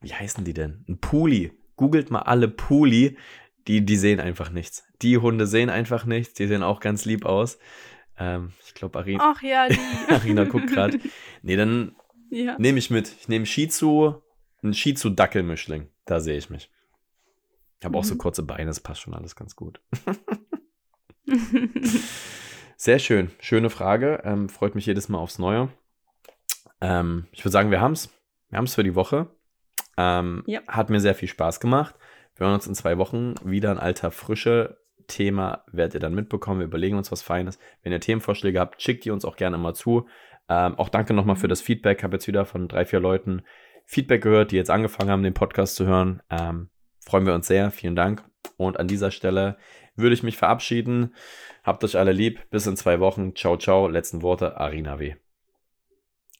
[0.00, 0.84] wie heißen die denn?
[0.88, 1.52] Ein Puli.
[1.76, 3.16] Googelt mal alle Puli.
[3.68, 4.82] Die, die sehen einfach nichts.
[5.02, 6.34] Die Hunde sehen einfach nichts.
[6.34, 7.58] Die sehen auch ganz lieb aus.
[8.18, 9.78] Ähm, ich glaube, Arina, Ach ja, die.
[10.08, 10.98] Arina guckt gerade.
[11.42, 11.94] Nee, dann
[12.30, 12.56] ja.
[12.58, 13.08] nehme ich mit.
[13.20, 14.22] Ich nehme Shih Tzu,
[14.62, 15.88] ein Shih Tzu Dackelmischling.
[16.04, 16.70] Da sehe ich mich.
[17.78, 18.18] Ich habe auch so Mhm.
[18.18, 19.80] kurze Beine, das passt schon alles ganz gut.
[22.76, 23.30] Sehr schön.
[23.40, 24.20] Schöne Frage.
[24.24, 25.68] Ähm, freut mich jedes Mal aufs Neue.
[26.80, 28.08] Ähm, ich würde sagen, wir haben es.
[28.50, 29.28] Wir haben es für die Woche.
[29.96, 30.60] Ähm, Ja.
[30.68, 31.94] Hat mir sehr viel Spaß gemacht.
[32.36, 34.77] Wir hören uns in zwei Wochen wieder ein alter Frische
[35.08, 35.64] Thema.
[35.72, 36.60] Werdet ihr dann mitbekommen.
[36.60, 37.58] Wir überlegen uns was Feines.
[37.82, 40.06] Wenn ihr Themenvorschläge habt, schickt die uns auch gerne mal zu.
[40.48, 42.02] Ähm, auch danke nochmal für das Feedback.
[42.02, 43.42] Habe jetzt wieder von drei, vier Leuten
[43.84, 46.22] Feedback gehört, die jetzt angefangen haben, den Podcast zu hören.
[46.30, 46.68] Ähm,
[47.00, 47.70] freuen wir uns sehr.
[47.70, 48.22] Vielen Dank.
[48.56, 49.56] Und an dieser Stelle
[49.96, 51.14] würde ich mich verabschieden.
[51.64, 52.48] Habt euch alle lieb.
[52.50, 53.34] Bis in zwei Wochen.
[53.34, 53.88] Ciao, ciao.
[53.88, 54.56] Letzten Worte.
[54.56, 55.16] Arina W.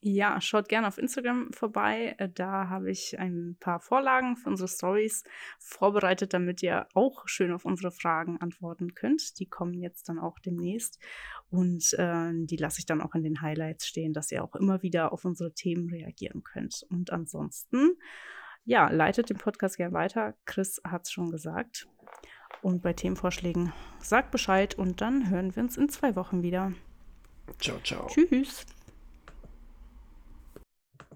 [0.00, 2.14] Ja, schaut gerne auf Instagram vorbei.
[2.18, 5.24] Äh, Da habe ich ein paar Vorlagen für unsere Stories
[5.58, 9.38] vorbereitet, damit ihr auch schön auf unsere Fragen antworten könnt.
[9.40, 11.00] Die kommen jetzt dann auch demnächst.
[11.50, 14.82] Und äh, die lasse ich dann auch in den Highlights stehen, dass ihr auch immer
[14.82, 16.86] wieder auf unsere Themen reagieren könnt.
[16.90, 17.96] Und ansonsten,
[18.64, 20.34] ja, leitet den Podcast gerne weiter.
[20.44, 21.88] Chris hat es schon gesagt.
[22.62, 26.72] Und bei Themenvorschlägen sagt Bescheid und dann hören wir uns in zwei Wochen wieder.
[27.58, 28.06] Ciao, ciao.
[28.08, 28.64] Tschüss.